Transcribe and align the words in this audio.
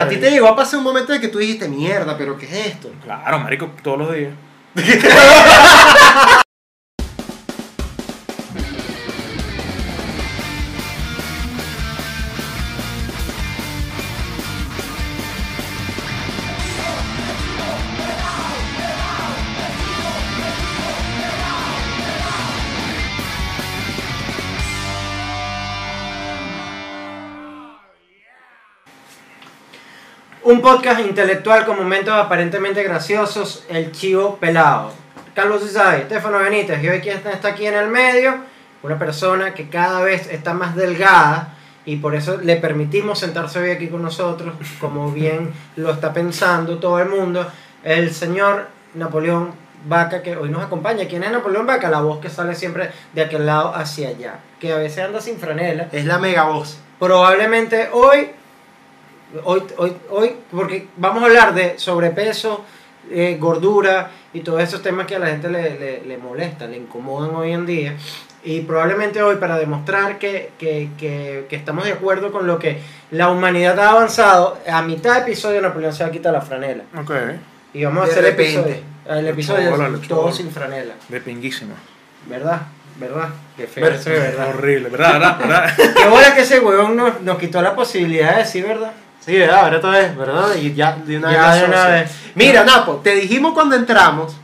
A 0.00 0.08
ti 0.08 0.16
te 0.16 0.30
llegó 0.30 0.48
a 0.48 0.56
pasar 0.56 0.78
un 0.78 0.84
momento 0.84 1.12
de 1.12 1.20
que 1.20 1.28
tú 1.28 1.38
dijiste, 1.38 1.68
mierda, 1.68 2.16
pero 2.16 2.38
¿qué 2.38 2.46
es 2.46 2.68
esto? 2.68 2.90
Claro, 3.04 3.38
marico, 3.38 3.70
todos 3.82 3.98
los 3.98 4.14
días. 4.14 4.32
Un 30.60 30.66
podcast 30.66 31.00
intelectual 31.00 31.64
con 31.64 31.78
momentos 31.78 32.12
aparentemente 32.12 32.82
graciosos, 32.82 33.64
el 33.70 33.92
chivo 33.92 34.36
pelado. 34.36 34.92
Carlos 35.34 35.64
Isai, 35.64 36.02
Estefano 36.02 36.38
Benítez, 36.38 36.84
y 36.84 36.88
hoy 36.90 37.00
quien 37.00 37.16
está 37.16 37.48
aquí 37.48 37.64
en 37.64 37.72
el 37.72 37.88
medio, 37.88 38.34
una 38.82 38.98
persona 38.98 39.54
que 39.54 39.70
cada 39.70 40.02
vez 40.02 40.30
está 40.30 40.52
más 40.52 40.76
delgada 40.76 41.56
y 41.86 41.96
por 41.96 42.14
eso 42.14 42.36
le 42.36 42.56
permitimos 42.56 43.20
sentarse 43.20 43.58
hoy 43.58 43.70
aquí 43.70 43.88
con 43.88 44.02
nosotros, 44.02 44.52
como 44.78 45.10
bien 45.10 45.50
lo 45.76 45.92
está 45.92 46.12
pensando 46.12 46.78
todo 46.78 46.98
el 46.98 47.08
mundo, 47.08 47.50
el 47.82 48.12
señor 48.12 48.66
Napoleón 48.92 49.52
Vaca, 49.86 50.20
que 50.20 50.36
hoy 50.36 50.50
nos 50.50 50.62
acompaña. 50.62 51.08
¿Quién 51.08 51.24
es 51.24 51.32
Napoleón 51.32 51.66
Vaca? 51.66 51.88
La 51.88 52.02
voz 52.02 52.20
que 52.20 52.28
sale 52.28 52.54
siempre 52.54 52.90
de 53.14 53.22
aquel 53.22 53.46
lado 53.46 53.74
hacia 53.74 54.10
allá, 54.10 54.40
que 54.60 54.74
a 54.74 54.76
veces 54.76 55.06
anda 55.06 55.22
sin 55.22 55.38
franela. 55.38 55.88
Es 55.90 56.04
la 56.04 56.18
mega 56.18 56.42
voz. 56.42 56.76
Probablemente 56.98 57.88
hoy, 57.94 58.32
hoy, 59.44 59.62
hoy, 59.76 59.92
hoy, 60.10 60.32
porque 60.50 60.88
vamos 60.96 61.22
a 61.22 61.26
hablar 61.26 61.54
de 61.54 61.78
sobrepeso, 61.78 62.64
eh, 63.10 63.36
gordura 63.40 64.10
y 64.32 64.40
todos 64.40 64.62
esos 64.62 64.82
temas 64.82 65.06
que 65.06 65.16
a 65.16 65.18
la 65.18 65.26
gente 65.28 65.48
le, 65.48 65.78
le, 65.78 66.02
le 66.04 66.18
molestan, 66.18 66.70
le 66.70 66.76
incomodan 66.76 67.34
hoy 67.34 67.52
en 67.52 67.66
día. 67.66 67.96
Y 68.42 68.60
probablemente 68.60 69.22
hoy 69.22 69.36
para 69.36 69.58
demostrar 69.58 70.18
que, 70.18 70.52
que, 70.58 70.88
que, 70.98 71.46
que 71.48 71.56
estamos 71.56 71.84
de 71.84 71.92
acuerdo 71.92 72.32
con 72.32 72.46
lo 72.46 72.58
que 72.58 72.78
la 73.10 73.28
humanidad 73.30 73.78
ha 73.80 73.90
avanzado, 73.90 74.58
a 74.66 74.80
mitad 74.82 75.14
de 75.16 75.20
episodio 75.20 75.60
Napoleón 75.60 75.92
se 75.92 76.04
va 76.04 76.08
a 76.08 76.12
quitar 76.12 76.32
la 76.32 76.40
franela. 76.40 76.84
Ok. 76.98 77.10
Y 77.74 77.84
vamos 77.84 78.04
a 78.04 78.06
De 78.06 78.12
hacer 78.12 78.24
el 78.24 78.30
repente. 78.30 78.60
episodio, 78.60 79.18
el 79.18 79.28
episodio 79.28 79.64
Chobola, 79.70 79.84
de 79.84 79.90
lo 79.90 79.98
todo 80.00 80.32
sin 80.32 80.50
franela. 80.50 80.94
De 81.08 81.20
pinguísimo. 81.20 81.74
¿Verdad? 82.26 82.62
¿Verdad? 82.98 83.28
Qué 83.56 83.66
feo 83.66 83.88
eso 83.88 84.10
de 84.10 84.18
verdad. 84.18 84.48
Horrible, 84.48 84.88
¿verdad? 84.88 85.12
¿Verdad? 85.12 85.38
¿verdad? 85.38 85.74
Qué 85.96 86.08
bola 86.08 86.34
que 86.34 86.40
ese 86.42 86.60
huevón 86.60 86.96
nos, 86.96 87.20
nos 87.20 87.38
quitó 87.38 87.60
la 87.60 87.74
posibilidad 87.74 88.32
de 88.32 88.38
decir 88.38 88.66
verdad. 88.66 88.92
Sí, 89.20 89.36
¿verdad? 89.38 89.64
Ahora 89.64 89.80
todo 89.80 89.94
es, 89.94 90.16
¿verdad? 90.16 90.54
Y 90.56 90.74
ya 90.74 90.96
de 90.96 91.18
una 91.18 91.32
Ya 91.32 91.50
vez. 91.52 91.60
de 91.60 91.66
una 91.68 91.86
vez. 91.88 92.10
Mira, 92.34 92.64
Napo, 92.64 93.00
te 93.04 93.14
dijimos 93.14 93.52
cuando 93.52 93.76
entramos. 93.76 94.34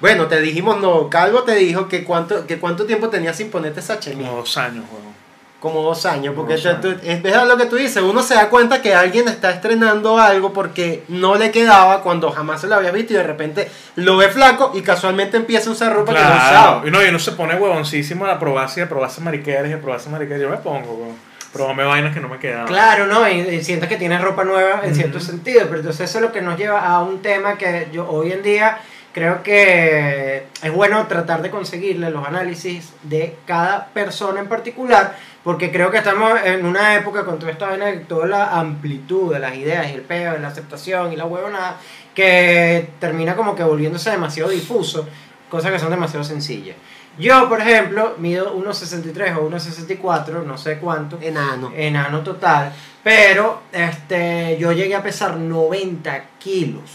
Bueno, 0.00 0.26
te 0.26 0.40
dijimos, 0.40 0.80
no, 0.80 1.08
Calvo 1.08 1.42
te 1.44 1.54
dijo 1.54 1.88
que 1.88 2.04
cuánto, 2.04 2.46
que 2.46 2.58
cuánto 2.58 2.84
tiempo 2.86 3.08
tenías 3.08 3.36
sin 3.36 3.50
ponerte 3.50 3.80
esa 3.80 3.98
chelita. 4.00 4.26
Como 4.28 4.38
dos 4.40 4.56
años, 4.58 4.84
weón. 4.92 5.14
Como 5.60 5.80
dos 5.82 6.04
años, 6.04 6.34
porque 6.36 6.54
Dos 6.56 6.66
años. 6.66 6.80
tú- 6.82 6.94
es 7.02 7.22
verdad 7.22 7.46
lo 7.46 7.56
que 7.56 7.64
tú 7.64 7.76
dices, 7.76 8.02
uno 8.02 8.22
se 8.22 8.34
da 8.34 8.50
cuenta 8.50 8.82
que 8.82 8.94
alguien 8.94 9.28
está 9.28 9.50
estrenando 9.50 10.18
algo 10.18 10.52
porque 10.52 11.04
no 11.08 11.36
le 11.36 11.50
quedaba 11.50 12.02
cuando 12.02 12.30
jamás 12.30 12.60
se 12.60 12.66
lo 12.66 12.74
había 12.74 12.90
visto 12.90 13.14
y 13.14 13.16
de 13.16 13.22
repente 13.22 13.70
lo 13.96 14.18
ve 14.18 14.28
flaco 14.28 14.72
y 14.74 14.82
casualmente 14.82 15.38
empieza 15.38 15.70
a 15.70 15.72
usar 15.72 15.94
ropa 15.94 16.12
que 16.12 16.18
no 16.20 16.26
Claro. 16.26 16.44
usaba. 16.50 16.82
Y 16.86 16.90
no, 16.90 17.02
y 17.02 17.08
uno 17.08 17.18
se 17.18 17.32
pone 17.32 17.54
huevoncísimo 17.54 18.26
a 18.26 18.38
probarse 18.38 18.80
y 18.80 18.82
a 18.82 18.88
probarse 18.90 19.22
mariqueras 19.22 19.70
y 19.70 19.72
a 19.72 19.80
probarse 19.80 20.10
mariqueras. 20.10 20.42
Yo 20.42 20.50
me 20.50 20.58
pongo, 20.58 20.92
weón. 20.94 21.33
Probame 21.54 21.84
vainas 21.84 22.12
que 22.12 22.20
no 22.20 22.28
me 22.28 22.38
quedaban. 22.38 22.66
Claro, 22.66 23.06
¿no? 23.06 23.26
Y, 23.28 23.40
y 23.40 23.64
sientes 23.64 23.88
que 23.88 23.96
tienes 23.96 24.20
ropa 24.20 24.44
nueva 24.44 24.82
en 24.84 24.94
cierto 24.94 25.20
sentido, 25.20 25.62
pero 25.64 25.76
entonces 25.78 26.10
eso 26.10 26.18
es 26.18 26.22
lo 26.22 26.32
que 26.32 26.42
nos 26.42 26.58
lleva 26.58 26.84
a 26.84 27.00
un 27.02 27.22
tema 27.22 27.56
que 27.56 27.88
yo 27.92 28.06
hoy 28.08 28.32
en 28.32 28.42
día 28.42 28.78
creo 29.14 29.44
que 29.44 30.42
es 30.60 30.72
bueno 30.72 31.06
tratar 31.06 31.40
de 31.40 31.48
conseguirle 31.48 32.10
los 32.10 32.26
análisis 32.26 32.92
de 33.04 33.36
cada 33.46 33.86
persona 33.86 34.40
en 34.40 34.48
particular, 34.48 35.16
porque 35.44 35.70
creo 35.70 35.90
que 35.92 35.98
estamos 35.98 36.32
en 36.44 36.66
una 36.66 36.96
época 36.96 37.24
con 37.24 37.38
toda 37.38 37.52
esta 37.52 37.68
vaina, 37.68 37.86
de 37.86 37.98
toda 37.98 38.26
la 38.26 38.58
amplitud 38.58 39.32
de 39.32 39.38
las 39.38 39.54
ideas 39.54 39.88
y 39.88 39.94
el 39.94 40.02
peo, 40.02 40.36
la 40.38 40.48
aceptación 40.48 41.12
y 41.12 41.16
la 41.16 41.26
huevonada, 41.26 41.76
que 42.12 42.90
termina 42.98 43.36
como 43.36 43.54
que 43.54 43.62
volviéndose 43.62 44.10
demasiado 44.10 44.50
difuso, 44.50 45.08
cosas 45.48 45.70
que 45.70 45.78
son 45.78 45.90
demasiado 45.90 46.24
sencillas. 46.24 46.76
Yo, 47.18 47.48
por 47.48 47.60
ejemplo, 47.60 48.14
mido 48.18 48.56
1,63 48.56 49.36
o 49.36 49.48
1,64, 49.48 50.44
no 50.44 50.58
sé 50.58 50.78
cuánto, 50.78 51.18
Enano. 51.20 51.72
enano 51.76 52.22
total, 52.22 52.72
pero 53.04 53.62
este, 53.72 54.56
yo 54.58 54.72
llegué 54.72 54.96
a 54.96 55.02
pesar 55.02 55.36
90 55.36 56.24
kilos. 56.38 56.90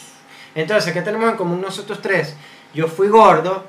Entonces, 0.55 0.93
¿qué 0.93 1.01
tenemos 1.01 1.29
en 1.29 1.37
común 1.37 1.61
nosotros 1.61 2.01
tres? 2.01 2.35
Yo 2.73 2.87
fui 2.87 3.07
gordo, 3.07 3.65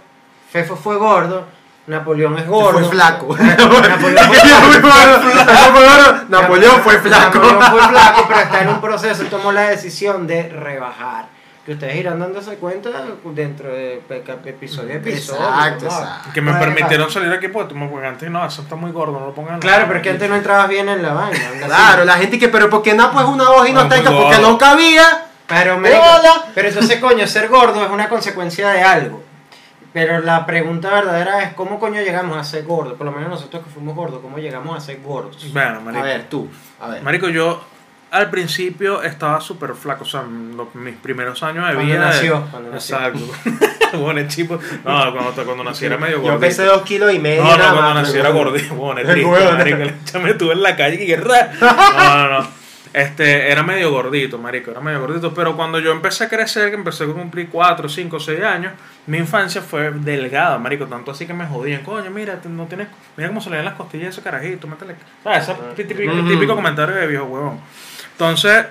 Fefo 0.51 0.75
fue 0.75 0.97
gordo, 0.97 1.45
Napoleón 1.87 2.37
es 2.39 2.47
gordo. 2.47 2.81
Fue 2.81 2.89
flaco. 2.89 3.37
Napoleón 3.39 4.01
fue 4.01 4.13
Napoleón 6.29 6.81
fue 6.83 6.99
flaco. 6.99 7.39
Napoleón 7.39 7.71
fue 7.71 7.89
flaco, 7.89 8.25
pero 8.29 8.41
está 8.41 8.63
en 8.63 8.69
un 8.69 8.81
proceso, 8.81 9.25
tomó 9.25 9.53
la 9.53 9.71
decisión 9.71 10.27
de 10.27 10.49
rebajar. 10.49 11.27
Que 11.67 11.73
ustedes 11.73 11.95
irán 11.97 12.19
dándose 12.19 12.57
cuenta 12.57 12.89
dentro 13.35 13.69
de 13.69 14.03
episodio 14.47 14.93
a 14.93 14.97
episodio. 14.97 15.41
Exacto, 15.43 15.85
¿no? 15.85 15.91
exacto. 15.91 16.29
Que 16.33 16.41
me 16.41 16.53
Bueno, 16.53 16.65
permitieron 16.67 17.11
salir 17.11 17.31
aquí 17.33 17.49
porque 17.49 17.75
tú 17.75 17.79
me 17.79 17.87
porque 17.89 18.07
antes 18.07 18.31
no, 18.31 18.45
eso 18.47 18.63
está 18.63 18.77
muy 18.77 18.91
gordo, 18.93 19.21
no 19.21 19.27
lo 19.27 19.35
pongan 19.35 19.55
en 19.55 19.61
la- 19.61 19.63
Claro, 19.67 19.85
pero 19.87 19.99
es 19.99 20.03
que 20.03 20.11
antes 20.11 20.29
no 20.31 20.37
entrabas 20.37 20.69
bien 20.71 20.89
en 20.89 21.03
la 21.03 21.13
vaina. 21.13 21.39
Claro, 21.67 22.05
la 22.07 22.15
gente 22.15 22.39
que, 22.39 22.49
pero 22.49 22.71
¿por 22.71 22.83
qué 22.83 22.95
Napo 22.95 23.21
es 23.21 23.27
una 23.27 23.51
hoja 23.51 23.69
y 23.69 23.73
no 23.75 23.81
Ah, 23.81 23.89
teca? 23.91 24.11
muy 24.11 24.23
Porque 24.23 24.39
no 24.39 24.57
cabía. 24.57 25.27
Pero, 25.47 25.77
Hola. 25.77 26.45
pero 26.55 26.69
entonces, 26.69 26.99
coño, 27.01 27.27
ser 27.27 27.49
gordo 27.49 27.85
es 27.85 27.91
una 27.91 28.09
consecuencia 28.09 28.71
de 28.71 28.83
algo. 28.83 29.23
Pero 29.93 30.21
la 30.21 30.47
pregunta 30.47 30.89
verdadera 30.91 31.43
es 31.43 31.55
cómo 31.55 31.81
coño 31.81 32.01
llegamos 32.01 32.39
a 32.39 32.45
ser 32.45 32.65
gordos. 32.65 32.95
Por 32.95 33.05
lo 33.05 33.11
menos 33.13 33.29
nosotros 33.29 33.65
que 33.65 33.71
fuimos 33.71 33.97
gordos, 33.97 34.21
¿cómo 34.23 34.39
llegamos 34.39 34.77
a 34.77 34.81
ser 34.81 35.01
gordos? 35.03 35.53
Bueno, 35.53 35.79
A 35.79 35.81
marico. 35.81 36.05
ver, 36.05 36.29
tú. 36.29 36.49
A 36.81 36.89
ver. 36.91 37.03
Marico, 37.03 37.29
yo 37.29 37.61
al 38.11 38.31
principio 38.31 39.03
estaba 39.03 39.41
súper 39.41 39.75
flaco, 39.75 40.05
o 40.05 40.07
sea, 40.07 40.23
los- 40.23 40.75
mis 40.75 40.95
primeros 40.97 41.43
años 41.43 41.67
de 41.69 41.75
Cuando 41.75 41.93
vida. 41.95 42.05
nació, 42.07 42.47
cuando 42.51 42.71
nació. 42.71 42.97
Exacto. 42.97 43.99
bueno, 43.99 44.21
el 44.21 44.29
chico. 44.29 44.59
No, 44.85 45.13
cuando, 45.15 45.45
cuando 45.45 45.65
nací 45.65 45.87
era 45.87 45.97
medio 45.97 46.17
Yo 46.17 46.23
gordito. 46.23 46.41
pesé 46.41 46.65
dos 46.65 46.83
kilos 46.83 47.13
y 47.15 47.19
medio. 47.19 47.43
No, 47.45 47.51
no, 47.53 47.57
nada 47.59 47.73
cuando 47.73 47.95
más, 47.95 48.03
nací 48.09 48.19
era 48.19 48.31
gordito. 48.31 48.75
Bueno, 48.75 49.01
es 49.01 49.07
triste, 49.11 49.29
bueno. 49.31 49.53
marico. 49.53 49.79
Ya 50.13 50.19
me 50.19 50.31
estuve 50.31 50.53
en 50.55 50.63
la 50.63 50.77
calle 50.77 51.03
y 51.03 51.07
que 51.07 51.17
ra- 51.17 51.53
No, 51.61 52.29
no, 52.29 52.41
no. 52.41 52.61
Este, 52.93 53.53
era 53.53 53.63
medio 53.63 53.93
gordito, 53.93 54.37
marico, 54.39 54.73
era 54.73 54.81
medio 54.81 54.99
gordito. 55.01 55.33
Pero 55.33 55.55
cuando 55.55 55.79
yo 55.79 55.93
empecé 55.93 56.25
a 56.25 56.29
crecer, 56.29 56.71
que 56.71 56.75
empecé 56.75 57.05
a 57.05 57.07
cumplir 57.07 57.49
4, 57.49 57.89
5, 57.89 58.19
6 58.19 58.43
años, 58.43 58.73
mi 59.07 59.19
infancia 59.19 59.63
fue 59.63 59.93
delgada, 59.93 60.59
marico. 60.59 60.87
Tanto 60.87 61.13
así 61.13 61.25
que 61.25 61.33
me 61.33 61.47
jodían. 61.47 61.83
Coño, 61.85 62.11
mira, 62.11 62.41
no 62.49 62.67
tienes. 62.67 62.89
Mira 63.17 63.29
cómo 63.29 63.41
se 63.41 63.49
le 63.51 63.57
ven 63.59 63.65
las 63.67 63.75
costillas 63.75 64.07
de 64.07 64.11
ese 64.11 64.23
carajito, 64.23 64.67
métele. 64.67 64.97
¿Sabes? 65.23 65.49
Ese 65.49 65.85
típico, 65.85 66.13
típico 66.29 66.57
comentario 66.57 66.97
de 66.97 67.07
viejo 67.07 67.27
huevón. 67.27 67.61
Entonces, 68.21 68.67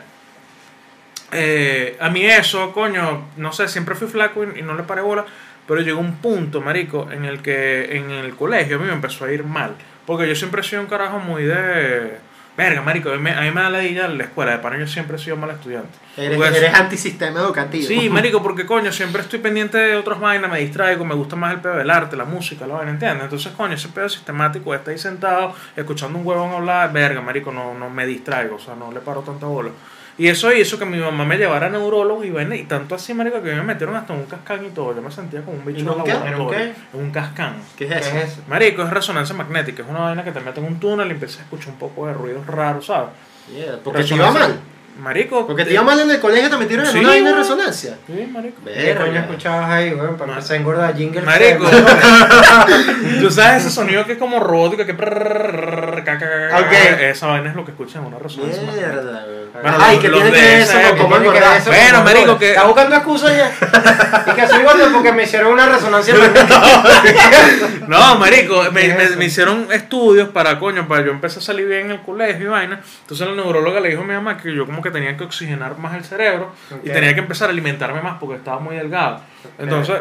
eh, 1.32 1.98
a 2.00 2.12
mí 2.12 2.24
eso, 2.24 2.72
coño, 2.72 3.30
no 3.36 3.52
sé, 3.52 3.68
siempre 3.68 3.96
fui 3.96 4.08
flaco 4.08 4.44
y, 4.44 4.60
y 4.60 4.62
no 4.62 4.76
le 4.76 4.84
paré 4.84 5.02
bola, 5.02 5.26
pero 5.68 5.82
llegó 5.82 6.00
un 6.00 6.18
punto, 6.18 6.62
marico, 6.62 7.10
en 7.12 7.26
el 7.26 7.42
que 7.42 7.98
en 7.98 8.12
el 8.12 8.36
colegio 8.36 8.76
a 8.76 8.80
mí 8.80 8.86
me 8.86 8.94
empezó 8.94 9.26
a 9.26 9.32
ir 9.32 9.44
mal, 9.44 9.74
porque 10.06 10.28
yo 10.28 10.36
siempre 10.36 10.62
he 10.62 10.64
sido 10.64 10.84
un 10.84 10.88
carajo 10.88 11.18
muy 11.18 11.46
de... 11.46 12.20
Verga, 12.60 12.82
marico, 12.82 13.10
a 13.10 13.14
mí, 13.16 13.20
me- 13.22 13.32
a 13.34 13.40
mí 13.42 13.52
me 13.52 13.62
da 13.62 13.70
la 13.70 13.82
idea 13.84 14.06
en 14.06 14.18
la 14.18 14.26
escuela, 14.26 14.52
de 14.52 14.58
pana 14.60 14.78
yo 14.78 14.86
siempre 14.86 15.16
he 15.16 15.20
sido 15.20 15.38
mal 15.38 15.50
estudiante. 15.52 15.98
Eres, 16.18 16.38
Pues- 16.38 16.56
eres 16.58 16.74
antisistema 16.74 17.40
educativo. 17.40 17.88
Sí, 17.88 18.10
marico, 18.10 18.44
porque 18.44 18.66
coño, 18.66 18.92
siempre 18.92 19.22
estoy 19.22 19.40
pendiente 19.40 19.78
de 19.78 19.96
otras 19.96 20.20
vainas, 20.20 20.52
me 20.52 20.60
distraigo, 20.60 21.06
me 21.06 21.16
gusta 21.16 21.38
más 21.38 21.54
el 21.54 21.62
pedo 21.62 21.76
del 21.78 21.90
arte, 21.90 22.18
la 22.18 22.26
música, 22.26 22.68
la 22.68 22.76
vaina, 22.76 22.92
¿entiendes? 22.92 23.24
Entonces, 23.24 23.54
coño, 23.54 23.76
ese 23.76 23.88
pedo 23.88 24.10
sistemático, 24.10 24.76
estar 24.76 24.92
ahí 24.92 24.98
sentado, 25.00 25.56
escuchando 25.76 26.20
un 26.20 26.28
huevón 26.28 26.52
hablar, 26.54 26.92
verga, 26.92 27.22
marico, 27.22 27.50
no, 27.54 27.74
no 27.74 27.90
me 27.90 28.06
distraigo, 28.06 28.58
o 28.58 28.60
sea, 28.60 28.76
no 28.76 28.92
le 28.92 29.00
paro 29.00 29.22
tanta 29.22 29.46
bola. 29.46 29.70
Y 30.20 30.28
eso 30.28 30.52
hizo 30.52 30.78
que 30.78 30.84
mi 30.86 30.98
mamá 30.98 31.24
me 31.24 31.38
llevara 31.38 31.68
a 31.68 31.70
neurólogo 31.70 32.26
y 32.26 32.30
vaina, 32.30 32.54
y 32.56 32.64
tanto 32.64 32.94
así, 32.94 33.14
marico, 33.14 33.42
que 33.42 33.54
me 33.56 33.64
metieron 33.64 33.96
hasta 33.96 34.14
en 34.14 34.20
un 34.20 34.26
cascán 34.26 34.66
y 34.66 34.70
todo, 34.70 34.94
yo 34.94 35.02
me 35.02 35.10
sentía 35.10 35.42
como 35.42 35.58
un 35.58 35.66
bicho 35.66 35.80
¿En 35.80 35.90
un 35.90 36.04
qué? 36.04 36.12
laboratorio. 36.12 36.36
¿En 36.36 36.42
un 36.42 36.50
qué? 36.52 36.74
Un 36.98 37.12
cascán. 37.12 37.54
¿Qué 37.78 37.86
es 37.86 37.92
¿Qué 37.92 37.98
eso? 38.00 38.18
es 38.18 38.24
eso? 38.34 38.42
Marico, 38.50 38.84
es 38.84 38.90
resonancia 38.90 39.34
magnética, 39.34 39.82
es 39.84 39.90
una 39.90 40.02
vaina 40.02 40.24
que 40.26 40.34
te 40.34 40.42
mete 40.42 40.60
en 40.60 40.66
un 40.66 40.78
túnel 40.78 41.08
y 41.08 41.12
empiezas 41.12 41.40
a 41.40 41.44
escuchar 41.44 41.70
un 41.70 41.80
poco 41.80 42.06
de 42.06 42.14
ruidos 42.14 42.46
raros, 42.48 42.86
¿sabes? 42.88 43.12
Yeah, 43.56 43.78
porque 43.82 44.04
te 44.04 44.14
iba 44.14 44.30
mal. 44.30 44.60
Marico. 45.00 45.48
Porque 45.48 45.64
te 45.64 45.72
iba 45.72 45.82
mal 45.84 45.98
en 46.02 46.12
el 46.12 46.20
colegio, 46.20 46.50
te 46.50 46.58
metieron 46.58 46.86
en 46.86 46.92
Sí, 46.92 47.00
una 47.00 47.10
vaina 47.10 47.30
de 47.30 47.36
resonancia. 47.38 47.98
Sí, 48.06 48.30
marico. 48.30 48.62
¿Qué 48.66 48.96
coño 49.00 49.20
escuchabas 49.22 49.70
ahí, 49.70 49.94
weón? 49.94 50.18
Para 50.18 50.34
empezar 50.34 50.58
a 50.58 50.60
engordar 50.60 50.98
jingle. 50.98 51.22
Marico. 51.22 51.66
Tú 53.22 53.32
sabes 53.32 53.64
ese 53.66 53.74
sonido 53.74 54.06
que 54.06 54.14
es 54.14 54.18
como 54.18 54.42
robótico, 54.42 54.86
que... 54.86 54.92
Esa 57.12 57.28
vaina 57.28 57.50
es 57.50 57.56
lo 57.56 57.64
que 57.64 57.72
escuchan 57.72 58.02
en 58.02 58.08
una 58.10 58.20
resonancia. 58.20 58.62
Mierda, 58.64 59.26
güey. 59.26 59.39
Bueno, 59.54 59.78
Ay, 59.82 59.96
los- 59.96 60.02
¿qué 60.04 60.10
los 60.10 60.22
tiene 60.22 60.38
de 60.38 60.44
que 60.44 60.62
eso 60.62 60.72
con 60.74 60.82
época. 60.82 60.98
cómo 61.02 61.16
¿Qué 61.16 61.22
tiene 61.22 61.34
que 61.34 61.40
ver 61.40 61.44
engordar? 61.50 61.58
eso 61.62 61.70
Bueno, 61.92 62.04
marico, 62.04 62.40
que- 62.40 62.50
Está 62.50 62.64
buscando 62.66 62.96
excusas 62.96 63.38
ya. 63.38 63.52
y 64.32 64.36
que 64.36 64.48
soy 64.48 64.64
gordo 64.64 64.92
porque 64.94 65.12
me 65.12 65.24
hicieron 65.24 65.52
una 65.54 65.66
resonancia. 65.68 66.16
No, 67.88 68.16
marico, 68.20 68.64
me, 68.72 68.82
¿Qué 68.82 69.04
es 69.04 69.16
me- 69.18 69.26
hicieron 69.26 69.68
estudios 69.72 70.30
para, 70.30 70.60
coño, 70.60 70.88
para 70.88 71.04
yo 71.06 71.12
empecé 71.12 71.40
a 71.40 71.42
salir 71.42 71.66
bien 71.68 71.86
en 71.86 71.92
el 71.92 72.02
colegio 72.02 72.46
y 72.46 72.50
vaina. 72.50 72.80
Entonces 73.02 73.28
la 73.28 73.34
neuróloga 73.34 73.80
le 73.80 73.90
dijo 73.90 74.02
a 74.02 74.06
mi 74.06 74.14
mamá 74.14 74.38
que 74.38 74.54
yo 74.54 74.66
como 74.66 74.82
que 74.82 74.92
tenía 74.92 75.16
que 75.18 75.24
oxigenar 75.24 75.78
más 75.78 75.96
el 75.96 76.04
cerebro 76.04 76.54
y 76.84 76.90
tenía 76.90 77.14
que 77.14 77.20
empezar 77.22 77.50
a 77.50 77.52
alimentarme 77.52 78.02
más 78.02 78.18
porque 78.20 78.36
estaba 78.36 78.60
muy 78.60 78.76
delgado. 78.76 79.22
Entonces, 79.58 79.96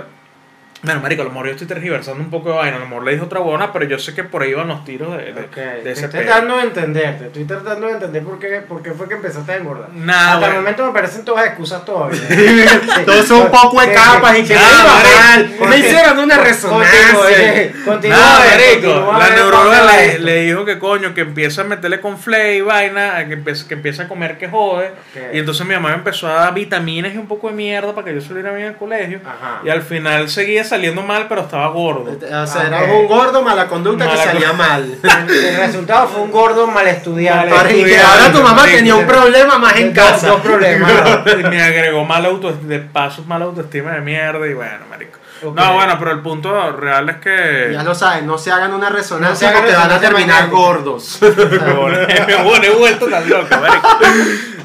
bueno, 0.83 1.01
marico, 1.01 1.23
a 1.23 1.25
lo 1.25 1.31
mejor 1.33 1.47
yo 1.47 1.53
estoy 1.53 1.67
tergiversando 1.67 2.23
un 2.23 2.31
poco 2.31 2.51
de 2.51 2.57
vaina, 2.57 2.77
a 2.77 2.81
lo 2.81 2.87
mejor 2.87 3.05
le 3.05 3.13
dijo 3.13 3.25
otra 3.25 3.41
buena, 3.41 3.73
pero 3.73 3.85
yo 3.87 3.99
sé 3.99 4.15
que 4.15 4.23
por 4.23 4.43
ahí 4.43 4.55
van 4.55 4.69
los 4.69 4.85
tiros 4.85 5.17
de, 5.17 5.33
de, 5.33 5.41
Ok, 5.41 5.57
de 5.57 5.91
ese 5.93 6.05
estoy 6.05 6.21
pedo. 6.21 6.31
tratando 6.31 6.57
de 6.57 6.63
entenderte, 6.63 7.27
estoy 7.27 7.45
tratando 7.45 7.87
de 7.89 7.93
entender 7.95 8.23
por 8.23 8.39
qué, 8.39 8.61
por 8.69 8.83
qué 8.83 8.93
fue 8.93 9.09
que 9.09 9.15
empezaste 9.15 9.53
a 9.53 9.57
engordar. 9.57 9.89
Nah, 9.93 10.35
Hasta 10.35 10.47
el 10.49 10.55
momento 10.55 10.87
me 10.87 10.93
parecen 10.93 11.25
todas 11.25 11.47
excusas 11.47 11.85
todavía. 11.85 12.21
Todos 13.07 13.27
son 13.27 13.43
un 13.43 13.51
poco 13.51 13.81
de 13.81 13.93
capas 13.93 14.39
y 14.39 14.45
que 14.45 14.55
Nah, 14.55 14.61
me 14.61 14.69
iba 14.69 14.95
marico. 14.95 15.61
mal. 15.65 15.69
Me 15.71 15.79
hicieron 15.79 16.19
una 16.21 16.39
resonancia. 16.39 17.73
Continúa, 17.85 18.39
marico, 18.51 19.13
la 19.19 19.31
neuróloga 19.31 19.87
le, 20.21 20.43
dijo 20.43 20.65
que 20.65 20.79
coño, 20.79 21.15
que 21.15 21.23
empieza 21.23 21.63
a 21.63 21.65
meterle 21.65 22.01
con 22.01 22.19
flay 22.19 22.59
y 22.59 22.61
vaina, 22.61 23.27
que 23.27 23.35
empieza, 23.35 23.67
que 23.67 23.75
empieza 23.75 24.05
a 24.05 24.09
comer 24.09 24.39
que 24.39 24.49
jode. 24.49 24.91
Y 25.33 25.39
entonces 25.39 25.67
mi 25.67 25.75
mamá 25.75 25.91
me 25.91 25.95
empezó 25.97 26.29
a 26.29 26.35
dar 26.35 26.55
vitaminas 26.55 27.15
y 27.15 27.19
un 27.19 27.27
poco 27.27 27.49
de 27.49 27.55
mierda 27.55 27.95
para 27.95 28.07
que 28.07 28.15
yo 28.15 28.21
saliera 28.21 28.53
bien 28.53 28.69
al 28.69 28.77
colegio. 28.77 29.21
Ajá. 29.25 29.61
Y 29.65 29.69
al 29.71 29.83
final 29.83 30.29
seguía 30.29 30.65
saliendo 30.69 31.03
mal, 31.03 31.27
pero 31.29 31.43
estaba 31.43 31.69
gordo. 31.69 32.13
O 32.13 32.47
sea, 32.47 32.67
era 32.67 32.83
un 32.85 33.07
gordo 33.07 33.43
mala 33.43 33.67
conducta 33.67 34.05
Mala 34.05 34.17
que 34.23 34.29
salía 34.29 34.53
mal. 34.53 34.99
El, 35.29 35.31
el 35.35 35.57
resultado 35.57 36.09
fue 36.09 36.21
un 36.23 36.31
gordo 36.31 36.67
mal 36.67 36.87
estudiante. 36.87 37.47
Mal 37.51 37.57
Para- 37.57 37.71
y 37.73 37.75
que 37.75 37.81
estudiante, 37.95 38.07
ahora 38.07 38.33
tu 38.33 38.43
mamá 38.43 38.65
tenía 38.65 38.95
un 38.95 39.07
problema 39.07 39.59
más 39.59 39.77
en 39.77 39.93
casa. 39.93 40.29
Dos 40.29 40.41
problemas. 40.41 40.93
Y 41.39 41.43
me 41.45 41.63
agregó 41.63 42.05
mala 42.05 42.29
autoestima, 42.29 42.69
de 42.69 42.79
paso 42.81 43.23
mala 43.27 43.45
autoestima 43.47 43.93
de 43.93 44.01
mierda 44.01 44.47
y 44.47 44.55
bueno, 44.55 44.87
marico. 44.91 45.19
No, 45.43 45.75
bueno, 45.75 45.97
pero 45.99 46.11
el 46.13 46.21
punto 46.21 46.73
real 46.73 47.09
es 47.09 47.17
que... 47.17 47.71
Ya 47.73 47.83
lo 47.83 47.95
saben, 47.95 48.27
no 48.27 48.39
se 48.39 48.51
hagan 48.51 48.73
una 48.73 48.91
No 48.91 48.97
resonancia 48.97 49.49
hagan 49.51 49.63
porque 49.63 49.77
van 49.77 49.91
a 49.91 50.01
terminar 50.01 50.49
gordos. 50.49 51.19
Me 51.23 52.37
pone 52.45 52.71
vuelto 52.71 53.07
tan 53.07 53.29
loco, 53.29 53.49
marico. 53.61 53.89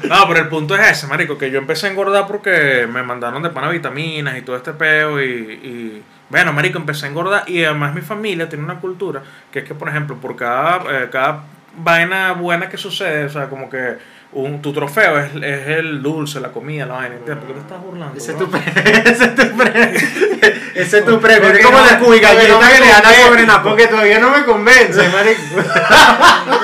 No, 0.08 0.28
pero 0.28 0.40
el 0.40 0.48
punto 0.48 0.76
es 0.76 0.90
ese, 0.90 1.06
marico, 1.06 1.38
que 1.38 1.50
yo 1.50 1.58
empecé 1.58 1.86
a 1.86 1.90
engordar 1.90 2.26
porque 2.26 2.86
me 2.90 3.02
mandaron 3.02 3.42
de 3.42 3.50
pana 3.50 3.70
vitaminas 3.70 4.36
y 4.36 4.42
todo 4.42 4.56
este 4.56 4.72
peo 4.72 5.22
y, 5.22 5.24
y 5.24 6.02
bueno, 6.28 6.52
marico, 6.52 6.78
empecé 6.78 7.06
a 7.06 7.08
engordar 7.08 7.48
y 7.48 7.64
además 7.64 7.94
mi 7.94 8.00
familia 8.00 8.48
tiene 8.48 8.64
una 8.64 8.80
cultura 8.80 9.22
que 9.52 9.60
es 9.60 9.64
que, 9.64 9.74
por 9.74 9.88
ejemplo, 9.88 10.16
por 10.16 10.36
cada, 10.36 11.04
eh, 11.04 11.08
cada 11.10 11.44
vaina 11.76 12.32
buena 12.32 12.68
que 12.68 12.76
sucede, 12.76 13.24
o 13.24 13.28
sea, 13.28 13.48
como 13.48 13.70
que 13.70 13.96
un, 14.34 14.60
tu 14.60 14.72
trofeo 14.72 15.18
es, 15.18 15.30
es 15.42 15.68
el 15.68 16.02
dulce, 16.02 16.40
la 16.40 16.48
comida, 16.48 16.86
la 16.86 16.94
vaina. 16.94 17.16
¿Por 17.24 17.38
qué 17.46 17.52
te 17.52 17.60
estás 17.60 17.80
burlando? 17.82 18.16
Ese 18.16 18.32
es 18.32 18.36
bro? 18.38 18.46
tu 18.46 18.50
premio. 18.52 18.72
Ese 19.04 19.24
es 19.24 19.34
tu 19.34 19.56
premio. 19.56 20.00
Ese 20.74 20.98
es 20.98 21.04
tu 21.04 21.20
premio. 21.20 21.42
Porque 21.42 21.60
Es 21.60 21.66
como 21.66 21.78
no- 21.78 21.84
la 21.86 21.98
cuy 21.98 22.06
porque 22.06 22.20
galleta 22.20 22.52
no 22.52 22.60
que 22.60 22.80
le 22.80 23.42
dan 23.42 23.50
a. 23.50 23.62
Porque 23.62 23.86
todavía 23.86 24.18
no 24.18 24.30
me 24.30 24.44
convence, 24.44 25.08
marico. 25.12 25.42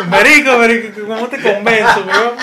Marico, 0.08 0.58
marico, 0.58 1.00
¿cómo 1.06 1.28
te 1.28 1.40
convenzo, 1.40 2.04
weón? 2.06 2.34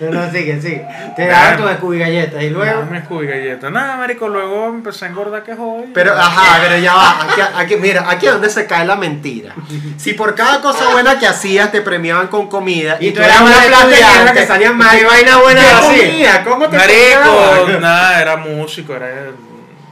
No, 0.00 0.10
no, 0.10 0.30
sigue, 0.32 0.60
sigue. 0.60 0.84
Te 1.16 1.26
daban 1.26 1.56
tus 1.56 1.70
Scooby 1.74 1.98
galletas 1.98 2.42
y 2.42 2.50
luego. 2.50 2.80
No 2.84 2.90
me 2.90 2.98
escubí 2.98 3.26
galleta. 3.26 3.70
Nada, 3.70 3.96
marico, 3.96 4.28
luego 4.28 4.66
empecé 4.68 5.04
a 5.04 5.08
engordar 5.08 5.44
que 5.44 5.54
joder. 5.54 5.88
Pero, 5.94 6.12
ajá, 6.16 6.60
pero 6.62 6.78
ya 6.78 6.94
va. 6.94 7.22
Aquí, 7.22 7.40
aquí, 7.56 7.76
mira, 7.76 8.10
aquí 8.10 8.26
es 8.26 8.32
donde 8.32 8.50
se 8.50 8.66
cae 8.66 8.84
la 8.86 8.96
mentira. 8.96 9.54
Si 9.96 10.14
por 10.14 10.34
cada 10.34 10.60
cosa 10.60 10.90
buena 10.90 11.18
que 11.18 11.26
hacías 11.26 11.70
te 11.70 11.80
premiaban 11.80 12.28
con 12.28 12.48
comida 12.48 12.96
Y 13.00 13.12
tú 13.12 13.20
eras 13.22 13.40
una 13.40 13.56
plata 13.62 14.32
que 14.32 14.46
salía 14.46 14.63
mal. 14.70 14.96
¿Qué 14.98 15.04
vaina 15.04 15.36
buena 15.38 15.60
¿Qué 15.60 15.68
así? 15.68 16.00
comía? 16.00 16.44
¿Cómo 16.44 16.68
te 16.68 16.76
Marico, 16.76 17.78
nada, 17.80 18.20
era 18.20 18.36
músico, 18.36 18.94
era. 18.94 19.08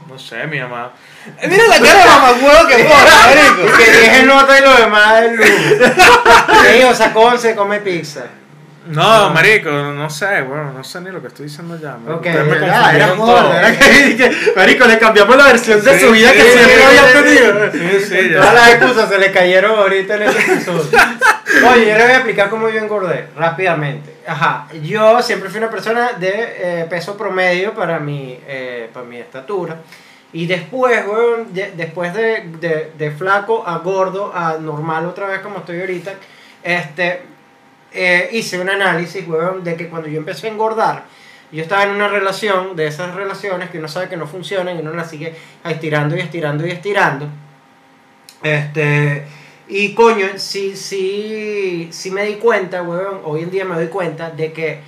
No 0.07 0.19
sé, 0.19 0.45
mi 0.47 0.59
mamá. 0.59 0.91
Eh, 1.41 1.47
Mira 1.47 1.67
la 1.67 1.79
cara 1.79 1.99
de 1.99 2.05
mamá 2.05 2.31
huevo 2.41 2.67
que 2.67 2.75
pone, 2.83 3.11
marico. 3.25 3.77
Que 3.77 3.91
10 3.91 4.13
en 4.19 4.27
nota 4.27 4.59
y 4.59 4.61
lo 4.61 4.73
demás 4.75 5.21
es 5.23 5.31
luz. 5.37 6.61
Te 6.63 6.73
digo, 6.73 6.93
sacó 6.93 7.21
11, 7.21 7.55
come 7.55 7.79
pizza. 7.79 8.25
No, 8.87 9.29
marico, 9.29 9.69
no 9.71 10.09
sé, 10.09 10.41
bueno, 10.41 10.73
no 10.73 10.83
sé 10.83 10.99
ni 11.01 11.09
lo 11.09 11.21
que 11.21 11.27
estoy 11.27 11.45
diciendo 11.45 11.79
ya. 11.79 11.95
marico. 11.97 12.15
Ok, 12.19 12.25
me 12.25 12.67
Ah, 12.69 12.91
era 12.95 13.15
Marico, 14.55 14.85
le 14.85 14.97
cambiamos 14.99 15.37
la 15.37 15.45
versión 15.47 15.83
de 15.83 15.99
su 15.99 16.11
vida 16.11 16.31
sí, 16.31 16.37
que 16.37 16.43
sí, 16.43 16.49
siempre 16.51 16.75
sí, 16.75 16.83
había 16.83 17.23
tenido. 17.23 17.71
Sí, 17.71 18.05
sí, 18.05 18.29
ya. 18.29 18.37
Todas 18.39 18.53
las 18.53 18.69
excusas 18.73 19.09
se 19.09 19.19
le 19.19 19.31
cayeron 19.31 19.79
ahorita 19.79 20.15
en 20.15 20.21
el 20.23 20.29
episodio. 20.29 20.99
Oye, 21.71 21.85
yo 21.87 21.97
le 21.97 22.03
voy 22.03 22.11
a 22.11 22.15
explicar 22.15 22.49
cómo 22.49 22.69
yo 22.69 22.79
engordé 22.79 23.27
rápidamente. 23.37 24.13
Ajá, 24.27 24.67
yo 24.81 25.21
siempre 25.21 25.49
fui 25.49 25.59
una 25.59 25.69
persona 25.69 26.13
de 26.13 26.31
eh, 26.81 26.85
peso 26.89 27.15
promedio 27.17 27.73
para 27.73 27.99
mi, 27.99 28.37
eh, 28.47 28.89
para 28.93 29.05
mi 29.05 29.17
estatura. 29.17 29.77
Y 30.33 30.47
después, 30.47 31.05
weón, 31.07 31.53
de- 31.53 31.71
después 31.75 32.13
de, 32.13 32.43
de- 32.59 32.91
de 32.97 33.11
flaco 33.11 33.63
a 33.67 33.77
gordo 33.77 34.31
a 34.35 34.57
normal 34.59 35.05
otra 35.05 35.27
vez 35.27 35.39
como 35.41 35.59
estoy 35.59 35.79
ahorita, 35.79 36.11
este, 36.63 37.21
eh, 37.93 38.29
hice 38.31 38.59
un 38.59 38.69
análisis, 38.69 39.27
weón, 39.27 39.63
de 39.63 39.75
que 39.75 39.87
cuando 39.87 40.07
yo 40.07 40.17
empecé 40.17 40.47
a 40.47 40.51
engordar, 40.51 41.05
yo 41.51 41.61
estaba 41.61 41.83
en 41.83 41.91
una 41.91 42.07
relación, 42.07 42.75
de 42.75 42.87
esas 42.87 43.13
relaciones 43.13 43.69
que 43.69 43.77
uno 43.77 43.87
sabe 43.87 44.09
que 44.09 44.17
no 44.17 44.25
funcionan 44.25 44.75
y 44.75 44.79
uno 44.79 44.93
las 44.93 45.09
sigue 45.09 45.35
estirando 45.63 46.17
y 46.17 46.19
estirando 46.19 46.65
y 46.65 46.71
estirando. 46.71 47.27
Este, 48.41 49.25
y 49.67 49.93
coño, 49.93 50.25
sí, 50.37 50.75
sí, 50.75 51.89
sí 51.91 52.11
me 52.11 52.25
di 52.25 52.35
cuenta, 52.35 52.81
weón, 52.81 53.21
hoy 53.23 53.43
en 53.43 53.51
día 53.51 53.65
me 53.65 53.75
doy 53.75 53.87
cuenta 53.87 54.31
de 54.31 54.51
que 54.51 54.79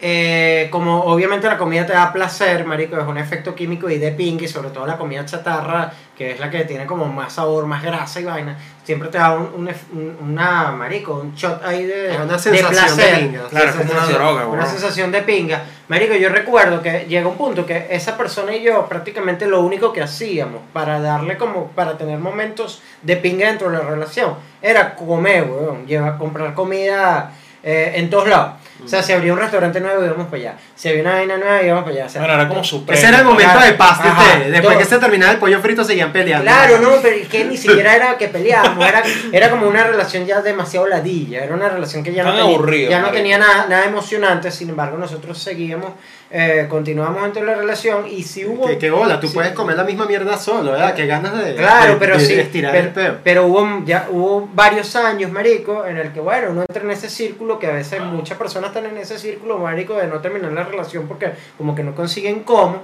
eh, 0.00 0.68
como 0.70 1.04
obviamente 1.04 1.46
la 1.46 1.56
comida 1.56 1.86
te 1.86 1.92
da 1.94 2.12
placer, 2.12 2.64
marico, 2.66 2.98
es 2.98 3.06
un 3.06 3.16
efecto 3.16 3.54
químico 3.54 3.88
y 3.88 3.98
de 3.98 4.12
ping, 4.12 4.38
y 4.40 4.48
sobre 4.48 4.70
todo 4.70 4.86
la 4.86 4.98
comida 4.98 5.24
chatarra, 5.24 5.92
que 6.16 6.32
es 6.32 6.40
la 6.40 6.50
que 6.50 6.64
tiene 6.64 6.84
como 6.86 7.06
más 7.06 7.32
sabor, 7.34 7.66
más 7.66 7.82
grasa 7.82 8.20
y 8.20 8.24
vaina, 8.24 8.58
siempre 8.84 9.08
te 9.08 9.18
da 9.18 9.34
un, 9.34 9.68
un 9.92 10.16
una, 10.20 10.72
marico, 10.72 11.14
un 11.14 11.34
shot 11.34 11.64
ahí 11.64 11.84
de, 11.84 12.12
Es 12.14 12.20
una 12.20 12.38
sensación 12.38 12.96
de 12.96 13.04
pinga. 13.04 13.48
Claro, 13.48 13.68
es 13.70 13.74
como 13.76 13.82
una 13.84 14.00
sensación- 14.00 14.18
droga, 14.18 14.46
Una 14.46 14.66
sensación 14.66 15.12
de 15.12 15.22
pinga. 15.22 15.64
Marico, 15.88 16.14
yo 16.14 16.28
recuerdo 16.28 16.82
que 16.82 17.06
llega 17.08 17.26
un 17.28 17.36
punto 17.36 17.64
que 17.64 17.86
esa 17.90 18.16
persona 18.16 18.54
y 18.54 18.62
yo 18.62 18.86
prácticamente 18.88 19.46
lo 19.46 19.60
único 19.62 19.92
que 19.92 20.02
hacíamos 20.02 20.60
para 20.72 21.00
darle 21.00 21.36
como, 21.38 21.68
para 21.68 21.96
tener 21.96 22.18
momentos 22.18 22.82
de 23.02 23.16
pinga 23.16 23.46
dentro 23.48 23.70
de 23.70 23.78
la 23.78 23.84
relación, 23.84 24.34
era 24.60 24.94
comer, 24.94 25.44
weón, 25.44 25.86
llevar, 25.86 26.18
comprar 26.18 26.52
comida 26.54 27.32
eh, 27.62 27.92
en 27.96 28.10
todos 28.10 28.28
lados. 28.28 28.54
O 28.84 28.88
sea, 28.88 29.02
si 29.02 29.12
abría 29.12 29.32
un 29.32 29.38
restaurante 29.38 29.80
nuevo, 29.80 30.04
íbamos 30.04 30.26
para 30.26 30.36
allá. 30.36 30.54
Si 30.74 30.88
había 30.88 31.02
una 31.02 31.14
vaina 31.14 31.36
nueva, 31.38 31.62
íbamos 31.62 31.84
para 31.84 31.96
allá. 31.96 32.06
O 32.06 32.08
sea, 32.08 32.20
Bueno, 32.20 32.34
era 32.34 32.48
como 32.48 32.62
su 32.64 32.84
Ese 32.88 33.06
era 33.08 33.18
el 33.18 33.24
momento 33.24 33.52
Claro. 33.52 33.66
de 33.66 33.72
paz 33.74 34.02
de 34.02 34.08
ustedes. 34.10 34.50
Después 34.52 34.74
Todo. 34.74 34.78
que 34.78 34.84
se 34.84 34.98
terminaba 34.98 35.32
el 35.32 35.38
pollo 35.38 35.60
frito, 35.60 35.84
seguían 35.84 36.12
peleando. 36.12 36.44
Claro, 36.44 36.78
no, 36.80 36.90
pero 37.02 37.16
es 37.16 37.28
que 37.28 37.44
ni 37.44 37.56
siquiera 37.56 37.96
era 37.96 38.16
que 38.18 38.28
peleábamos, 38.28 38.86
era, 38.86 39.02
era 39.32 39.50
como 39.50 39.66
una 39.66 39.84
relación 39.84 40.26
ya 40.26 40.40
demasiado 40.42 40.86
ladilla, 40.86 41.42
era 41.44 41.54
una 41.54 41.68
relación 41.68 42.02
que 42.04 42.12
ya 42.12 42.22
no 42.24 42.30
tenía, 42.30 42.44
aburrido, 42.44 42.90
ya 42.90 43.00
no 43.00 43.10
tenía 43.10 43.38
nada, 43.38 43.66
nada 43.68 43.84
emocionante, 43.86 44.50
sin 44.50 44.68
embargo 44.70 44.98
nosotros 44.98 45.38
seguíamos, 45.38 45.90
eh, 46.30 46.66
continuamos 46.68 47.22
dentro 47.22 47.40
de 47.42 47.46
la 47.46 47.54
relación 47.54 48.06
y 48.08 48.22
si 48.22 48.44
hubo... 48.44 48.66
Que, 48.66 48.78
que 48.78 48.90
bola, 48.90 49.20
tú 49.20 49.28
sí. 49.28 49.34
puedes 49.34 49.52
comer 49.52 49.76
la 49.76 49.84
misma 49.84 50.06
mierda 50.06 50.36
solo, 50.36 50.72
¿verdad? 50.72 50.94
Que 50.94 51.06
ganas 51.06 51.36
de, 51.38 51.54
Claro, 51.54 51.92
de- 51.92 51.98
pero 51.98 52.18
de 52.18 52.24
sí, 52.24 52.34
estirar 52.34 52.72
pero, 52.72 52.84
el 52.88 52.92
peo. 52.92 53.16
pero 53.22 53.46
hubo, 53.46 53.82
ya, 53.84 54.08
hubo 54.10 54.48
varios 54.52 54.96
años, 54.96 55.30
marico, 55.30 55.84
en 55.86 55.96
el 55.98 56.12
que, 56.12 56.20
bueno, 56.20 56.48
uno 56.50 56.62
entra 56.62 56.82
en 56.82 56.90
ese 56.90 57.08
círculo, 57.08 57.58
que 57.58 57.68
a 57.68 57.72
veces 57.72 58.00
muchas 58.02 58.36
personas 58.38 58.68
están 58.70 58.86
en 58.86 58.96
ese 58.96 59.18
círculo, 59.18 59.58
marico, 59.58 59.94
de 59.94 60.08
no 60.08 60.18
terminar 60.20 60.52
la 60.52 60.64
relación 60.64 61.06
porque 61.06 61.32
como 61.56 61.74
que 61.74 61.82
no 61.84 61.94
consiguen 61.94 62.40
cómo, 62.40 62.82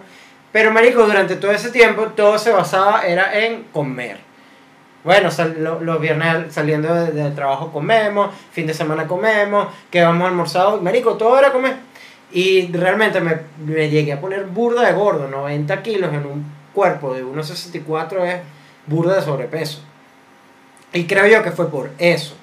pero, 0.52 0.70
marico, 0.70 1.04
durante 1.04 1.36
todo 1.36 1.50
ese 1.50 1.70
tiempo 1.70 2.08
todo 2.14 2.38
se 2.38 2.52
basaba, 2.52 3.06
era 3.06 3.36
en 3.38 3.64
comer. 3.72 4.18
Bueno, 5.02 5.32
sal- 5.32 5.56
lo- 5.58 5.80
los 5.80 6.00
viernes 6.00 6.52
saliendo 6.54 6.94
de- 6.94 7.10
del 7.10 7.34
trabajo 7.34 7.72
comemos, 7.72 8.30
fin 8.52 8.68
de 8.68 8.74
semana 8.74 9.08
comemos, 9.08 9.66
que 9.90 10.00
vamos 10.00 10.24
a 10.24 10.28
almorzar, 10.28 10.66
hoy, 10.66 10.80
marico, 10.80 11.14
todo 11.14 11.36
era 11.38 11.50
comer. 11.50 11.74
Y 12.32 12.72
realmente 12.72 13.20
me, 13.20 13.36
me 13.64 13.90
llegué 13.90 14.12
a 14.14 14.20
poner 14.20 14.46
burda 14.46 14.86
de 14.86 14.92
gordo, 14.94 15.28
90 15.28 15.82
kilos 15.82 16.12
en 16.14 16.24
un 16.26 16.46
cuerpo 16.72 17.12
de 17.14 17.24
1,64 17.24 18.24
es 18.26 18.40
burda 18.86 19.16
de 19.16 19.22
sobrepeso. 19.22 19.82
Y 20.94 21.04
creo 21.04 21.26
yo 21.26 21.42
que 21.42 21.50
fue 21.52 21.70
por 21.70 21.90
eso. 21.98 22.34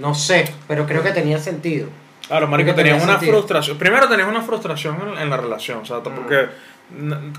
No 0.00 0.14
sé, 0.14 0.52
pero 0.66 0.86
creo 0.86 1.02
que 1.02 1.10
tenía 1.12 1.38
sentido. 1.38 1.88
Claro, 2.26 2.46
marico, 2.46 2.74
tenías 2.74 2.96
tenía 2.98 3.04
una 3.04 3.18
sentido. 3.18 3.38
frustración. 3.38 3.78
Primero 3.78 4.08
tenías 4.08 4.28
una 4.28 4.42
frustración 4.42 4.96
en, 5.12 5.18
en 5.22 5.30
la 5.30 5.36
relación, 5.38 5.78
o 5.78 5.84
sea, 5.86 6.00
porque 6.00 6.48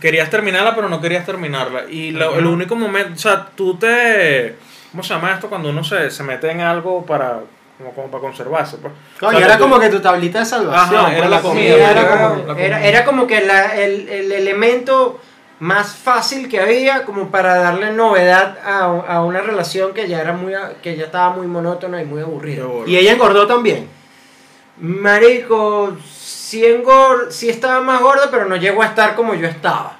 querías 0.02 0.30
terminarla, 0.30 0.74
pero 0.76 0.90
no 0.90 1.00
querías 1.02 1.26
terminarla. 1.26 1.84
Y 1.90 2.12
lo- 2.12 2.38
el 2.38 2.46
único 2.46 2.76
momento, 2.76 3.14
o 3.14 3.18
sea, 3.18 3.50
tú 3.56 3.76
te. 3.76 4.56
¿Cómo 4.92 5.04
se 5.04 5.14
llama 5.14 5.34
esto 5.34 5.48
cuando 5.50 5.70
uno 5.70 5.84
se, 5.84 6.10
se 6.10 6.24
mete 6.24 6.50
en 6.50 6.62
algo 6.62 7.06
para. 7.06 7.42
Como, 7.80 7.92
como 7.94 8.08
para 8.12 8.22
conservarse? 8.22 8.78
Pues? 8.78 8.94
Coño, 9.20 9.38
O 9.38 9.40
sea, 9.40 9.48
era 9.48 9.58
tú- 9.58 9.64
como 9.64 9.80
que 9.80 9.90
tu 9.90 10.00
tablita 10.02 10.40
de 10.40 10.46
salvación. 10.46 11.00
Ajá, 11.02 11.12
era 11.14 11.18
pues, 11.20 11.30
la 11.32 11.38
sí, 11.38 11.44
comida, 11.48 11.76
era 11.76 11.92
era 11.92 12.02
como- 12.12 12.30
como- 12.36 12.54
la 12.54 12.60
era, 12.62 12.76
comida. 12.76 12.88
era 12.90 13.06
como 13.06 13.26
que 13.28 13.42
la- 13.42 13.76
el, 13.82 14.10
el 14.10 14.32
elemento 14.34 15.20
más 15.62 15.96
fácil 15.96 16.48
que 16.50 16.60
había 16.60 17.04
como 17.06 17.30
para 17.32 17.56
darle 17.56 17.92
novedad 17.92 18.58
a, 18.66 18.84
a 18.86 19.24
una 19.24 19.42
relación 19.42 19.94
que 19.94 20.08
ya 20.08 20.22
era 20.22 20.34
muy 20.34 20.54
a- 20.54 20.74
que 20.82 20.96
ya 20.98 21.06
estaba 21.06 21.32
muy 21.32 21.48
monótona 21.48 22.02
y 22.02 22.06
muy 22.06 22.22
aburrida. 22.22 22.66
Y 22.86 22.96
ella 22.98 23.14
engordó 23.14 23.48
también. 23.48 23.88
Marico, 24.78 25.98
sí, 26.14 26.64
engor- 26.64 27.32
sí 27.32 27.50
estaba 27.50 27.82
más 27.82 28.02
gordo, 28.02 28.24
pero 28.32 28.46
no 28.46 28.56
llegó 28.56 28.82
a 28.82 28.88
estar 28.88 29.16
como 29.16 29.34
yo 29.36 29.48
estaba. 29.48 29.98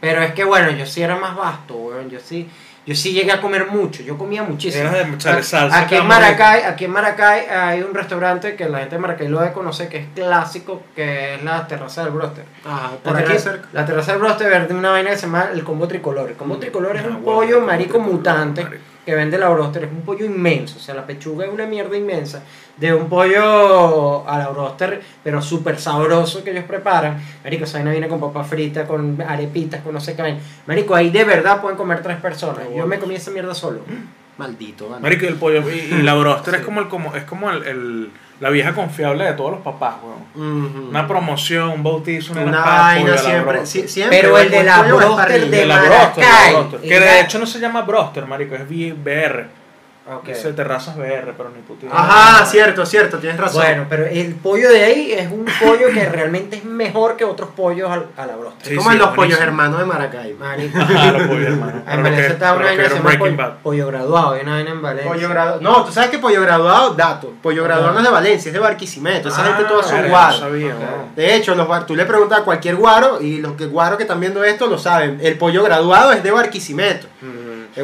Pero 0.00 0.22
es 0.22 0.32
que 0.32 0.44
bueno, 0.44 0.70
yo 0.70 0.86
sí 0.86 1.02
era 1.02 1.16
más 1.16 1.34
vasto, 1.34 1.74
weón. 1.74 2.08
Yo 2.10 2.20
sí, 2.20 2.48
yo 2.88 2.94
sí 2.94 3.12
llegué 3.12 3.30
a 3.32 3.40
comer 3.42 3.66
mucho. 3.66 4.02
Yo 4.02 4.16
comía 4.16 4.42
muchísimo. 4.42 4.88
De 4.90 5.02
echarle 5.02 5.42
salsa, 5.42 5.78
Aquí 5.78 5.94
en. 5.96 6.06
Maracay, 6.06 6.62
aquí 6.62 6.86
en 6.86 6.90
Maracay 6.90 7.46
hay 7.46 7.82
un 7.82 7.92
restaurante 7.92 8.56
que 8.56 8.66
la 8.66 8.78
gente 8.78 8.94
de 8.94 8.98
Maracay 8.98 9.28
lo 9.28 9.40
debe 9.40 9.52
conocer, 9.52 9.90
que 9.90 9.98
es 9.98 10.06
clásico, 10.14 10.82
que 10.96 11.34
es 11.34 11.42
la 11.44 11.66
terraza 11.66 12.02
del 12.04 12.12
broster. 12.14 12.46
La, 12.64 12.92
por 13.04 13.14
aquí 13.14 13.26
terraza, 13.26 13.50
cerca. 13.50 13.68
la 13.74 13.84
terraza 13.84 14.12
del 14.12 14.20
broster 14.22 14.48
verde 14.48 14.74
una 14.74 14.90
vaina 14.90 15.10
que 15.10 15.16
se 15.16 15.26
llama 15.26 15.50
el 15.52 15.62
combo 15.64 15.86
tricolor. 15.86 16.30
El 16.30 16.36
combo 16.36 16.56
tricolor 16.56 16.96
es 16.96 17.02
Ah, 17.04 17.08
un 17.08 17.22
bueno, 17.22 17.40
pollo 17.40 17.60
marico 17.60 17.98
mutante 18.00 18.64
marico. 18.64 18.82
Que 19.08 19.14
vende 19.14 19.38
la 19.38 19.48
broster. 19.48 19.84
Es 19.84 19.90
un 19.90 20.02
pollo 20.02 20.26
inmenso, 20.26 20.76
o 20.76 20.80
sea, 20.80 20.94
la 20.94 21.06
pechuga 21.06 21.46
es 21.46 21.50
una 21.50 21.64
mierda 21.64 21.96
inmensa 21.96 22.42
de 22.76 22.92
un 22.92 23.08
pollo 23.08 24.28
a 24.28 24.36
la 24.36 24.48
broster, 24.50 25.00
pero 25.24 25.40
súper 25.40 25.80
sabroso 25.80 26.44
que 26.44 26.50
ellos 26.50 26.64
preparan. 26.64 27.18
Marico, 27.42 27.64
esa 27.64 27.78
vaina 27.78 27.90
viene 27.90 28.06
con 28.06 28.20
papa 28.20 28.44
frita, 28.44 28.86
con 28.86 29.18
arepitas, 29.26 29.80
con 29.80 29.94
no 29.94 30.00
sé 30.00 30.14
qué. 30.14 30.36
Marico, 30.66 30.94
ahí 30.94 31.08
de 31.08 31.24
verdad 31.24 31.62
pueden 31.62 31.78
comer 31.78 32.02
tres 32.02 32.18
personas. 32.18 32.64
Yo 32.76 32.86
me 32.86 32.98
comí 32.98 33.14
esa 33.14 33.30
mierda 33.30 33.54
solo. 33.54 33.80
Maldito, 34.38 34.88
vale. 34.88 35.02
Marico, 35.02 35.24
y 35.24 35.28
el 35.28 35.34
pollo. 35.34 35.62
Y, 35.70 35.94
y 35.94 36.02
la 36.02 36.14
broster 36.14 36.54
es 36.54 36.60
como 36.62 36.80
el 36.80 36.88
como 36.88 37.14
es 37.14 37.24
como 37.24 37.50
el, 37.50 37.62
el- 37.64 38.10
la 38.40 38.50
vieja 38.50 38.72
confiable 38.72 39.24
de 39.24 39.32
todos 39.32 39.50
los 39.50 39.60
papás, 39.62 39.96
weón. 40.00 40.64
Ujú. 40.70 40.88
Una 40.90 41.08
promoción, 41.08 41.70
un 41.70 41.82
bautizo, 41.82 42.30
una, 42.34 42.42
Una 42.44 42.62
pollo 42.62 42.76
vaina 42.76 43.18
siempre, 43.18 43.66
sí, 43.66 43.88
siempre. 43.88 44.20
Pero 44.20 44.38
el 44.38 44.48
de 44.48 44.62
la 44.62 44.82
broster 44.82 45.40
de 45.50 45.56
De 45.58 45.66
la 45.66 45.82
broster, 45.82 46.24
de 46.24 46.52
broster. 46.52 46.80
Que 46.82 47.00
de 47.00 47.20
hecho 47.20 47.38
no 47.40 47.46
se 47.46 47.58
llama 47.58 47.82
broster, 47.82 48.26
marico, 48.26 48.54
es 48.54 48.68
BR. 48.68 49.46
Ok. 50.10 50.24
Dice 50.28 50.52
terrazas 50.54 50.96
BR, 50.96 51.34
pero 51.36 51.50
ni 51.50 51.60
puta 51.62 51.84
idea. 51.86 51.94
Ajá, 51.98 52.46
cierto, 52.46 52.86
cierto, 52.86 53.18
tienes 53.18 53.38
razón. 53.38 53.62
Bueno, 53.62 53.86
pero 53.90 54.06
el 54.06 54.34
pollo 54.36 54.70
de 54.70 54.82
ahí 54.84 55.12
es 55.12 55.30
un 55.30 55.44
pollo 55.60 55.88
que 55.92 56.08
realmente 56.08 56.56
es 56.56 56.64
mejor 56.64 57.16
que 57.16 57.24
otros 57.24 57.50
pollos 57.54 57.90
al- 57.90 58.06
a 58.16 58.24
la 58.26 58.36
broster. 58.36 58.62
es 58.62 58.68
Sí, 58.70 58.76
como 58.76 58.88
sí, 58.90 58.94
en 58.96 58.98
los 59.00 59.14
buenísimo. 59.14 59.36
pollos 59.36 59.40
hermanos 59.40 59.78
de 59.80 59.84
Maracay. 59.84 60.36
Ajá, 60.40 61.12
los 61.12 61.22
pollos, 61.28 61.46
hermano. 61.48 61.82
En 61.86 62.02
Valencia 62.02 62.26
está 62.28 62.54
una 62.54 62.64
vaina 62.64 62.82
que 62.82 62.88
se 62.88 62.94
llama 62.96 63.58
pollo, 63.62 63.86
graduado. 63.88 64.32
Hay 64.32 64.42
una 64.42 64.52
vaina 64.54 64.70
en 64.70 64.82
Valencia. 64.82 65.12
Pollo 65.12 65.28
graduado. 65.28 65.60
No, 65.60 65.84
tú 65.84 65.92
sabes 65.92 66.10
que 66.10 66.18
pollo 66.18 66.40
graduado, 66.40 66.94
dato. 66.94 67.32
Pollo 67.42 67.64
graduado 67.64 67.92
no 67.92 67.98
es 67.98 68.04
de 68.06 68.10
Valencia, 68.10 68.48
es 68.48 68.52
de 68.54 68.60
Barquisimeto. 68.60 69.28
Esa 69.28 69.42
Ah, 69.42 69.44
gente 69.48 69.64
todos 69.64 69.86
son 69.86 70.08
guaros. 70.08 70.38
sabía, 70.40 70.74
Ok. 70.74 70.80
weón. 70.80 71.14
De 71.16 71.34
hecho, 71.34 71.54
los, 71.54 71.66
guar- 71.68 71.84
tú 71.84 71.94
le 71.94 72.04
preguntas 72.06 72.40
a 72.40 72.44
cualquier 72.44 72.76
guaro 72.76 73.20
y 73.20 73.38
los 73.42 73.52
que 73.52 73.66
guaros 73.66 73.98
que 73.98 74.04
están 74.04 74.20
viendo 74.20 74.42
esto 74.42 74.66
lo 74.68 74.78
saben. 74.78 75.18
El 75.22 75.36
pollo 75.36 75.62
graduado 75.62 76.12
es 76.12 76.22
de 76.22 76.30
Barquisimeto. 76.30 77.06
Es 77.06 77.22
una- 77.22 77.37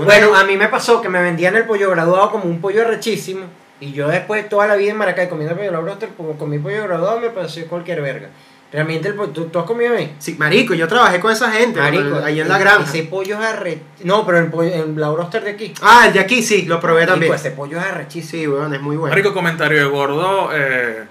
Bueno, 0.04 0.34
a 0.34 0.44
mí 0.44 0.56
me 0.56 0.68
pasó 0.68 1.00
que 1.00 1.08
me 1.08 1.22
vendían 1.22 1.56
el 1.56 1.64
pollo 1.64 1.90
graduado 1.90 2.30
como 2.30 2.44
un 2.44 2.60
pollo 2.60 2.84
rechísimo. 2.84 3.46
Y 3.80 3.92
yo 3.92 4.08
después 4.08 4.48
toda 4.48 4.66
la 4.66 4.76
vida 4.76 4.92
en 4.92 4.96
Maracay 4.96 5.28
comiendo 5.28 5.56
pollo 5.56 5.82
broster, 5.82 6.10
como 6.16 6.38
comí 6.38 6.58
pollo 6.58 6.84
graduado 6.84 7.20
me 7.20 7.30
pareció 7.30 7.66
cualquier 7.66 8.00
verga. 8.00 8.28
Realmente 8.72 9.08
el 9.08 9.14
pollo, 9.14 9.30
¿tú, 9.30 9.44
tú 9.46 9.58
has 9.58 9.66
comido 9.66 9.94
ahí? 9.94 10.16
Sí, 10.18 10.34
marico, 10.36 10.74
yo 10.74 10.88
trabajé 10.88 11.20
con 11.20 11.30
esa 11.30 11.50
gente 11.52 11.78
Marico, 11.78 12.16
ahí 12.24 12.40
en 12.40 12.48
la 12.48 12.58
granja. 12.58 12.82
Ese 12.82 13.04
pollo 13.04 13.40
es 13.40 13.46
arre... 13.46 13.78
No, 14.02 14.26
pero 14.26 14.38
el 14.38 14.46
pollo, 14.46 14.72
en 14.72 15.00
la 15.00 15.10
broster 15.10 15.44
de 15.44 15.50
aquí. 15.50 15.74
Ah, 15.80 16.04
el 16.08 16.12
de 16.12 16.20
aquí 16.20 16.42
sí, 16.42 16.62
lo 16.62 16.80
probé 16.80 17.06
también. 17.06 17.30
Marico, 17.30 17.34
ese 17.34 17.54
pollo 17.54 17.78
es 17.78 17.84
arrechísimo. 17.84 18.42
Sí, 18.42 18.48
weón, 18.48 18.74
es 18.74 18.80
muy 18.80 18.96
bueno. 18.96 19.12
Marico, 19.12 19.32
comentario 19.32 19.78
de 19.78 19.84
gordo. 19.84 20.50
Eh, 20.52 21.04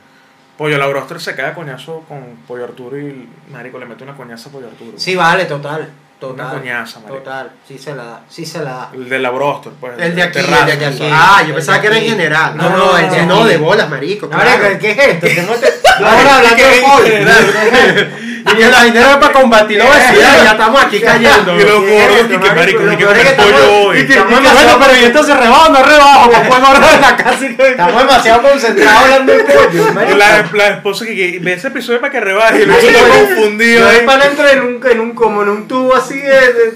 pollo 0.57 0.75
a 0.75 0.79
la 0.79 0.87
broster 0.87 1.21
se 1.21 1.35
cae 1.35 1.47
a 1.47 1.53
coñazo 1.53 2.03
con 2.07 2.37
Pollo 2.47 2.65
Arturo 2.65 2.99
y 2.99 3.29
Marico 3.49 3.77
le 3.79 3.85
mete 3.85 4.03
una 4.03 4.17
coñaza 4.17 4.49
a 4.49 4.51
Pollo 4.51 4.67
Arturo. 4.67 4.93
Sí, 4.97 5.15
vale, 5.15 5.45
total. 5.45 5.89
Total. 6.27 6.45
Una 6.45 6.59
coñaza, 6.59 6.99
marico. 7.01 7.17
Total, 7.17 7.51
sí 7.67 7.77
se 7.77 7.93
la 7.95 8.03
da, 8.05 8.21
sí 8.29 8.45
se 8.45 8.59
la 8.59 8.71
da. 8.71 8.89
El 8.93 9.09
de 9.09 9.19
la 9.19 9.29
broster, 9.29 9.73
pues. 9.73 9.99
El 9.99 10.15
de 10.15 10.23
aquí, 10.23 10.39
el 10.39 10.79
de 10.79 10.85
aquí. 10.85 11.09
Ah, 11.11 11.41
yo 11.41 11.49
El 11.49 11.55
pensaba 11.55 11.81
que 11.81 11.87
era 11.87 11.97
en 11.97 12.05
general. 12.05 12.55
No, 12.55 12.69
no, 12.69 12.97
el 12.97 13.09
de 13.09 13.25
no, 13.25 13.43
de 13.45 13.57
bolas, 13.57 13.89
marico. 13.89 14.27
No, 14.27 14.39
claro. 14.39 14.63
marico, 14.63 14.79
¿qué 14.79 14.91
es 14.91 14.97
esto? 14.99 15.27
¿Qué 15.27 15.41
no 15.41 15.53
te- 15.55 15.73
Ahora 16.03 16.37
hablando 16.37 16.55
¿Qué 16.55 16.63
de 16.63 16.81
general? 16.81 18.32
Y 18.51 18.55
que 18.55 18.69
la 18.69 18.83
dinero 18.83 19.19
para 19.19 19.33
combatir 19.33 19.77
la 19.77 19.85
obesidad 19.85 20.41
y 20.41 20.43
ya 20.43 20.51
estamos 20.51 20.83
aquí 20.83 20.99
cayendo. 20.99 21.59
Y 21.59 21.63
lo 21.63 21.81
gordo, 21.81 21.93
esto, 21.93 22.33
y 22.33 22.37
que 22.37 22.51
marico? 22.51 22.83
hay 22.89 22.97
que 22.97 23.05
comer 23.05 23.35
pollo 23.35 23.73
hoy. 23.73 23.99
Y 23.99 24.07
que, 24.07 24.13
y 24.13 24.15
que, 24.15 24.19
Estamos 24.19 24.53
bueno, 24.53 24.79
pero 24.79 24.99
¿y 24.99 25.03
entonces 25.05 25.37
rebajo 25.37 25.65
o 25.65 25.69
no? 25.69 25.79
Pues 25.83 27.13
casa 27.15 27.45
y 27.45 27.55
que... 27.55 27.67
Estamos 27.69 28.01
demasiado 28.01 28.41
concentrados 28.41 29.03
hablando 29.03 29.33
de 29.33 29.43
pollo. 29.43 30.17
La, 30.17 30.49
la 30.53 30.67
esposa 30.67 31.05
que, 31.05 31.39
ve 31.41 31.53
ese 31.53 31.67
episodio 31.69 32.01
para 32.01 32.11
que 32.11 32.19
rebaje 32.19 32.63
y 32.63 32.65
Marico, 32.65 32.87
está 32.87 33.07
confundido. 33.07 33.91
Yo 33.91 34.21
entro 34.21 34.49
en 34.49 34.61
un, 34.61 34.87
en 34.87 34.99
un, 34.99 35.11
como 35.13 35.43
en 35.43 35.49
un 35.49 35.67
tubo 35.67 35.95
así 35.95 36.19
de, 36.19 36.53
de 36.53 36.73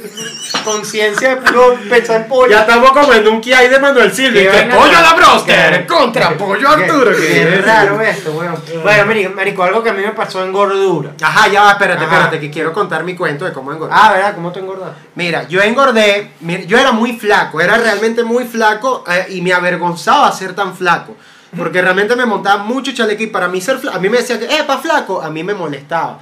conciencia 0.64 1.30
de 1.30 1.36
puro 1.38 1.78
pensar 1.90 2.22
en 2.22 2.28
pollo. 2.28 2.52
Ya 2.52 2.62
estamos 2.62 2.92
como 2.92 3.14
en 3.14 3.28
un 3.28 3.42
Kiai 3.42 3.70
de 3.70 3.80
Manuel 3.80 4.12
Qué 4.12 4.32
que 4.32 4.76
pollo 4.76 4.98
a 4.98 5.02
la 5.02 5.14
broster 5.14 5.86
contra 5.86 6.32
pollo 6.38 6.70
Arturo. 6.70 7.12
Qué, 7.16 7.62
raro 7.64 8.02
esto, 8.02 8.32
weón. 8.32 8.56
Bueno, 8.84 9.06
marico, 9.06 9.34
marico, 9.34 9.64
algo 9.64 9.84
que 9.84 9.90
a 9.90 9.94
mí 9.94 10.02
me 10.02 10.12
pasó 10.12 10.44
en 10.44 10.52
gordura. 10.52 11.12
Ajá, 11.22 11.48
ya 11.48 11.57
va, 11.64 11.72
espérate, 11.72 12.04
Ajá. 12.04 12.14
espérate, 12.14 12.40
que 12.40 12.52
quiero 12.52 12.74
contar 12.74 13.04
mi 13.04 13.16
cuento 13.16 13.46
de 13.46 13.54
cómo 13.54 13.72
engordé. 13.72 13.94
Ah, 13.96 14.12
¿verdad? 14.12 14.36
¿Cómo 14.36 14.52
te 14.52 14.60
engordaste? 14.60 14.96
Mira, 15.16 15.48
yo 15.48 15.62
engordé, 15.62 16.32
mira, 16.42 16.64
yo 16.64 16.78
era 16.78 16.92
muy 16.92 17.14
flaco, 17.18 17.62
era 17.62 17.78
realmente 17.78 18.24
muy 18.24 18.46
flaco 18.46 19.04
eh, 19.10 19.28
y 19.30 19.42
me 19.42 19.54
avergonzaba 19.54 20.32
ser 20.32 20.54
tan 20.54 20.76
flaco. 20.76 21.16
Porque 21.58 21.82
realmente 21.82 22.16
me 22.16 22.26
montaba 22.26 22.64
mucho 22.64 22.92
chaleco 22.92 23.24
y 23.24 23.28
para 23.28 23.48
mí 23.48 23.62
ser 23.62 23.78
flaco, 23.78 23.98
a 23.98 24.00
mí 24.00 24.10
me 24.10 24.18
decía 24.18 24.38
que, 24.38 24.46
eh, 24.46 24.64
pa' 24.68 24.80
flaco, 24.80 25.22
a 25.22 25.30
mí 25.30 25.44
me 25.44 25.54
molestaba. 25.54 26.20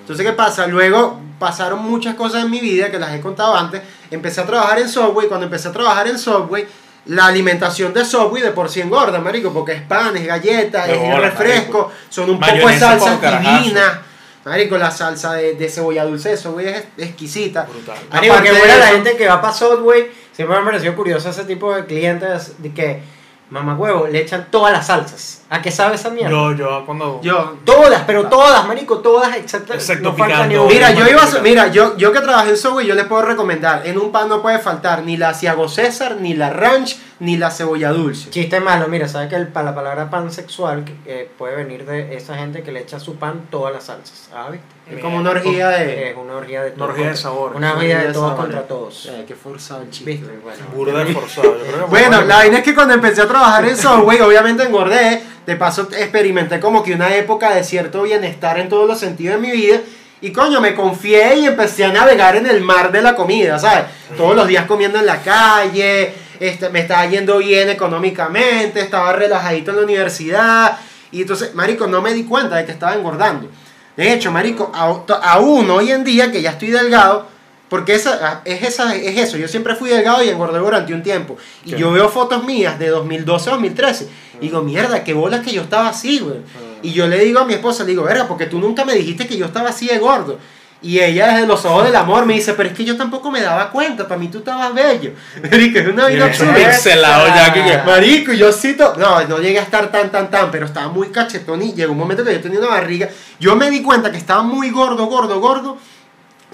Entonces, 0.00 0.24
¿qué 0.24 0.32
pasa? 0.32 0.66
Luego 0.66 1.20
pasaron 1.38 1.82
muchas 1.82 2.14
cosas 2.14 2.44
en 2.44 2.50
mi 2.50 2.60
vida 2.60 2.90
que 2.90 2.98
las 2.98 3.12
he 3.14 3.20
contado 3.20 3.56
antes. 3.56 3.82
Empecé 4.10 4.40
a 4.40 4.46
trabajar 4.46 4.78
en 4.78 4.88
Subway. 4.88 5.28
Cuando 5.28 5.46
empecé 5.46 5.68
a 5.68 5.72
trabajar 5.72 6.06
en 6.06 6.18
Subway, 6.18 6.66
la 7.06 7.26
alimentación 7.26 7.92
de 7.92 8.04
Subway 8.04 8.42
de 8.42 8.50
por 8.50 8.68
sí 8.68 8.80
engorda, 8.80 9.18
marico, 9.18 9.52
porque 9.52 9.72
es 9.72 9.82
pan, 9.82 10.16
es 10.16 10.26
galleta, 10.26 10.86
es 10.86 10.98
bola, 10.98 11.30
refresco, 11.30 11.78
marico. 11.78 11.92
son 12.08 12.30
un 12.30 12.40
poco 12.40 12.68
de 12.68 12.78
salsas 12.78 13.20
divinas. 13.20 13.98
Marico, 14.44 14.78
la 14.78 14.90
salsa 14.90 15.34
de, 15.34 15.54
de 15.54 15.68
cebolla 15.68 16.04
dulce 16.04 16.36
Subway 16.36 16.66
es 16.68 16.84
exquisita. 16.98 17.64
Brutal. 17.70 17.96
Marico, 18.10 18.34
Aparte 18.34 18.50
que 18.52 18.58
buena 18.58 18.76
la 18.78 18.84
eso- 18.86 18.94
gente 18.94 19.16
que 19.16 19.28
va 19.28 19.40
para 19.40 19.52
Subway. 19.52 20.10
Siempre 20.32 20.56
me 20.56 20.62
ha 20.62 20.64
parecido 20.64 20.96
curioso 20.96 21.28
ese 21.28 21.44
tipo 21.44 21.74
de 21.74 21.84
clientes 21.84 22.54
de 22.62 22.72
que, 22.72 23.02
mamá 23.50 23.74
huevo, 23.74 24.06
le 24.06 24.20
echan 24.20 24.46
todas 24.50 24.72
las 24.72 24.86
salsas. 24.86 25.42
¿A 25.50 25.60
qué 25.60 25.70
sabe 25.70 25.96
esa 25.96 26.08
mierda? 26.08 26.30
Yo, 26.30 26.52
yo, 26.54 26.86
cuando. 26.86 27.20
Yo, 27.22 27.58
Todas, 27.66 28.02
pero 28.06 28.28
todas, 28.28 28.66
marico, 28.66 29.00
todas, 29.00 29.36
excepto, 29.36 29.74
Excepto 29.74 30.10
no 30.12 30.16
falta 30.16 30.46
ni 30.46 30.56
una. 30.56 30.72
Mira, 30.72 30.92
yo 30.92 31.06
iba 31.06 31.22
a, 31.22 31.38
mira, 31.42 31.66
yo, 31.68 31.96
yo 31.98 32.10
que 32.12 32.20
trabajé 32.20 32.50
en 32.50 32.56
Subway, 32.56 32.86
yo 32.86 32.94
les 32.94 33.04
puedo 33.04 33.20
recomendar, 33.22 33.86
en 33.86 33.98
un 33.98 34.10
pan 34.10 34.28
no 34.30 34.40
puede 34.40 34.58
faltar 34.60 35.02
ni 35.02 35.18
la 35.18 35.34
Ciago 35.34 35.68
César, 35.68 36.16
ni 36.18 36.32
la 36.34 36.48
Ranch, 36.48 36.96
ni 37.20 37.36
la 37.36 37.50
cebolla 37.50 37.90
dulce. 37.90 38.30
Chiste 38.30 38.60
malo, 38.60 38.88
mira, 38.88 39.06
¿sabes 39.06 39.28
que 39.28 39.36
el, 39.36 39.48
pa- 39.48 39.62
la 39.62 39.74
palabra 39.74 40.08
pansexual 40.10 40.84
que 40.84 41.30
puede 41.38 41.54
venir 41.56 41.84
de 41.86 42.16
esa 42.16 42.34
gente 42.36 42.62
que 42.62 42.72
le 42.72 42.80
echa 42.80 42.96
a 42.96 43.00
su 43.00 43.16
pan 43.16 43.42
todas 43.50 43.72
las 43.74 43.84
salsas? 43.84 44.28
¿Ah, 44.34 44.48
viste? 44.50 44.66
Es 44.90 45.00
como 45.02 45.18
una 45.18 45.30
orgía 45.30 45.68
de... 45.68 46.10
Es 46.10 46.16
una 46.16 46.34
orgía 46.36 46.62
de 46.62 46.70
Una 46.70 46.76
todos 46.78 46.90
orgía 46.90 47.04
de 47.04 47.10
contra- 47.12 47.22
sabores. 47.22 47.56
Una 47.58 47.66
Una 47.72 47.76
orgía 47.78 47.88
de 47.88 47.94
orgía 47.96 48.08
de 48.08 48.14
todos 48.14 48.34
contra 48.34 48.62
todos. 48.62 49.06
Eh, 49.06 49.24
qué 49.28 49.34
forzado 49.34 49.82
el 49.82 49.90
chiste. 49.90 50.10
¿Viste? 50.12 50.30
Bueno. 50.42 50.64
Burda 50.74 51.06
forzado. 51.12 51.56
Bueno, 51.88 52.22
la 52.22 52.36
vaina 52.36 52.58
es 52.58 52.64
que 52.64 52.74
cuando 52.74 52.94
empecé 52.94 53.20
a 53.22 53.28
trabajar 53.28 53.64
en 53.68 53.76
Subway, 53.76 54.20
obviamente 54.20 54.62
engordé. 54.64 55.22
De 55.46 55.56
paso, 55.56 55.88
experimenté 55.96 56.58
como 56.60 56.82
que 56.82 56.94
una 56.94 57.14
época 57.16 57.54
de 57.54 57.64
cierto 57.64 58.02
bienestar 58.02 58.58
en 58.58 58.68
todos 58.68 58.88
los 58.88 58.98
sentidos 58.98 59.40
de 59.40 59.46
mi 59.46 59.52
vida. 59.52 59.80
Y 60.22 60.32
coño, 60.32 60.60
me 60.60 60.74
confié 60.74 61.36
y 61.36 61.46
empecé 61.46 61.84
a 61.84 61.92
navegar 61.92 62.36
en 62.36 62.46
el 62.46 62.60
mar 62.60 62.92
de 62.92 63.00
la 63.02 63.14
comida, 63.14 63.58
¿sabes? 63.58 63.84
Todos 64.16 64.34
los 64.36 64.46
días 64.48 64.66
comiendo 64.66 64.98
en 64.98 65.06
la 65.06 65.22
calle, 65.22 66.12
este, 66.40 66.70
me 66.70 66.80
estaba 66.80 67.06
yendo 67.06 67.38
bien 67.38 67.68
económicamente, 67.68 68.80
estaba 68.80 69.12
relajadito 69.12 69.70
en 69.70 69.76
la 69.76 69.82
universidad. 69.84 70.78
Y 71.12 71.22
entonces, 71.22 71.54
marico, 71.54 71.86
no 71.86 72.00
me 72.00 72.14
di 72.14 72.24
cuenta 72.24 72.56
de 72.56 72.64
que 72.64 72.72
estaba 72.72 72.94
engordando. 72.94 73.48
De 73.96 74.12
hecho, 74.12 74.32
marico, 74.32 74.72
aún 74.74 75.70
hoy 75.70 75.92
en 75.92 76.02
día 76.02 76.32
que 76.32 76.40
ya 76.40 76.52
estoy 76.52 76.70
delgado, 76.70 77.28
porque 77.68 77.94
esa, 77.94 78.40
es, 78.44 78.62
esa, 78.62 78.96
es 78.96 79.16
eso, 79.18 79.36
yo 79.36 79.46
siempre 79.46 79.74
fui 79.74 79.90
delgado 79.90 80.24
y 80.24 80.28
engordé 80.28 80.58
durante 80.58 80.94
un 80.94 81.02
tiempo. 81.02 81.36
Y 81.64 81.72
¿Qué? 81.72 81.78
yo 81.78 81.92
veo 81.92 82.08
fotos 82.08 82.44
mías 82.44 82.78
de 82.78 82.88
2012 82.88 83.50
a 83.50 83.52
2013 83.52 84.08
y 84.40 84.46
digo, 84.46 84.62
mierda, 84.62 85.04
qué 85.04 85.12
bolas 85.12 85.40
que 85.40 85.52
yo 85.52 85.62
estaba 85.62 85.88
así, 85.88 86.18
güey. 86.18 86.38
Y 86.82 86.92
yo 86.92 87.06
le 87.06 87.18
digo 87.22 87.40
a 87.40 87.44
mi 87.44 87.52
esposa, 87.52 87.84
le 87.84 87.90
digo, 87.90 88.02
verga, 88.02 88.26
porque 88.26 88.46
tú 88.46 88.58
nunca 88.58 88.84
me 88.84 88.94
dijiste 88.94 89.26
que 89.26 89.36
yo 89.36 89.46
estaba 89.46 89.68
así 89.68 89.86
de 89.86 89.98
gordo. 89.98 90.38
Y 90.82 90.98
ella 90.98 91.34
desde 91.34 91.46
los 91.46 91.62
ojos 91.66 91.84
del 91.84 91.94
amor 91.94 92.24
me 92.24 92.32
dice, 92.34 92.54
pero 92.54 92.70
es 92.70 92.74
que 92.74 92.84
yo 92.86 92.96
tampoco 92.96 93.30
me 93.30 93.42
daba 93.42 93.70
cuenta, 93.70 94.08
para 94.08 94.18
mí 94.18 94.28
tú 94.28 94.38
estabas 94.38 94.72
bello. 94.72 95.12
Marico, 95.50 95.78
es 95.78 95.88
una 95.88 96.06
vida 96.06 96.26
pixelado 96.70 97.26
ya 97.28 97.52
que- 97.52 97.60
Marico, 97.84 98.32
yo 98.32 98.50
cito, 98.50 98.94
no, 98.96 99.22
no 99.28 99.38
llegué 99.38 99.58
a 99.58 99.62
estar 99.62 99.92
tan, 99.92 100.10
tan, 100.10 100.30
tan, 100.30 100.50
pero 100.50 100.64
estaba 100.64 100.88
muy 100.88 101.08
cachetón 101.08 101.60
y 101.60 101.74
llegó 101.74 101.92
un 101.92 101.98
momento 101.98 102.24
que 102.24 102.32
yo 102.32 102.40
tenía 102.40 102.60
una 102.60 102.68
barriga. 102.68 103.10
Yo 103.38 103.56
me 103.56 103.70
di 103.70 103.82
cuenta 103.82 104.10
que 104.10 104.16
estaba 104.16 104.42
muy 104.42 104.70
gordo, 104.70 105.04
gordo, 105.06 105.38
gordo, 105.38 105.76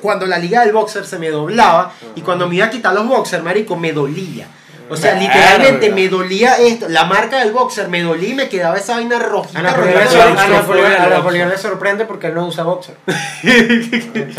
cuando 0.02 0.26
la 0.26 0.38
liga 0.38 0.62
del 0.62 0.73
boxer 0.73 1.06
se 1.06 1.18
me 1.18 1.30
doblaba 1.30 1.92
y 2.16 2.21
cuando 2.21 2.49
me 2.49 2.56
iba 2.56 2.66
a 2.66 2.71
quitar 2.71 2.92
los 2.95 3.06
boxers, 3.06 3.45
marico, 3.45 3.76
me 3.76 3.92
dolía. 3.92 4.47
O 4.88 4.96
sea, 4.96 5.14
literalmente 5.14 5.90
me 5.90 6.08
dolía 6.08 6.56
esto, 6.58 6.88
la 6.88 7.04
marca 7.04 7.38
del 7.40 7.52
boxer 7.52 7.88
me 7.88 8.02
dolía 8.02 8.28
y 8.30 8.34
me 8.34 8.48
quedaba 8.48 8.76
esa 8.76 8.94
vaina 8.94 9.18
rojita. 9.18 9.58
A 9.58 11.08
Napoleón 11.08 11.48
le 11.48 11.58
sorprende 11.58 12.04
porque 12.04 12.28
él 12.28 12.34
no 12.34 12.46
usa 12.46 12.64
boxer. 12.64 12.96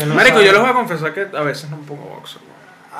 No 0.06 0.14
Marico, 0.14 0.40
yo 0.40 0.52
les 0.52 0.60
voy 0.60 0.70
a 0.70 0.74
confesar 0.74 1.12
que 1.12 1.26
a 1.36 1.40
veces 1.42 1.68
no 1.70 1.76
pongo 1.78 2.04
boxer. 2.16 2.40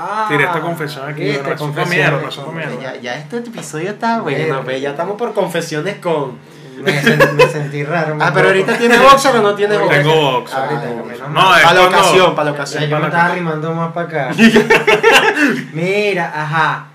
Ah, 0.00 0.26
Tiré 0.28 0.44
esta 0.44 0.60
confesión 0.60 1.08
aquí, 1.08 1.32
fue 1.42 1.56
confesión. 1.56 1.90
mierda, 1.90 2.20
mierda. 2.54 2.80
Ya, 2.80 2.96
ya 3.00 3.14
este 3.16 3.38
episodio 3.38 3.90
está 3.90 4.20
bueno, 4.20 4.62
pues, 4.62 4.80
ya 4.80 4.90
estamos 4.90 5.16
por 5.16 5.32
confesiones 5.34 5.96
con... 5.96 6.38
Me, 6.78 6.92
sen- 7.02 7.32
me 7.32 7.44
sentí 7.48 7.82
raro. 7.82 8.16
Ah, 8.20 8.30
pero 8.32 8.46
ahorita 8.48 8.78
tiene 8.78 8.96
boxer 8.98 9.34
o 9.34 9.42
no 9.42 9.54
tiene 9.56 9.76
boxer. 9.76 10.02
Tengo 10.02 10.32
boxer. 10.32 10.58
Ahorita, 10.60 10.82
Ah, 11.24 11.28
No, 11.32 11.40
Para 11.50 11.72
la 11.74 11.84
ocasión, 11.86 12.34
para 12.36 12.44
la 12.44 12.50
ocasión. 12.52 12.84
yo 12.84 12.98
me 13.00 13.06
estaba 13.06 13.24
arrimando 13.24 13.72
más 13.74 13.92
para 13.92 14.06
acá. 14.06 14.30
Mira, 15.72 16.32
ajá. 16.34 16.87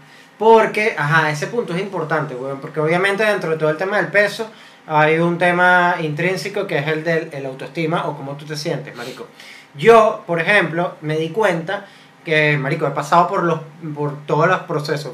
Porque, 0.44 0.94
ajá, 0.98 1.30
ese 1.32 1.48
punto 1.48 1.74
es 1.74 1.82
importante, 1.82 2.36
weón. 2.36 2.60
Porque 2.60 2.82
obviamente 2.82 3.24
dentro 3.24 3.52
de 3.52 3.58
todo 3.58 3.70
el 3.70 3.78
tema 3.78 3.96
del 3.98 4.08
peso 4.08 4.50
hay 4.88 5.18
un 5.20 5.38
tema 5.38 5.96
intrínseco 6.02 6.68
que 6.68 6.80
es 6.80 6.88
el 6.88 7.04
del 7.06 7.30
el 7.32 7.46
autoestima 7.46 8.06
o 8.08 8.18
cómo 8.18 8.34
tú 8.34 8.44
te 8.46 8.58
sientes, 8.58 8.94
marico. 8.94 9.28
Yo, 9.76 10.24
por 10.28 10.42
ejemplo, 10.42 10.96
me 11.02 11.16
di 11.18 11.30
cuenta 11.30 11.86
que, 12.26 12.58
marico, 12.58 12.86
he 12.86 12.92
pasado 12.92 13.28
por 13.30 13.44
los 13.44 13.60
por 13.96 14.26
todos 14.26 14.48
los 14.48 14.60
procesos. 14.62 15.14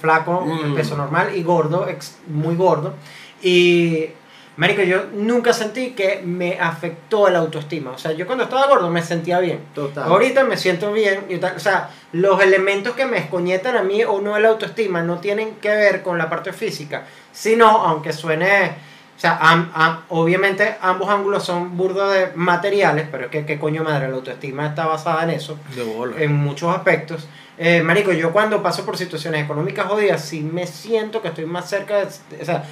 Flaco, 0.00 0.40
Mm. 0.44 0.74
peso 0.74 0.96
normal 0.96 1.36
y 1.36 1.42
gordo, 1.44 1.86
ex- 1.88 2.18
muy 2.26 2.56
gordo. 2.56 2.94
Y 3.42 4.08
Marico, 4.56 4.82
yo 4.82 5.06
nunca 5.14 5.52
sentí 5.52 5.90
que 5.90 6.20
me 6.24 6.58
afectó 6.60 7.28
la 7.28 7.40
autoestima. 7.40 7.90
O 7.90 7.98
sea, 7.98 8.12
yo 8.12 8.24
cuando 8.26 8.44
estaba 8.44 8.68
gordo 8.68 8.88
me 8.88 9.02
sentía 9.02 9.40
bien. 9.40 9.60
Total. 9.74 10.04
Ahorita 10.04 10.44
me 10.44 10.56
siento 10.56 10.92
bien. 10.92 11.24
y 11.28 11.38
tal. 11.38 11.56
O 11.56 11.58
sea, 11.60 11.90
los 12.12 12.40
elementos 12.40 12.94
que 12.94 13.04
me 13.06 13.18
escoñetan 13.18 13.76
a 13.76 13.82
mí 13.82 14.04
o 14.04 14.20
no 14.20 14.34
de 14.34 14.40
la 14.40 14.48
autoestima 14.50 15.02
no 15.02 15.18
tienen 15.18 15.56
que 15.56 15.70
ver 15.70 16.02
con 16.02 16.18
la 16.18 16.30
parte 16.30 16.52
física, 16.52 17.02
sino, 17.32 17.66
aunque 17.68 18.12
suene. 18.12 18.72
O 19.16 19.20
sea, 19.20 19.38
am- 19.40 19.70
am- 19.74 20.00
obviamente 20.08 20.76
ambos 20.80 21.08
ángulos 21.08 21.44
son 21.44 21.76
burdos 21.76 22.12
de 22.14 22.28
materiales, 22.34 23.06
pero 23.10 23.24
es 23.26 23.30
que, 23.30 23.46
¿qué 23.46 23.58
coño 23.58 23.82
madre? 23.84 24.08
La 24.08 24.14
autoestima 24.16 24.66
está 24.66 24.86
basada 24.86 25.22
en 25.24 25.30
eso 25.30 25.56
De 25.74 25.82
bola. 25.84 26.16
en 26.20 26.32
muchos 26.34 26.74
aspectos. 26.74 27.26
Eh, 27.56 27.82
marico, 27.84 28.12
yo 28.12 28.32
cuando 28.32 28.60
paso 28.62 28.84
por 28.84 28.96
situaciones 28.96 29.44
económicas 29.44 29.86
jodidas, 29.86 30.24
sí 30.24 30.40
me 30.40 30.66
siento 30.66 31.22
que 31.22 31.28
estoy 31.28 31.46
más 31.46 31.68
cerca 31.68 31.98
de... 31.98 32.06
O 32.40 32.44
sea, 32.44 32.64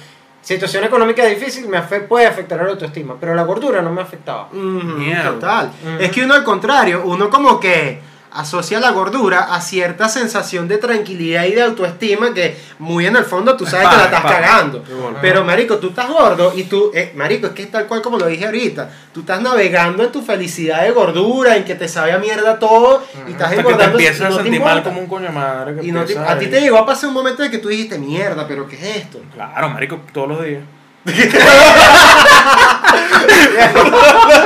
situación 0.43 0.83
económica 0.83 1.25
difícil 1.25 1.67
me 1.67 1.77
afe- 1.77 2.05
puede 2.07 2.27
afectar 2.27 2.59
a 2.59 2.63
la 2.63 2.69
autoestima, 2.71 3.15
pero 3.19 3.33
la 3.33 3.43
gordura 3.43 3.81
no 3.81 3.91
me 3.91 4.01
afectaba. 4.01 4.49
Ujú, 4.51 4.59
Mierda. 4.59 5.31
total. 5.31 5.71
Es 5.99 6.11
que 6.11 6.23
uno 6.23 6.33
al 6.35 6.43
contrario, 6.43 7.01
uno 7.05 7.29
como 7.29 7.59
que 7.59 7.99
asocia 8.33 8.79
la 8.79 8.91
gordura 8.91 9.53
a 9.53 9.61
cierta 9.61 10.09
sensación 10.09 10.67
de 10.67 10.77
tranquilidad 10.77 11.45
y 11.45 11.51
de 11.53 11.61
autoestima 11.61 12.33
que 12.33 12.57
muy 12.79 13.05
en 13.05 13.15
el 13.15 13.23
fondo 13.23 13.55
tú 13.55 13.65
sabes 13.65 13.87
que 13.87 13.95
la 13.97 14.03
estás 14.05 14.23
cagando. 14.23 14.83
Bueno. 14.83 15.17
Pero 15.21 15.43
marico, 15.43 15.77
tú 15.77 15.89
estás 15.89 16.09
gordo 16.09 16.51
y 16.55 16.63
tú, 16.63 16.91
eh, 16.93 17.11
marico, 17.15 17.47
es 17.47 17.53
que 17.53 17.63
es 17.63 17.71
tal 17.71 17.85
cual 17.87 18.01
como 18.01 18.17
lo 18.17 18.25
dije 18.27 18.45
ahorita, 18.45 18.89
tú 19.13 19.21
estás 19.21 19.41
navegando 19.41 20.03
en 20.03 20.11
tu 20.11 20.21
felicidad 20.21 20.83
de 20.83 20.91
gordura, 20.91 21.55
en 21.55 21.63
que 21.63 21.75
te 21.75 21.87
sabe 21.87 22.11
a 22.11 22.17
mierda 22.17 22.57
todo 22.59 23.03
y 23.27 23.31
estás 23.31 23.49
Hasta 23.49 23.49
que 23.49 23.55
te 23.55 23.69
engordando 23.69 23.99
y 23.99 24.05
empiezas 24.05 24.27
a 24.27 24.29
no 24.29 24.37
te 24.37 24.43
sentir 24.43 24.61
mal 24.61 24.83
como 24.83 24.99
un 25.01 25.07
coño 25.07 25.31
madre. 25.31 25.75
que 25.75 25.85
Y 25.87 25.91
no 25.91 26.03
te- 26.05 26.17
a 26.17 26.37
ti 26.39 26.47
te 26.47 26.59
llegó 26.61 26.77
a 26.77 26.85
pasar 26.85 27.09
un 27.09 27.13
momento 27.13 27.43
de 27.43 27.51
que 27.51 27.59
tú 27.59 27.69
dijiste, 27.69 27.97
mierda, 27.99 28.47
pero 28.47 28.67
¿qué 28.67 28.75
es 28.75 28.97
esto? 29.03 29.19
Claro, 29.33 29.69
marico, 29.69 29.99
todos 30.11 30.27
los 30.29 30.43
días. 30.43 30.63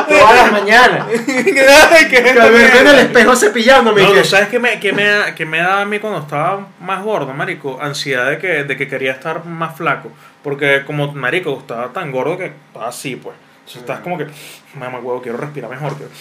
Todas 0.09 0.35
las 0.35 0.51
mañanas. 0.51 1.05
Ay, 1.09 2.07
¿qué 2.09 2.17
es 2.17 2.23
Que 2.23 2.29
esta 2.29 2.43
al 2.43 2.51
verme 2.51 2.79
en 2.79 2.87
el 2.87 2.99
espejo 2.99 3.35
cepillándome. 3.35 4.03
No, 4.03 4.13
que- 4.13 4.19
¿tú 4.21 4.25
sabes 4.27 4.47
qué 4.49 4.59
me, 4.59 4.79
qué 4.79 4.91
me, 4.93 5.05
da- 5.05 5.35
qué 5.35 5.45
me 5.45 5.59
daba 5.59 5.81
a 5.81 5.85
mí 5.85 5.99
cuando 5.99 6.19
estaba 6.19 6.67
más 6.79 7.03
gordo, 7.03 7.33
marico? 7.33 7.77
Ansiedad 7.81 8.29
de 8.29 8.37
que, 8.39 8.63
de 8.63 8.77
que 8.77 8.87
quería 8.87 9.11
estar 9.11 9.45
más 9.45 9.75
flaco. 9.77 10.11
Porque 10.43 10.83
como, 10.85 11.11
marico, 11.13 11.57
estaba 11.59 11.87
tan 11.89 12.11
gordo 12.11 12.37
que 12.37 12.45
estaba 12.67 12.87
así, 12.89 13.15
pues. 13.15 13.35
Entonces 13.59 13.81
estás 13.81 13.99
como 13.99 14.17
que, 14.17 14.27
mamá, 14.75 14.99
huevo, 14.99 15.21
quiero 15.21 15.37
respirar 15.37 15.69
mejor. 15.69 15.95
quiero-". 15.97 16.11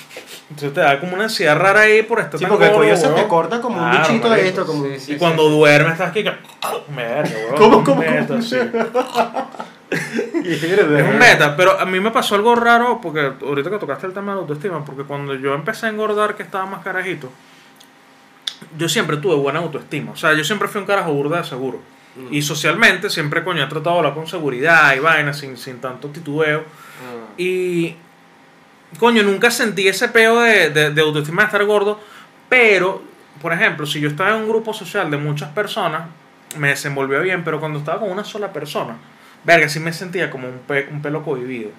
Entonces 0.50 0.74
te 0.74 0.80
da 0.80 0.98
como 0.98 1.14
una 1.14 1.24
ansiedad 1.24 1.56
rara 1.56 1.80
ahí 1.82 2.02
por 2.02 2.18
estar 2.20 2.38
Sí, 2.38 2.44
tan 2.44 2.50
porque 2.50 2.64
el 2.66 2.70
gordo, 2.72 2.84
cuello 2.84 2.96
se 3.00 3.08
te 3.08 3.28
corta 3.28 3.60
como 3.60 3.80
un 3.82 3.88
Claro, 3.90 4.08
bichito 4.08 4.30
de 4.30 4.48
esto. 4.48 4.66
Como... 4.66 4.84
Sí, 4.84 4.98
sí. 4.98 5.12
Y 5.12 5.16
cuando 5.16 5.48
duermes 5.48 5.92
estás 5.92 6.10
aquí 6.10 6.24
que... 6.24 6.32
Verga, 6.88 7.30
huevón, 7.36 7.56
¿Cómo, 7.56 7.76
un 7.78 7.84
cómo, 7.84 8.02
cómo? 8.02 9.50
Es 10.44 10.62
un 10.62 11.18
beta, 11.18 11.56
pero 11.56 11.78
a 11.78 11.84
mí 11.84 12.00
me 12.00 12.10
pasó 12.10 12.34
algo 12.34 12.54
raro 12.54 13.00
porque 13.00 13.32
ahorita 13.40 13.70
que 13.70 13.78
tocaste 13.78 14.06
el 14.06 14.12
tema 14.12 14.32
de 14.32 14.36
la 14.36 14.40
autoestima, 14.42 14.84
porque 14.84 15.04
cuando 15.04 15.34
yo 15.34 15.54
empecé 15.54 15.86
a 15.86 15.88
engordar 15.90 16.36
que 16.36 16.42
estaba 16.42 16.66
más 16.66 16.82
carajito, 16.82 17.30
yo 18.76 18.88
siempre 18.88 19.16
tuve 19.18 19.36
buena 19.36 19.60
autoestima. 19.60 20.12
O 20.12 20.16
sea, 20.16 20.34
yo 20.34 20.44
siempre 20.44 20.68
fui 20.68 20.80
un 20.80 20.86
carajo 20.86 21.12
burda 21.12 21.38
de 21.38 21.44
seguro. 21.44 21.80
Y 22.30 22.40
socialmente 22.40 23.10
siempre, 23.10 23.44
coño, 23.44 23.62
he 23.62 23.66
tratado 23.66 23.96
de 23.96 23.98
hablar 23.98 24.14
con 24.14 24.26
seguridad 24.26 24.96
y 24.96 25.00
vaina, 25.00 25.34
sin, 25.34 25.58
sin 25.58 25.80
tanto 25.80 26.08
titubeo. 26.08 26.64
Y, 27.36 27.94
coño, 28.98 29.22
nunca 29.22 29.50
sentí 29.50 29.86
ese 29.86 30.08
peo 30.08 30.40
de, 30.40 30.70
de, 30.70 30.90
de 30.92 31.00
autoestima 31.02 31.42
de 31.42 31.46
estar 31.46 31.64
gordo. 31.66 32.00
Pero, 32.48 33.02
por 33.42 33.52
ejemplo, 33.52 33.84
si 33.84 34.00
yo 34.00 34.08
estaba 34.08 34.30
en 34.30 34.36
un 34.36 34.48
grupo 34.48 34.72
social 34.72 35.10
de 35.10 35.18
muchas 35.18 35.50
personas, 35.50 36.08
me 36.56 36.68
desenvolvía 36.68 37.18
bien. 37.18 37.44
Pero 37.44 37.60
cuando 37.60 37.80
estaba 37.80 38.00
con 38.00 38.10
una 38.10 38.24
sola 38.24 38.50
persona, 38.50 38.96
verga, 39.46 39.68
sí 39.68 39.80
me 39.80 39.92
sentía 39.92 40.30
como 40.30 40.48
un, 40.48 40.58
pe- 40.58 40.88
un 40.90 41.00
pelo 41.00 41.22
cohibido. 41.24 41.70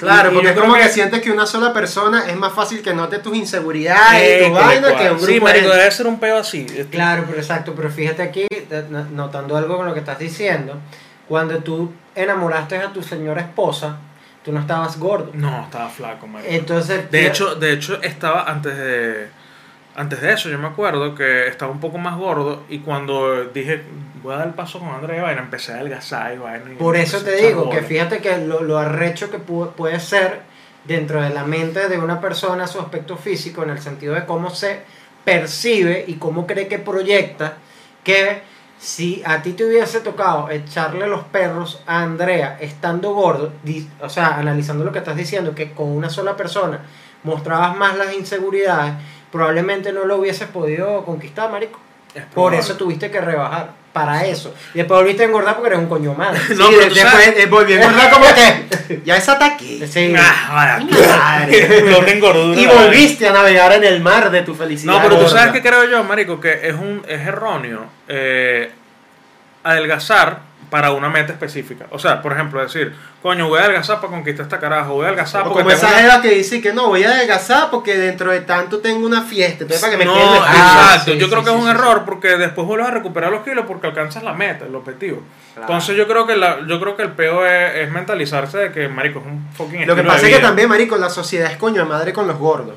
Claro, 0.00 0.30
Y- 0.30 0.32
y 0.32 0.34
porque 0.34 0.50
es 0.50 0.58
como 0.58 0.74
que, 0.74 0.80
que- 0.82 0.88
sientes 0.88 1.22
que 1.22 1.30
una 1.30 1.46
sola 1.46 1.72
persona 1.72 2.24
es 2.28 2.36
más 2.36 2.52
fácil 2.52 2.82
que 2.82 2.92
note 2.92 3.20
tus 3.20 3.34
inseguridades 3.36 4.20
y 4.40 4.44
Eh, 4.44 4.46
tu 4.48 4.52
vaina 4.52 4.88
que 4.96 5.04
un 5.04 5.16
grupo 5.16 5.26
Sí, 5.26 5.34
de 5.34 5.40
marico, 5.40 5.68
debe 5.70 5.90
ser 5.90 6.06
un 6.08 6.18
peo 6.18 6.36
así. 6.38 6.66
Este, 6.68 6.84
Claro, 6.86 7.24
pero 7.26 7.38
exacto, 7.38 7.74
pero 7.76 7.88
fíjate 7.90 8.22
aquí, 8.22 8.46
notando 9.12 9.56
algo 9.56 9.76
con 9.76 9.86
lo 9.86 9.94
que 9.94 10.00
estás 10.00 10.18
diciendo, 10.18 10.74
cuando 11.28 11.58
tú 11.58 11.92
enamoraste 12.14 12.76
a 12.78 12.92
tu 12.92 13.02
señora 13.02 13.40
esposa, 13.42 13.96
tú 14.44 14.52
no 14.52 14.60
estabas 14.60 14.98
gordo. 14.98 15.30
No, 15.32 15.62
estaba 15.62 15.88
flaco, 15.88 16.26
marico. 16.26 16.52
Entonces, 16.52 17.10
De 17.10 17.26
hecho, 17.26 17.54
de 17.54 17.72
hecho 17.72 18.02
estaba 18.02 18.50
antes 18.50 18.76
de 18.76 19.28
antes 19.96 20.20
de 20.20 20.32
eso, 20.32 20.48
yo 20.48 20.58
me 20.58 20.66
acuerdo 20.68 21.14
que 21.14 21.46
estaba 21.48 21.70
un 21.72 21.80
poco 21.80 21.98
más 21.98 22.16
gordo 22.16 22.64
y 22.68 22.80
cuando 22.80 23.44
dije 23.46 23.82
voy 24.22 24.34
a 24.34 24.38
dar 24.38 24.46
el 24.48 24.54
paso 24.54 24.78
con 24.78 24.88
Andrea 24.88 25.22
vaina, 25.22 25.42
empecé 25.42 25.72
a 25.72 25.76
adelgazar 25.76 26.34
y 26.34 26.38
vaina. 26.38 26.72
y 26.72 26.76
Por 26.76 26.96
eso 26.96 27.20
te 27.22 27.36
digo 27.36 27.68
que 27.70 27.82
fíjate 27.82 28.18
que 28.18 28.38
lo, 28.38 28.62
lo 28.62 28.78
arrecho 28.78 29.30
que 29.30 29.38
pu- 29.38 29.70
puede 29.72 30.00
ser 30.00 30.40
dentro 30.84 31.20
de 31.22 31.30
la 31.30 31.44
mente 31.44 31.88
de 31.88 31.98
una 31.98 32.20
persona 32.20 32.66
su 32.66 32.80
aspecto 32.80 33.16
físico 33.16 33.62
en 33.62 33.70
el 33.70 33.78
sentido 33.80 34.14
de 34.14 34.24
cómo 34.24 34.50
se 34.50 34.80
percibe 35.24 36.04
y 36.06 36.14
cómo 36.14 36.46
cree 36.46 36.68
que 36.68 36.78
proyecta 36.78 37.54
que 38.02 38.42
si 38.78 39.22
a 39.24 39.40
ti 39.42 39.52
te 39.52 39.64
hubiese 39.64 40.00
tocado 40.00 40.50
echarle 40.50 41.06
los 41.06 41.22
perros 41.24 41.82
a 41.86 42.02
Andrea 42.02 42.58
estando 42.60 43.14
gordo, 43.14 43.52
o 44.00 44.08
sea, 44.10 44.36
analizando 44.36 44.84
lo 44.84 44.92
que 44.92 44.98
estás 44.98 45.16
diciendo, 45.16 45.54
que 45.54 45.72
con 45.72 45.88
una 45.88 46.10
sola 46.10 46.36
persona 46.36 46.80
mostrabas 47.22 47.76
más 47.76 47.96
las 47.96 48.12
inseguridades, 48.14 48.94
probablemente 49.34 49.92
no 49.92 50.04
lo 50.04 50.16
hubieses 50.18 50.46
podido 50.48 51.04
conquistar, 51.04 51.50
marico. 51.50 51.80
Es 52.14 52.22
Por 52.26 52.54
eso 52.54 52.76
tuviste 52.76 53.10
que 53.10 53.20
rebajar, 53.20 53.70
para 53.92 54.24
eso. 54.24 54.54
Y 54.72 54.78
después 54.78 55.00
volviste 55.00 55.24
a 55.24 55.26
engordar 55.26 55.54
porque 55.56 55.66
eres 55.70 55.80
un 55.80 55.88
coño 55.88 56.14
madre. 56.14 56.38
No, 56.56 56.68
Sí, 56.68 56.74
pero 56.78 56.88
tú 56.88 56.94
después 56.94 57.24
sabes- 57.24 57.38
eh, 57.38 57.46
volví 57.46 57.72
a 57.72 57.82
engordar 57.82 58.10
como 58.12 58.24
que 58.26 59.00
ya 59.04 59.16
es 59.16 59.28
ataque. 59.28 59.84
Sí. 59.88 60.14
Ah, 60.16 60.78
vaya, 60.78 61.08
Madre. 61.18 61.82
no 61.90 61.98
tengo 62.04 62.28
gordura. 62.28 62.60
Y 62.60 62.66
volviste 62.66 63.26
a 63.26 63.32
navegar 63.32 63.72
en 63.72 63.82
el 63.82 64.00
mar 64.00 64.30
de 64.30 64.42
tu 64.42 64.54
felicidad. 64.54 64.92
No, 64.92 65.02
pero 65.02 65.16
tú 65.16 65.22
gorda. 65.24 65.30
sabes 65.38 65.52
que 65.52 65.60
creo 65.68 65.84
yo, 65.90 66.04
marico, 66.04 66.38
que 66.40 66.68
es 66.68 66.74
un 66.74 67.02
es 67.08 67.20
erróneo 67.26 67.86
eh, 68.06 68.70
adelgazar 69.64 70.38
para 70.74 70.90
una 70.90 71.08
meta 71.08 71.32
específica. 71.32 71.86
O 71.90 72.00
sea, 72.00 72.20
por 72.20 72.32
ejemplo, 72.32 72.60
decir, 72.60 72.92
coño, 73.22 73.46
voy 73.46 73.60
a 73.60 73.62
adelgazar 73.62 74.00
para 74.00 74.12
conquistar 74.12 74.42
esta 74.42 74.58
carajo, 74.58 74.94
voy 74.94 75.04
a 75.04 75.06
adelgazar 75.10 75.42
O 75.42 75.44
porque 75.52 75.62
como 75.62 75.70
esa 75.70 75.86
una- 75.86 76.20
que 76.20 76.30
dice 76.30 76.60
que 76.60 76.72
no, 76.72 76.88
voy 76.88 77.04
a 77.04 77.12
adelgazar 77.12 77.70
porque 77.70 77.96
dentro 77.96 78.32
de 78.32 78.40
tanto 78.40 78.80
tengo 78.80 79.06
una 79.06 79.22
fiesta. 79.22 79.62
Entonces, 79.62 79.80
para 79.80 79.92
que 79.92 79.98
me 79.98 80.04
no, 80.04 80.14
quede. 80.14 80.24
Ah, 80.44 80.94
exacto. 80.94 81.12
sí, 81.12 81.18
yo 81.18 81.26
sí, 81.26 81.30
creo 81.30 81.44
que 81.44 81.50
sí, 81.50 81.54
es 81.54 81.62
un 81.62 81.68
sí, 81.70 81.76
error 81.76 82.02
porque 82.04 82.36
después 82.36 82.66
vuelves 82.66 82.88
a 82.88 82.90
recuperar 82.90 83.30
los 83.30 83.44
kilos 83.44 83.66
porque 83.68 83.86
alcanzas 83.86 84.24
la 84.24 84.32
meta, 84.32 84.64
el 84.64 84.74
objetivo. 84.74 85.22
Claro. 85.54 85.68
Entonces 85.72 85.96
yo 85.96 86.08
creo 86.08 86.26
que 86.26 86.34
la, 86.34 86.66
yo 86.66 86.80
creo 86.80 86.96
que 86.96 87.04
el 87.04 87.12
peo 87.12 87.46
es, 87.46 87.76
es 87.76 87.90
mentalizarse 87.92 88.58
de 88.58 88.72
que 88.72 88.88
marico 88.88 89.20
es 89.20 89.26
un 89.26 89.48
fucking 89.52 89.86
Lo 89.86 89.94
que 89.94 90.02
pasa 90.02 90.26
es 90.26 90.34
que 90.34 90.42
también, 90.42 90.68
marico, 90.68 90.96
la 90.96 91.08
sociedad 91.08 91.52
es 91.52 91.56
coño 91.56 91.84
de 91.84 91.88
madre 91.88 92.12
con 92.12 92.26
los 92.26 92.36
gordos. 92.36 92.74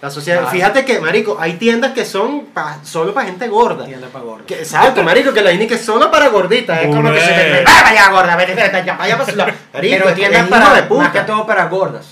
La 0.00 0.10
sociedad, 0.10 0.38
Claro. 0.42 0.52
fíjate 0.54 0.84
que, 0.84 1.00
marico, 1.00 1.36
hay 1.40 1.54
tiendas 1.54 1.92
que 1.92 2.04
son 2.04 2.46
pa- 2.54 2.78
solo 2.84 3.12
para 3.12 3.26
gente 3.26 3.48
gorda. 3.48 3.84
Tienda 3.84 4.06
pa' 4.06 4.20
gordo. 4.20 4.46
Que- 4.46 4.60
exacto, 4.60 5.02
marico, 5.02 5.32
que 5.32 5.40
la 5.42 5.50
INI 5.52 5.66
que 5.66 5.74
es 5.74 5.84
solo 5.84 6.08
para 6.08 6.28
gorditas. 6.28 6.82
Es 6.82 6.86
como 6.94 7.12
que 7.12 7.20
se 7.20 7.26
te 7.26 7.64
¡Ah, 7.66 7.80
vaya 7.82 8.08
gorda, 8.10 8.36
vete, 8.36 8.54
vete, 8.54 8.82
vaya 8.92 9.18
para 9.18 9.30
su 9.30 9.36
lado". 9.36 9.52
Marico, 9.74 9.96
Pero 10.04 10.14
tiendas 10.14 10.46
para, 10.48 10.74
de 10.74 10.82
puta. 10.84 11.02
más 11.02 11.12
que 11.12 11.20
todo 11.22 11.44
para 11.46 11.64
gordas. 11.64 12.06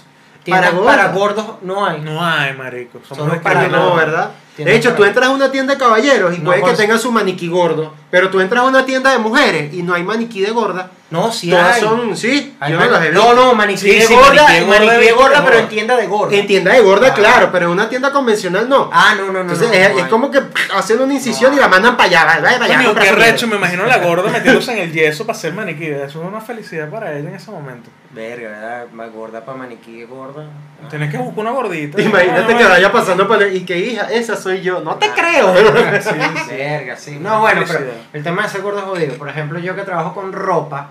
Tiendas 0.47 0.71
Para 0.71 0.85
para, 0.85 1.09
gordos 1.13 1.45
no 1.63 1.85
hay. 1.85 2.01
No 2.01 2.25
hay, 2.25 2.55
marico. 2.55 3.01
Somos 3.07 3.29
Solo 3.29 3.43
para 3.43 3.63
Para 3.63 3.69
no. 3.69 3.95
¿verdad? 3.97 4.31
De 4.57 4.75
hecho, 4.75 4.89
para- 4.91 4.97
tú 4.97 5.05
entras 5.05 5.27
a 5.29 5.31
una 5.33 5.51
tienda 5.51 5.75
de 5.75 5.79
caballeros 5.79 6.35
y 6.35 6.39
No, 6.39 6.45
puede 6.45 6.61
que 6.61 6.67
pues- 6.67 6.77
tenga 6.79 6.97
su 6.99 7.11
maniquí 7.13 7.49
gordo. 7.49 7.93
Pero 8.11 8.31
tú 8.31 8.41
entras 8.41 8.63
a 8.63 8.67
una 8.67 8.87
tienda 8.87 9.11
de 9.11 9.19
mujeres 9.19 9.75
y 9.75 9.83
no 9.83 9.93
hay 9.93 10.03
maniquí 10.05 10.41
de 10.41 10.53
gorda. 10.53 10.91
No, 11.11 11.31
sí 11.31 11.51
Todas 11.51 11.77
hay. 11.77 11.83
son, 11.83 12.17
sí, 12.17 12.57
Hay 12.59 12.73
yo 12.73 12.79
las 12.81 13.05
he 13.05 13.13
no, 13.13 13.21
visto. 13.23 13.35
no, 13.35 13.55
maniquí 13.55 13.79
Sí, 13.81 13.91
de 13.91 14.03
sí, 14.03 14.15
gorda, 14.15 14.43
maniquí 14.45 14.55
de 14.55 14.61
gorda 14.65 14.79
maniquí 14.87 15.05
de 15.07 15.13
gorda, 15.13 15.45
pero 15.45 15.59
en 15.59 15.69
tienda 15.69 15.97
de 15.97 16.07
gorda. 16.07 16.37
En 16.37 16.47
tienda 16.49 16.73
de 16.73 16.81
gorda, 16.81 17.09
Ah. 17.11 17.15
claro, 17.15 17.49
pero 17.53 17.67
en 17.67 17.73
una 17.73 17.89
tienda 17.89 18.11
convencional 18.13 18.69
no. 18.69 18.89
Ah, 18.93 19.15
no, 19.17 19.27
no, 19.27 19.33
no. 19.35 19.41
Entonces 19.43 19.69
no, 19.69 19.75
es, 19.75 19.93
no 19.93 19.99
es 20.01 20.07
como 20.07 20.31
que 20.33 20.43
hacen 20.75 21.01
una 21.01 21.15
incisión 21.15 21.51
No. 21.53 21.59
y 21.59 21.61
la 21.61 21.69
mandan 21.69 21.97
para 21.97 22.09
allá. 22.09 22.25
Vaya, 22.25 22.41
vaya, 22.41 22.59
vaya. 22.59 22.77
Coño, 22.77 22.87
compra 22.89 23.05
qué 23.05 23.13
recho, 23.13 23.47
me 23.47 23.57
imagino 23.57 23.85
la 23.87 23.99
gorda 23.99 24.31
metiéndose 24.33 24.73
en 24.73 24.79
el 24.79 24.93
yeso 24.93 25.27
para 25.27 25.37
hacer 25.39 25.53
maniquí. 25.53 25.87
Eso 25.87 26.05
es 26.23 26.29
una 26.29 26.41
felicidad 26.41 26.89
para 26.91 27.13
ella 27.17 27.29
en 27.29 27.35
ese 27.37 27.51
momento. 27.53 27.89
Verga, 28.16 28.48
¿verdad? 28.48 28.87
Más 28.92 29.12
gorda 29.12 29.44
para 29.44 29.59
maniquí 29.59 30.02
gorda. 30.05 30.46
Tienes 30.90 31.11
que 31.11 31.18
buscar 31.18 31.38
una 31.40 31.50
gordita. 31.50 32.00
Imagínate 32.00 32.57
que 32.57 32.64
vaya 32.64 32.90
pasando 32.90 33.29
por 33.29 33.42
el- 33.42 33.55
y 33.55 33.64
que 33.66 33.79
hija, 33.79 34.11
esa 34.11 34.35
soy 34.37 34.62
yo. 34.62 34.81
No 34.81 34.94
te 34.96 35.07
Ah. 35.07 35.14
creo. 35.14 35.55
Sí, 36.00 36.11
sí. 36.48 36.57
Verga, 36.57 36.96
sí. 36.96 37.18
No, 37.20 37.40
bueno, 37.40 37.62
pero 37.66 37.81
el 38.14 38.22
tema 38.22 38.42
de 38.44 38.48
ser 38.48 38.62
gordo 38.62 38.79
es 38.79 38.85
jodido. 38.87 39.14
Por 39.18 39.29
ejemplo, 39.29 39.59
yo 39.59 39.76
que 39.76 39.83
trabajo 39.83 40.14
con 40.14 40.33
ropa, 40.33 40.90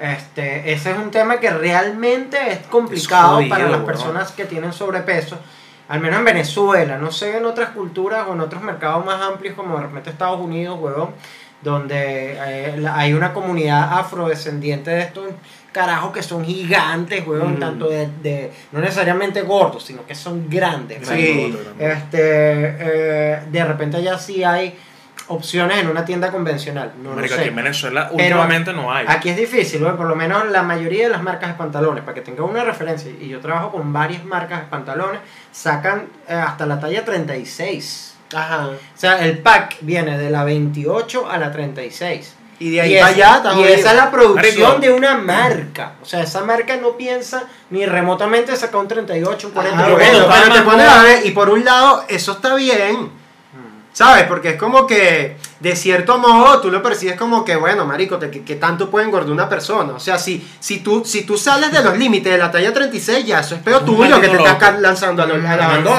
Este, 0.00 0.72
ese 0.72 0.92
es 0.92 0.96
un 0.96 1.10
tema 1.10 1.38
que 1.40 1.50
realmente 1.50 2.38
es 2.52 2.58
complicado 2.68 3.34
jodido, 3.36 3.50
para 3.50 3.68
las 3.68 3.80
personas 3.80 4.32
que 4.32 4.46
tienen 4.46 4.72
sobrepeso. 4.72 5.38
Al 5.90 6.00
menos 6.00 6.20
en 6.20 6.24
Venezuela, 6.24 6.96
no 6.96 7.10
sé 7.12 7.36
en 7.36 7.44
otras 7.44 7.70
culturas 7.70 8.24
o 8.26 8.32
en 8.32 8.40
otros 8.40 8.62
mercados 8.62 9.04
más 9.04 9.20
amplios 9.20 9.54
como 9.54 9.76
de 9.76 9.82
repente 9.82 10.08
Estados 10.08 10.40
Unidos, 10.40 10.78
huevón, 10.80 11.10
donde 11.60 12.32
eh, 12.40 12.86
hay 12.94 13.12
una 13.12 13.34
comunidad 13.34 13.98
afrodescendiente 13.98 14.90
de 14.90 15.02
estos 15.02 15.24
carajos 15.72 16.12
que 16.12 16.22
son 16.22 16.44
gigantes, 16.44 17.26
huevón, 17.26 17.54
Mm. 17.56 17.60
tanto 17.60 17.88
de, 17.88 18.08
de- 18.22 18.50
no 18.72 18.80
necesariamente 18.80 19.42
gordos, 19.42 19.84
sino 19.84 20.04
que 20.06 20.14
son 20.14 20.48
grandes. 20.50 21.06
Sí. 21.06 21.56
Este, 21.78 22.18
eh, 22.80 23.40
de 23.50 23.64
repente 23.64 24.02
ya 24.02 24.18
sí 24.18 24.42
hay 24.44 24.76
opciones 25.28 25.78
en 25.78 25.88
una 25.88 26.04
tienda 26.04 26.32
convencional. 26.32 26.92
No 27.00 27.14
lo 27.14 27.28
sé. 27.28 27.34
aquí 27.34 27.48
en 27.48 27.54
Venezuela 27.54 28.08
Pero 28.16 28.36
últimamente 28.36 28.72
no 28.72 28.92
hay. 28.92 29.06
Aquí 29.08 29.28
es 29.28 29.36
difícil, 29.36 29.80
por 29.82 30.06
lo 30.06 30.16
menos 30.16 30.48
la 30.50 30.62
mayoría 30.64 31.04
de 31.04 31.10
las 31.10 31.22
marcas 31.22 31.50
de 31.50 31.54
pantalones, 31.54 32.02
para 32.02 32.14
que 32.14 32.20
tengan 32.22 32.44
una 32.46 32.64
referencia, 32.64 33.12
y 33.20 33.28
yo 33.28 33.38
trabajo 33.38 33.70
con 33.70 33.92
varias 33.92 34.24
marcas 34.24 34.62
de 34.62 34.66
pantalones, 34.66 35.20
sacan 35.52 36.06
eh, 36.28 36.32
hasta 36.34 36.66
la 36.66 36.80
talla 36.80 37.04
36. 37.04 38.16
Ajá. 38.34 38.68
O 38.68 38.98
sea, 38.98 39.24
el 39.24 39.38
pack 39.38 39.76
viene 39.82 40.18
de 40.18 40.30
la 40.30 40.42
28 40.44 41.28
a 41.30 41.38
la 41.38 41.52
36. 41.52 42.34
Y 42.60 42.70
de 42.70 42.80
ahí 42.82 42.92
Y, 42.92 42.96
es- 42.98 43.02
allá, 43.04 43.40
y 43.42 43.48
jodido. 43.48 43.68
esa 43.68 43.90
es 43.90 43.96
la 43.96 44.10
producción 44.10 44.68
Marico. 44.74 44.80
de 44.80 44.90
una 44.92 45.16
marca. 45.16 45.94
O 46.02 46.04
sea, 46.04 46.20
esa 46.22 46.44
marca 46.44 46.76
no 46.76 46.96
piensa 46.96 47.44
ni 47.70 47.84
remotamente 47.86 48.54
sacar 48.54 48.80
un 48.80 48.86
38, 48.86 49.46
un 49.48 49.52
40. 49.54 49.78
Ah, 49.78 49.84
Pero 49.86 49.96
bueno, 49.96 50.26
pero 50.30 50.54
te 50.54 50.62
pones 50.62 50.86
a 50.86 51.02
ver, 51.02 51.26
y 51.26 51.30
por 51.30 51.48
un 51.48 51.64
lado, 51.64 52.04
eso 52.08 52.32
está 52.32 52.54
bien. 52.54 53.18
¿Sabes? 53.92 54.24
Porque 54.28 54.50
es 54.50 54.56
como 54.56 54.86
que, 54.86 55.36
de 55.58 55.74
cierto 55.74 56.16
modo, 56.18 56.60
tú 56.60 56.70
lo 56.70 56.80
percibes 56.80 57.16
como 57.16 57.44
que, 57.44 57.56
bueno, 57.56 57.84
marico, 57.86 58.18
te- 58.18 58.30
que, 58.30 58.44
que 58.44 58.54
tanto 58.54 58.88
puede 58.88 59.04
engordar 59.06 59.32
una 59.32 59.48
persona. 59.48 59.94
O 59.94 59.98
sea, 59.98 60.16
si, 60.16 60.46
si, 60.60 60.78
tú, 60.78 61.02
si 61.04 61.22
tú 61.22 61.36
sales 61.36 61.72
de 61.72 61.82
los 61.82 61.98
límites 61.98 62.30
de 62.32 62.38
la 62.38 62.52
talla 62.52 62.72
36, 62.72 63.26
ya 63.26 63.40
eso 63.40 63.56
es 63.56 63.62
peor 63.62 63.84
tuyo 63.84 64.20
que 64.20 64.28
te 64.28 64.36
estás 64.36 64.78
lanzando 64.80 65.24
al, 65.24 65.32
al 65.32 65.40
Un 65.40 65.46
abandono. 65.46 65.96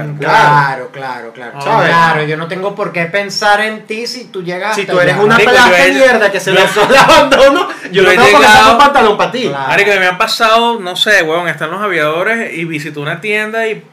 Enfermo. 0.00 0.18
Claro, 0.18 0.90
claro, 0.92 1.32
claro. 1.32 1.52
Ah, 1.56 1.60
¿Sabes? 1.60 1.76
bueno. 1.78 1.92
Claro, 1.94 2.22
yo 2.24 2.36
no 2.36 2.48
tengo 2.48 2.74
por 2.74 2.92
qué 2.92 3.06
pensar 3.06 3.60
en 3.60 3.86
ti 3.86 4.06
si 4.06 4.24
tú 4.26 4.42
llegas 4.42 4.74
Si 4.74 4.84
tú 4.86 4.98
eres 5.00 5.14
allá. 5.14 5.22
una 5.24 5.36
he- 5.38 5.86
de 5.88 5.92
mierda 5.92 6.30
que 6.32 6.40
se 6.40 6.52
lanzó 6.52 6.82
al 6.84 6.96
abandono, 6.96 7.68
yo 7.84 7.90
yo 7.90 8.02
no 8.02 8.10
he 8.10 8.16
tengo 8.16 8.30
por 8.30 8.40
qué 8.40 8.70
un 8.72 8.78
pantalón 8.78 9.16
para 9.16 9.30
ti. 9.32 9.48
Claro. 9.48 9.68
Marico, 9.68 9.90
que 9.92 9.98
me 10.00 10.06
han 10.06 10.18
pasado, 10.18 10.78
no 10.80 10.96
sé, 10.96 11.22
weón, 11.22 11.48
están 11.48 11.70
los 11.70 11.80
aviadores 11.82 12.52
y 12.56 12.64
visito 12.64 13.00
una 13.00 13.20
tienda 13.20 13.66
y. 13.66 13.84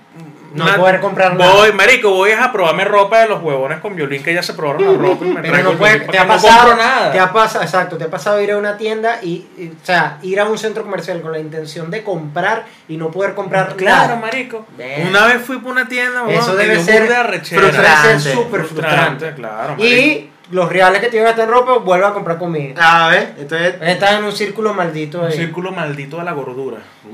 No 0.53 0.75
poder 0.75 0.99
comprar 0.99 1.37
voy, 1.37 1.45
nada. 1.47 1.71
Marico, 1.73 2.09
voy 2.11 2.31
a 2.31 2.51
probarme 2.51 2.83
ropa 2.85 3.19
de 3.21 3.27
los 3.29 3.41
huevones 3.41 3.79
con 3.79 3.95
violín 3.95 4.21
que 4.21 4.33
ya 4.33 4.43
se 4.43 4.53
probaron 4.53 4.83
la 4.83 4.91
ropa 5.07 5.25
y 5.25 5.29
me 5.29 5.41
Pero 5.41 5.63
no 5.63 5.71
el 5.71 5.77
puede, 5.77 5.93
violín 5.93 6.11
te 6.11 6.17
ha 6.17 6.23
no 6.23 6.27
pasado, 6.33 6.67
compro 6.69 6.83
nada. 6.85 7.11
te 7.11 7.19
ha 7.19 7.31
pasado, 7.31 7.63
exacto, 7.63 7.97
te 7.97 8.03
ha 8.03 8.09
pasado 8.09 8.41
ir 8.41 8.51
a 8.51 8.57
una 8.57 8.75
tienda 8.77 9.19
y, 9.21 9.45
y, 9.57 9.71
o 9.81 9.85
sea, 9.85 10.17
ir 10.21 10.39
a 10.39 10.45
un 10.45 10.57
centro 10.57 10.83
comercial 10.83 11.21
con 11.21 11.31
la 11.31 11.39
intención 11.39 11.89
de 11.89 12.03
comprar 12.03 12.65
y 12.87 12.97
no 12.97 13.11
poder 13.11 13.33
comprar 13.33 13.75
Claro, 13.75 14.07
nada. 14.09 14.19
marico. 14.19 14.65
Una 15.07 15.25
vez 15.27 15.41
fui 15.41 15.57
por 15.59 15.71
una 15.71 15.87
tienda, 15.87 16.23
Eso 16.29 16.53
me 16.53 16.63
debe 16.65 16.83
ser 16.83 17.07
de 17.07 17.15
arrechera. 17.15 17.61
Debe 17.61 17.73
ser 17.73 17.85
Frustrante. 17.85 18.33
súper 18.33 18.63
frustrante. 18.65 19.33
claro, 19.35 19.75
marico. 19.77 19.83
Y 19.85 20.29
los 20.51 20.69
reales 20.69 21.01
que 21.01 21.07
te 21.07 21.15
iban 21.17 21.27
a 21.27 21.29
gastar 21.31 21.45
en 21.47 21.51
ropa, 21.53 21.77
vuelve 21.79 22.05
a 22.05 22.13
comprar 22.13 22.37
comida. 22.37 22.75
A 22.79 23.09
ver, 23.09 23.35
entonces, 23.39 23.75
Estás 23.81 24.11
en 24.13 24.23
un 24.25 24.31
círculo 24.31 24.73
maldito 24.73 25.19
Un 25.21 25.27
ahí. 25.27 25.33
círculo 25.33 25.71
maldito 25.71 26.17
de 26.17 26.23
la 26.23 26.31
gordura. 26.33 26.77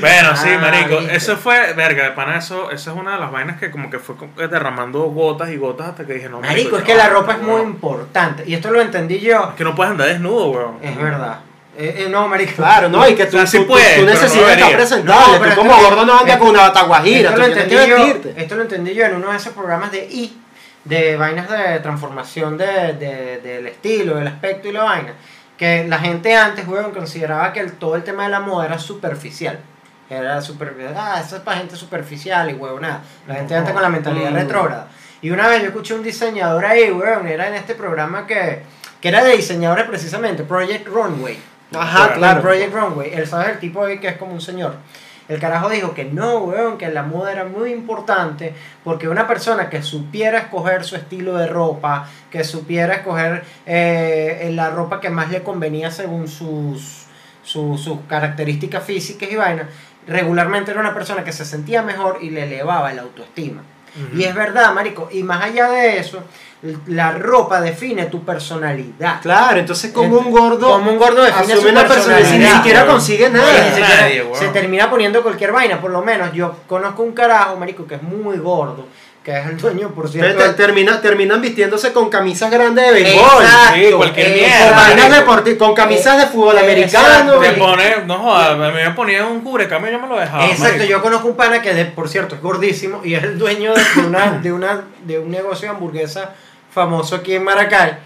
bueno, 0.00 0.36
sí, 0.36 0.48
Ah, 0.54 0.58
marico. 0.60 0.98
viste. 0.98 1.16
Eso 1.16 1.36
fue, 1.36 1.72
verga, 1.74 2.04
de 2.04 2.10
pana, 2.12 2.36
eso, 2.38 2.70
eso 2.70 2.90
es 2.92 2.96
una 2.96 3.12
de 3.14 3.18
las 3.20 3.30
vainas 3.30 3.58
que 3.58 3.70
como 3.70 3.90
que 3.90 3.98
fue 3.98 4.16
derramando 4.48 5.00
gotas 5.04 5.50
y 5.50 5.56
gotas 5.56 5.88
hasta 5.88 6.06
que 6.06 6.14
dije, 6.14 6.28
no, 6.28 6.40
Marico, 6.40 6.76
es 6.76 6.82
ya 6.82 6.86
que 6.86 6.94
la 6.94 7.08
ropa 7.08 7.32
es 7.34 7.42
muy 7.42 7.62
importante. 7.62 8.44
Y 8.46 8.54
esto 8.54 8.70
lo 8.70 8.80
entendí 8.80 9.20
yo. 9.20 9.48
Es 9.50 9.54
que 9.56 9.64
no 9.64 9.74
puedes 9.74 9.90
andar 9.92 10.08
desnudo, 10.08 10.50
weón. 10.50 10.76
Es 10.82 10.96
verdad. 10.96 11.40
Eh, 11.78 12.04
eh, 12.04 12.08
no, 12.10 12.26
marico. 12.28 12.52
claro, 12.56 12.88
¿no? 12.88 13.08
Y 13.08 13.14
que 13.14 13.26
tú, 13.26 13.36
O 13.36 13.40
sea, 13.40 13.46
sí 13.46 13.58
tú- 13.58 13.62
tú- 13.64 13.68
puedes, 13.70 13.88
tu 13.94 14.00
pero 14.00 14.06
no 14.06 14.12
necesidad 14.12 14.50
está 14.50 14.56
debería. 14.56 14.76
presentable. 14.76 15.38
No, 15.38 15.50
tú 15.50 15.56
como 15.56 15.70
esto- 15.72 15.84
gordo 15.84 16.04
no 16.06 16.18
andas 16.18 16.36
con 16.36 16.48
una 16.48 16.60
bataguajira, 16.62 17.30
Esto 17.30 17.32
tú 17.34 17.38
lo, 17.40 17.46
entendí 17.46 17.76
que 17.76 17.88
yo, 17.88 18.32
esto 18.36 18.54
lo 18.56 18.62
entendí 18.62 18.94
yo 18.94 19.04
en 19.06 19.14
uno 19.16 19.30
de 19.30 19.36
esos 19.36 19.52
programas 19.54 19.92
de 19.92 20.04
I, 20.10 20.36
de 20.84 21.16
vainas 21.16 21.48
de 21.48 21.78
transformación 21.80 22.58
de, 22.58 22.66
de- 22.94 23.38
del 23.42 23.66
estilo, 23.68 24.16
del 24.16 24.26
aspecto 24.26 24.68
y 24.68 24.72
la 24.72 24.82
vaina. 24.84 25.12
Que 25.56 25.84
la 25.86 25.98
gente 25.98 26.34
antes, 26.34 26.66
weón, 26.66 26.90
consideraba 26.92 27.52
que 27.52 27.60
el- 27.60 27.72
todo 27.72 27.94
el 27.94 28.02
tema 28.02 28.24
de 28.24 28.30
la 28.30 28.40
moda 28.40 28.66
era 28.66 28.78
superficial. 28.78 29.58
Era 30.10 30.40
superficial. 30.42 30.94
Ah, 30.96 31.22
eso 31.24 31.36
es 31.36 31.42
para 31.42 31.58
gente 31.58 31.76
superficial 31.76 32.50
y 32.50 32.54
weón, 32.54 32.82
nada. 32.82 33.00
La 33.28 33.34
gente 33.36 33.54
antes 33.54 33.72
con 33.72 33.80
la 33.82 33.88
mentalidad 33.90 34.32
Mm. 34.32 34.34
retrógrada. 34.34 34.88
Y 35.22 35.30
una 35.30 35.46
vez 35.48 35.60
yo 35.62 35.68
escuché 35.68 35.94
un 35.94 36.02
diseñador 36.02 36.64
ahí, 36.66 36.90
weón, 36.90 37.28
era 37.28 37.46
en 37.46 37.54
este 37.54 37.74
programa 37.74 38.26
que, 38.26 38.62
que 39.00 39.08
era 39.08 39.22
de 39.22 39.36
diseñadores 39.36 39.84
precisamente, 39.86 40.42
Project 40.42 40.88
Runway. 40.88 41.38
Ajá, 41.74 41.98
Claro. 42.06 42.14
claro. 42.18 42.42
Project 42.42 42.74
Runway. 42.74 43.10
Él 43.14 43.26
sabe 43.26 43.52
el 43.52 43.58
tipo 43.58 43.84
ahí 43.84 43.98
que 43.98 44.08
es 44.08 44.16
como 44.16 44.32
un 44.32 44.40
señor. 44.40 44.74
El 45.28 45.38
carajo 45.38 45.68
dijo 45.68 45.94
que 45.94 46.04
no, 46.06 46.38
weón, 46.38 46.76
que 46.76 46.88
la 46.88 47.04
moda 47.04 47.30
era 47.30 47.44
muy 47.44 47.70
importante 47.70 48.52
porque 48.82 49.08
una 49.08 49.28
persona 49.28 49.70
que 49.70 49.80
supiera 49.80 50.38
escoger 50.38 50.82
su 50.82 50.96
estilo 50.96 51.36
de 51.38 51.46
ropa, 51.46 52.08
que 52.32 52.42
supiera 52.42 52.94
escoger 52.94 53.44
eh, 53.64 54.50
la 54.52 54.70
ropa 54.70 55.00
que 55.00 55.08
más 55.08 55.30
le 55.30 55.44
convenía 55.44 55.92
según 55.92 56.26
sus, 56.26 57.04
sus, 57.44 57.80
sus 57.80 58.00
características 58.08 58.82
físicas 58.82 59.30
y 59.30 59.36
vainas, 59.36 59.66
regularmente 60.08 60.72
era 60.72 60.80
una 60.80 60.94
persona 60.94 61.22
que 61.22 61.32
se 61.32 61.44
sentía 61.44 61.82
mejor 61.82 62.18
y 62.20 62.30
le 62.30 62.42
elevaba 62.42 62.92
la 62.92 63.02
autoestima. 63.02 63.62
Y 64.16 64.24
es 64.24 64.34
verdad, 64.34 64.72
marico. 64.74 65.08
Y 65.12 65.22
más 65.22 65.42
allá 65.44 65.68
de 65.70 65.98
eso, 65.98 66.22
la 66.86 67.12
ropa 67.12 67.60
define 67.60 68.06
tu 68.06 68.24
personalidad. 68.24 69.20
Claro, 69.22 69.58
entonces 69.60 69.92
como 69.92 70.18
un 70.18 70.30
gordo 70.30 70.70
como 70.72 70.90
un 70.90 70.98
gordo 70.98 71.22
define 71.22 71.54
su 71.56 71.68
una 71.68 71.80
personalidad, 71.94 72.30
ni 72.38 72.56
siquiera 72.56 72.86
consigue 72.86 73.30
nada. 73.30 73.52
Ni 73.64 73.70
siquiera- 73.70 74.00
Nadie, 74.02 74.24
se 74.34 74.48
termina 74.48 74.90
poniendo 74.90 75.22
cualquier 75.22 75.52
vaina. 75.52 75.80
Por 75.80 75.90
lo 75.90 76.02
menos 76.02 76.32
yo 76.32 76.54
conozco 76.66 77.02
un 77.02 77.12
carajo, 77.12 77.56
marico, 77.56 77.86
que 77.86 77.94
es 77.96 78.02
muy 78.02 78.36
gordo, 78.38 78.86
que 79.24 79.38
es 79.38 79.46
el 79.46 79.58
dueño, 79.58 79.90
por 79.90 80.08
cierto. 80.08 80.42
Te- 80.42 80.54
termina, 80.54 81.00
terminan 81.00 81.42
vistiéndose 81.42 81.92
con 81.92 82.08
camisas 82.08 82.50
grandes 82.50 82.86
de 82.86 82.92
béisbol. 82.92 83.42
Exacto, 83.42 83.74
sí, 83.74 83.92
cualquier 83.94 84.26
eh, 84.28 84.34
mierda, 84.34 85.24
Con 85.26 85.56
con 85.58 85.74
camisas 85.74 86.18
de 86.18 86.26
fútbol 86.26 86.56
Eh, 86.56 86.60
americano. 86.60 87.38
Te 87.38 87.52
pone, 87.52 87.96
no 88.06 88.18
jodas, 88.18 88.50
a 88.52 88.54
mí 88.56 88.72
me 88.72 88.90
ponía 88.92 89.26
un 89.26 89.40
cubrecambio 89.42 89.90
y 89.90 89.94
yo 89.94 90.00
me 90.00 90.08
lo 90.08 90.18
dejaba. 90.18 90.46
Exacto, 90.46 90.72
marico. 90.78 90.90
yo 90.90 91.02
conozco 91.02 91.28
un 91.28 91.36
pana 91.36 91.60
que, 91.60 91.74
de- 91.74 91.84
por 91.84 92.08
cierto, 92.08 92.34
es 92.34 92.40
gordísimo 92.40 93.02
y 93.04 93.14
es 93.14 93.22
el 93.22 93.38
dueño 93.38 93.74
de 93.74 94.00
una, 94.06 94.38
de 94.42 94.52
una 94.52 94.84
de 95.04 95.18
un 95.18 95.30
negocio 95.30 95.68
de 95.68 95.74
hamburguesa 95.74 96.30
famoso 96.72 97.16
aquí 97.16 97.34
en 97.34 97.44
Maracay. 97.44 97.98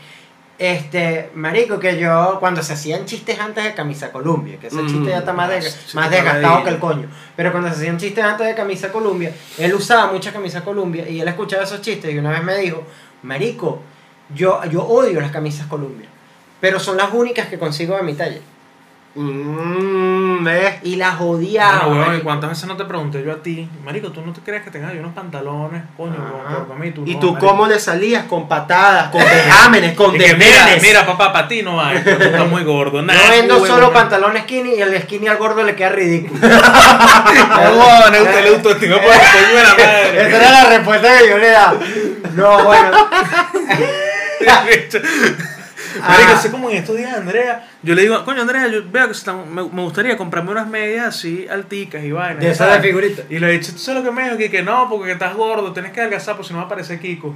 Este, 0.56 1.30
marico, 1.34 1.80
que 1.80 1.98
yo, 1.98 2.36
cuando 2.38 2.62
se 2.62 2.74
hacían 2.74 3.06
chistes 3.06 3.40
antes 3.40 3.64
de 3.64 3.74
Camisa 3.74 4.12
Columbia, 4.12 4.56
que 4.60 4.68
ese 4.68 4.82
Mm, 4.82 4.86
chiste 4.86 5.10
ya 5.10 5.18
está 5.18 5.32
más, 5.32 5.48
de- 5.50 5.60
chiste 5.62 5.94
más 5.96 6.10
desgastado 6.10 6.62
que 6.64 6.70
el 6.70 6.78
coño, 6.78 7.08
pero 7.36 7.50
cuando 7.50 7.68
se 7.70 7.74
hacían 7.76 7.98
chistes 7.98 8.24
antes 8.24 8.46
de 8.46 8.54
Camisa 8.54 8.92
Columbia, 8.92 9.32
él 9.58 9.74
usaba 9.74 10.12
mucha 10.12 10.32
Camisa 10.32 10.62
Columbia 10.62 11.08
y 11.08 11.20
él 11.20 11.26
escuchaba 11.26 11.64
esos 11.64 11.80
chistes 11.80 12.14
y 12.14 12.18
una 12.18 12.30
vez 12.30 12.44
me 12.44 12.56
dijo, 12.58 12.84
marico, 13.24 13.80
yo, 14.32 14.60
yo 14.70 14.84
odio 14.84 15.20
las 15.20 15.32
camisas 15.32 15.66
Columbia, 15.66 16.06
pero 16.60 16.78
son 16.78 16.96
las 16.96 17.12
únicas 17.12 17.48
que 17.48 17.58
consigo 17.58 17.96
de 17.96 18.02
mi 18.04 18.14
talla. 18.14 18.38
Mm, 19.16 20.42
¿ves? 20.42 20.74
Y 20.82 20.96
las 20.96 21.20
odiaba. 21.20 21.86
Bueno, 21.86 22.02
weón, 22.02 22.16
¿y 22.16 22.20
cuántas 22.22 22.50
veces 22.50 22.66
no 22.66 22.76
te 22.76 22.84
pregunté 22.84 23.22
yo 23.24 23.30
a 23.32 23.36
ti? 23.36 23.68
Marico, 23.84 24.10
¿tú 24.10 24.22
no 24.26 24.32
te 24.32 24.40
crees 24.40 24.64
que 24.64 24.72
tengas 24.72 24.92
yo 24.92 24.98
unos 25.00 25.14
pantalones? 25.14 25.82
Coño, 25.96 26.16
mí 26.74 26.90
tú 26.90 27.04
¿Y 27.06 27.14
no, 27.14 27.20
tú 27.20 27.32
marico. 27.34 27.46
cómo 27.48 27.66
le 27.68 27.78
salías? 27.78 28.24
Con 28.24 28.48
patadas, 28.48 29.10
con 29.10 29.22
vejámenes, 29.22 29.92
con 29.96 30.12
que 30.14 30.34
mira, 30.82 31.06
papá, 31.06 31.32
para 31.32 31.46
ti 31.46 31.62
no 31.62 31.80
hay, 31.80 31.98
porque 31.98 32.16
tú 32.16 32.22
estás 32.24 32.48
muy 32.48 32.64
gordo. 32.64 32.96
Yo 32.98 33.02
Nah, 33.02 33.14
vendo 33.30 33.64
solo 33.64 33.86
no. 33.86 33.92
pantalones 33.92 34.42
skinny 34.42 34.74
y 34.74 34.80
el 34.82 35.00
skinny 35.02 35.28
al 35.28 35.36
gordo 35.36 35.62
le 35.62 35.76
queda 35.76 35.90
ridículo. 35.90 36.40
No, 36.48 38.10
usted 38.22 38.44
le 38.44 38.50
por 38.58 38.78
coño 38.78 39.56
de 39.56 39.62
la 39.62 39.70
madre. 39.70 40.26
Esa 40.28 40.36
era 40.36 40.50
la 40.50 40.64
respuesta 40.70 41.18
que 41.18 41.28
yo 41.28 41.38
le 41.38 41.48
daba. 41.50 41.74
No, 42.34 42.64
bueno. 42.64 42.90
Marico, 46.00 46.30
Ah. 46.32 46.34
así 46.36 46.48
como 46.48 46.70
en 46.70 46.78
estos 46.78 46.96
días, 46.96 47.14
Andrea, 47.16 47.64
yo 47.84 47.94
le 47.94 48.02
digo, 48.02 48.24
coño, 48.24 48.42
Andrea, 48.42 48.66
yo 48.68 48.82
veo 48.90 49.06
que 49.06 49.12
están- 49.12 49.54
me, 49.54 49.62
me 49.62 49.82
gustaría 49.82 50.16
comprarme 50.16 50.50
unas 50.52 50.66
medias 50.68 51.06
así 51.06 51.46
alticas 51.50 52.02
y 52.02 52.10
vainas. 52.12 52.40
De 52.42 52.50
esas 52.50 52.72
de 52.80 52.88
figurita. 52.88 53.22
Y 53.30 53.38
le 53.38 53.48
he 53.48 53.52
dicho, 53.58 53.72
¿tú 53.72 53.78
sabes 53.78 54.02
lo 54.02 54.10
que 54.10 54.14
me 54.16 54.24
dijo? 54.24 54.36
Que, 54.36 54.50
que 54.50 54.62
no, 54.62 54.88
porque 54.88 55.12
estás 55.12 55.34
gordo, 55.34 55.72
tienes 55.72 55.92
que 55.92 56.00
adelgazar, 56.00 56.34
porque 56.36 56.48
si 56.48 56.52
no 56.54 56.58
va 56.58 56.64
a 56.64 56.66
aparecer 56.66 56.98
Kiko. 56.98 57.34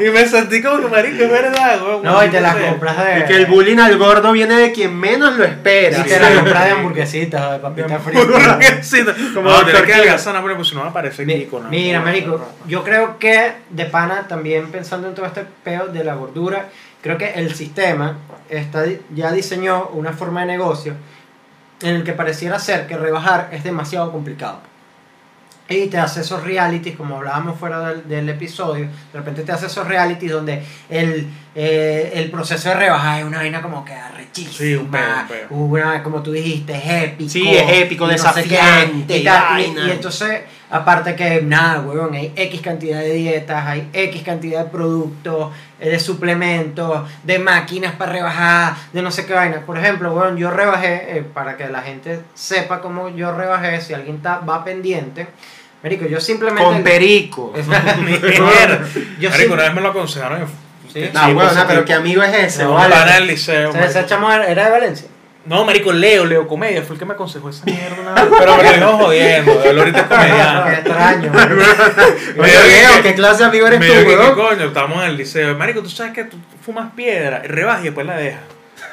y 0.00 0.04
me 0.10 0.26
sentí 0.26 0.62
como 0.62 0.80
que, 0.80 0.88
marico, 0.88 1.22
es 1.24 1.30
verdad, 1.30 1.82
weón. 1.82 2.02
No, 2.02 2.24
y 2.24 2.28
te 2.28 2.40
las 2.40 2.56
compras 2.56 3.04
de. 3.04 3.18
Es 3.18 3.24
que 3.24 3.36
el 3.36 3.46
bullying 3.46 3.78
al 3.78 3.96
gordo 3.98 4.32
viene 4.32 4.54
de 4.56 4.72
quien 4.72 4.96
menos 4.98 5.36
lo 5.36 5.44
espera. 5.44 5.98
Y 5.98 6.02
te 6.02 6.18
las 6.20 6.30
compras 6.34 6.64
de 6.64 6.70
hamburguesitas 6.72 7.42
o 7.42 7.52
de 7.52 7.58
papita 7.58 7.98
frita. 7.98 8.20
Hamburguesita. 8.20 9.14
Como 9.34 9.50
no, 9.50 9.64
tienes 9.64 9.82
que 9.82 9.94
adelgazar, 9.94 10.34
no, 10.34 10.54
pues 10.56 10.68
si 10.68 10.74
no 10.74 10.80
va 10.82 10.88
a 10.88 10.90
aparecer 10.90 11.26
Kiko. 11.26 11.60
No. 11.60 11.68
Mira, 11.68 12.00
marico, 12.00 12.44
yo 12.66 12.82
creo 12.84 13.18
que 13.18 13.52
de 13.70 13.84
pana 13.86 14.26
también 14.28 14.70
pensando 14.70 15.08
en 15.08 15.14
todo 15.14 15.26
este 15.26 15.44
peo 15.64 15.86
de 15.88 16.04
la 16.04 16.14
gordura, 16.14 16.68
creo 17.02 17.18
que 17.18 17.30
el 17.32 17.54
sistema 17.54 18.18
está, 18.48 18.84
ya 19.14 19.32
diseñó 19.32 19.88
una 19.94 20.12
forma 20.12 20.40
de 20.40 20.46
negocio 20.46 20.94
en 21.82 21.94
el 21.96 22.04
que 22.04 22.12
pareciera 22.12 22.58
ser 22.58 22.86
que 22.86 22.96
rebajar 22.96 23.48
es 23.52 23.64
demasiado 23.64 24.12
complicado. 24.12 24.60
y 25.68 25.86
te 25.86 25.98
hace 25.98 26.22
esos 26.22 26.42
realities, 26.42 26.96
como 26.96 27.16
hablábamos 27.18 27.56
fuera 27.58 27.80
del, 27.88 28.08
del 28.08 28.28
episodio, 28.28 28.86
de 28.86 29.18
repente 29.18 29.42
te 29.44 29.52
hace 29.52 29.66
esos 29.66 29.86
realities 29.86 30.32
donde 30.32 30.62
el, 30.88 31.28
eh, 31.54 32.10
el 32.16 32.28
proceso 32.30 32.70
de 32.70 32.74
rebajar 32.74 33.20
es 33.20 33.24
una 33.24 33.38
vaina 33.38 33.62
como 33.62 33.84
que 33.84 33.92
arrechísima, 33.94 34.52
Sí, 34.52 34.74
un 34.74 34.90
pedo, 34.90 35.20
un 35.20 35.28
pedo. 35.28 35.46
una, 35.50 36.02
como 36.02 36.22
tú 36.22 36.32
dijiste, 36.32 36.74
es 36.76 37.04
épico. 37.04 37.30
Sí, 37.30 37.48
es 37.48 37.72
épico, 37.82 38.04
y 38.10 38.18
sé 38.18 38.42
qué, 38.42 38.48
desafiante, 38.48 39.16
y, 39.18 39.24
tal, 39.24 39.60
y 39.60 39.90
entonces, 39.92 40.40
aparte 40.70 41.16
que 41.16 41.42
nada, 41.42 41.80
huevón, 41.80 42.14
hay 42.14 42.32
X 42.36 42.60
cantidad 42.60 43.00
de 43.00 43.12
dietas, 43.12 43.66
hay 43.66 43.88
X 43.92 44.22
cantidad 44.22 44.64
de 44.64 44.70
productos, 44.70 45.52
eh, 45.80 45.90
de 45.90 46.00
suplementos, 46.00 47.08
de 47.24 47.38
máquinas 47.38 47.94
para 47.96 48.12
rebajar, 48.12 48.74
de 48.92 49.02
no 49.02 49.10
sé 49.10 49.26
qué 49.26 49.34
vaina. 49.34 49.60
Por 49.66 49.78
ejemplo, 49.78 50.12
huevón, 50.14 50.36
yo 50.36 50.50
rebajé, 50.50 51.18
eh, 51.18 51.22
para 51.22 51.56
que 51.56 51.68
la 51.68 51.82
gente 51.82 52.20
sepa 52.34 52.80
cómo 52.80 53.08
yo 53.08 53.34
rebajé, 53.34 53.80
si 53.80 53.94
alguien 53.94 54.16
está, 54.16 54.38
va 54.38 54.64
pendiente. 54.64 55.26
Marico, 55.82 56.06
yo 56.06 56.20
simplemente... 56.20 56.62
Con 56.62 56.82
perico. 56.82 57.54
Yo 59.18 59.30
Marico, 59.30 59.54
una 59.54 59.62
vez 59.62 59.74
me 59.74 59.80
lo 59.80 59.88
aconsejaron. 59.88 60.46
Sí. 60.92 61.08
No, 61.14 61.26
Sí, 61.26 61.32
bueno, 61.32 61.50
pues, 61.52 61.64
pero 61.66 61.84
qué 61.86 61.94
amigo 61.94 62.22
es 62.22 62.34
ese, 62.34 62.64
No, 62.64 62.74
vale. 62.74 62.94
pana 62.94 63.14
del 63.14 63.28
liceo. 63.28 63.70
O 63.70 63.72
sea, 63.72 63.80
marico. 63.80 63.98
ese 63.98 64.08
chamo 64.08 64.30
era 64.30 64.64
de 64.64 64.70
Valencia. 64.70 65.08
No, 65.46 65.64
marico, 65.64 65.90
Leo, 65.92 66.26
Leo 66.26 66.46
Comedia, 66.46 66.82
fue 66.82 66.94
el 66.94 66.98
que 66.98 67.06
me 67.06 67.14
aconsejó 67.14 67.48
esa 67.48 67.64
mierda. 67.64 68.14
Pero 68.38 68.56
me 68.58 68.76
lo 68.76 68.98
jodiendo, 68.98 69.62
él 69.64 69.78
ahorita 69.78 69.98
es 70.00 70.04
Qué 70.04 70.14
comediante. 70.14 70.72
extraño. 70.74 71.32
Me- 72.36 72.46
Leo, 72.46 73.02
¿qué 73.02 73.14
clase 73.14 73.38
de 73.38 73.44
amigo 73.48 73.66
eres 73.66 73.80
tú, 73.80 73.86
dijo 73.86 73.98
que, 74.00 74.06
¿qué 74.06 74.16
weón? 74.16 74.34
coño, 74.34 74.64
estábamos 74.66 75.02
en 75.02 75.10
el 75.10 75.16
liceo. 75.16 75.56
Marico, 75.56 75.82
tú 75.82 75.88
sabes 75.88 76.12
que 76.12 76.24
tú 76.24 76.36
fumas 76.64 76.92
piedra, 76.94 77.40
rebajas 77.44 77.80
y 77.80 77.84
después 77.84 78.06
la 78.06 78.16
dejas. 78.16 78.40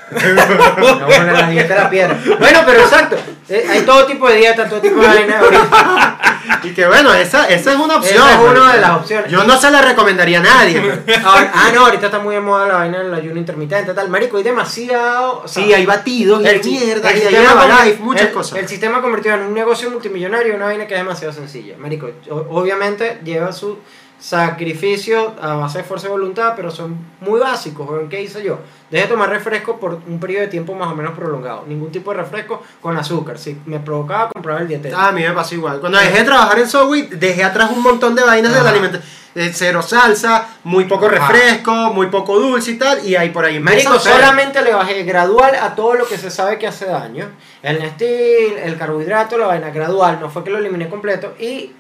No, 0.09 1.05
bueno, 1.05 1.31
la 1.33 1.49
dieta 1.49 1.73
de 1.75 1.79
la 1.81 1.89
piedra. 1.89 2.17
Bueno, 2.39 2.59
pero 2.65 2.79
exacto. 2.81 3.17
eh, 3.49 3.65
hay 3.69 3.81
todo 3.81 4.05
tipo 4.05 4.27
de 4.29 4.35
dieta, 4.37 4.67
todo 4.69 4.79
tipo 4.79 4.99
de 5.01 5.07
vaina. 5.07 5.39
ahorita. 5.39 6.19
Y 6.63 6.69
que 6.73 6.87
bueno, 6.87 7.13
esa, 7.13 7.47
esa 7.49 7.73
es 7.73 7.77
una 7.77 7.97
opción. 7.97 8.15
Esa 8.15 8.33
es 8.33 8.39
una 8.51 8.73
de 8.73 8.81
las 8.81 8.91
opciones. 8.91 9.31
Yo 9.31 9.43
no 9.43 9.57
se 9.59 9.69
la 9.69 9.81
recomendaría 9.81 10.39
a 10.39 10.43
nadie. 10.43 10.79
Ahora- 11.25 11.51
ah, 11.53 11.69
no, 11.73 11.85
ahorita 11.85 12.05
está 12.05 12.19
muy 12.19 12.35
de 12.35 12.41
moda 12.41 12.67
la 12.67 12.73
vaina 12.75 12.99
del 12.99 13.13
ayuno 13.13 13.37
intermitente, 13.37 13.93
tal. 13.93 14.09
Marico, 14.09 14.37
hay 14.37 14.43
demasiado. 14.43 15.41
o 15.43 15.47
sea, 15.47 15.63
Sí, 15.63 15.73
hay 15.73 15.85
batidos 15.85 16.41
y 16.41 16.47
hay 16.47 16.63
si- 16.63 16.69
mierda, 16.71 17.11
y 17.11 17.15
hay 17.15 17.21
sistema 17.27 17.63
conver- 17.65 17.99
muchas 17.99 18.27
el- 18.27 18.31
cosas. 18.33 18.59
El 18.59 18.67
sistema 18.67 19.01
convertido 19.01 19.35
en 19.35 19.41
un 19.41 19.53
negocio 19.53 19.89
multimillonario 19.91 20.55
una 20.55 20.65
vaina 20.65 20.87
que 20.87 20.93
es 20.93 20.99
demasiado 21.01 21.33
sencilla. 21.33 21.75
Marico, 21.77 22.09
obviamente 22.49 23.19
lleva 23.23 23.51
su 23.51 23.77
sacrificio 24.19 25.35
a 25.41 25.55
base 25.55 25.79
de 25.79 25.83
fuerza 25.83 26.07
y 26.07 26.09
voluntad, 26.11 26.53
pero 26.55 26.71
son 26.71 26.97
muy 27.21 27.39
básicos. 27.39 27.87
¿Qué 28.09 28.21
hice 28.21 28.43
yo? 28.43 28.59
Dejé 28.89 29.03
de 29.03 29.09
tomar 29.09 29.29
refresco 29.29 29.77
por 29.77 29.99
un 30.07 30.19
periodo 30.19 30.43
de 30.43 30.47
tiempo 30.47 30.73
más 30.73 30.89
o 30.91 30.95
menos 30.95 31.13
prolongado. 31.13 31.65
Ningún 31.67 31.91
tipo 31.91 32.11
de 32.11 32.17
refresco 32.17 32.63
con 32.81 32.97
azúcar. 32.97 33.37
Si 33.37 33.59
me 33.65 33.79
provocaba 33.79 34.29
comprar 34.29 34.61
el 34.61 34.67
dietético. 34.67 34.99
Ah, 34.99 35.09
a 35.09 35.11
mí 35.11 35.21
me 35.21 35.31
pasó 35.31 35.55
igual. 35.55 35.79
Cuando 35.79 35.97
dejé 35.97 36.19
de 36.19 36.23
trabajar 36.23 36.59
en 36.59 36.69
Subway, 36.69 37.07
dejé 37.11 37.43
atrás 37.43 37.69
un 37.71 37.83
montón 37.83 38.15
de 38.15 38.23
vainas 38.23 38.53
de 38.53 38.63
la 38.63 38.69
alimentación. 38.69 39.17
Cero 39.53 39.83
salsa, 39.83 40.47
muy 40.63 40.85
poco 40.85 41.05
Ajá. 41.05 41.27
refresco, 41.27 41.71
muy 41.93 42.07
poco 42.07 42.39
dulce 42.39 42.71
y 42.71 42.77
tal. 42.77 43.05
Y 43.05 43.15
ahí 43.15 43.29
por 43.29 43.45
ahí 43.45 43.59
Marico, 43.59 43.99
solamente 43.99 44.63
le 44.63 44.73
bajé 44.73 45.03
gradual 45.03 45.53
a 45.55 45.75
todo 45.75 45.93
lo 45.93 46.07
que 46.07 46.17
se 46.17 46.31
sabe 46.31 46.57
que 46.57 46.65
hace 46.65 46.85
daño. 46.85 47.29
El 47.61 47.79
Nestil, 47.79 48.57
el 48.63 48.77
carbohidrato, 48.77 49.37
la 49.37 49.47
vaina 49.47 49.69
gradual. 49.69 50.19
No 50.19 50.29
fue 50.29 50.43
que 50.43 50.49
lo 50.49 50.57
eliminé 50.57 50.89
completo. 50.89 51.35
Y 51.39 51.71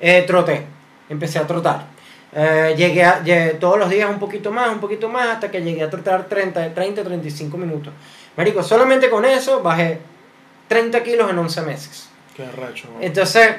eh, 0.00 0.24
troté. 0.26 0.66
Empecé 1.10 1.38
a 1.40 1.46
trotar. 1.46 1.93
Eh, 2.36 2.74
llegué, 2.76 3.04
a, 3.04 3.22
llegué 3.22 3.50
todos 3.54 3.78
los 3.78 3.88
días 3.88 4.10
un 4.10 4.18
poquito 4.18 4.50
más, 4.50 4.70
un 4.70 4.80
poquito 4.80 5.08
más, 5.08 5.28
hasta 5.28 5.50
que 5.50 5.62
llegué 5.62 5.82
a 5.84 5.90
trotar 5.90 6.24
30, 6.24 6.74
30 6.74 7.04
35 7.04 7.56
minutos. 7.56 7.92
Marico, 8.36 8.62
solamente 8.62 9.08
con 9.08 9.24
eso 9.24 9.62
bajé 9.62 10.00
30 10.68 11.02
kilos 11.02 11.30
en 11.30 11.38
11 11.38 11.62
meses. 11.62 12.08
Qué 12.36 12.44
racho. 12.50 12.88
Entonces, 13.00 13.50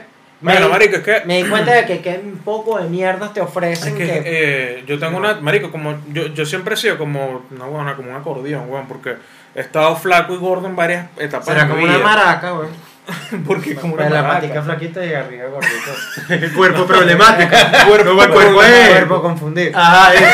me, 0.42 0.52
Bueno, 0.52 0.68
marico, 0.68 0.98
es 0.98 1.04
que... 1.04 1.22
me 1.26 1.42
di 1.42 1.50
cuenta 1.50 1.72
de 1.74 1.86
que 1.86 2.02
qué 2.02 2.22
poco 2.44 2.78
de 2.78 2.90
mierdas 2.90 3.34
te 3.34 3.40
Es 3.40 3.46
ofrecen. 3.46 3.96
que 3.96 4.06
que- 4.06 4.22
eh, 4.26 4.84
yo 4.86 5.00
tengo 5.00 5.18
una, 5.18 5.36
marico, 5.36 5.72
como 5.72 5.98
yo, 6.12 6.28
yo 6.28 6.46
siempre 6.46 6.74
he 6.74 6.78
sido 6.78 6.98
como 6.98 7.46
una 7.52 7.66
buena, 7.66 7.96
como 7.96 8.10
un 8.10 8.18
acordeón, 8.18 8.70
weón, 8.70 8.88
porque 8.90 9.16
he 9.56 9.62
estado 9.62 9.96
flaco 9.96 10.34
y 10.34 10.38
gordo 10.38 10.68
en 10.68 10.76
varias 10.76 11.08
etapas 11.18 11.46
será 11.46 11.62
de 11.64 11.68
mi 11.68 11.82
como 11.82 11.86
una 11.86 11.98
maraca, 12.00 12.52
güey. 12.52 12.68
porque 13.48 13.76
como 13.76 13.94
una 13.94 14.10
la 14.10 14.22
maraca. 14.24 14.62
flaquita 14.64 15.06
y 15.06 15.14
arriba 15.14 15.46
gordito. 15.50 15.92
El 16.30 16.52
cuerpo 16.56 16.86
problemático. 16.86 17.50
Cuerpo- 17.88 18.10
No, 18.12 18.16
cuerpo 18.16 18.34
cuerpo- 18.34 18.64
es- 18.64 18.90
cuerpo 18.90 19.22
confundido. 19.22 19.78
Ajá, 19.78 20.14
eso. 20.14 20.26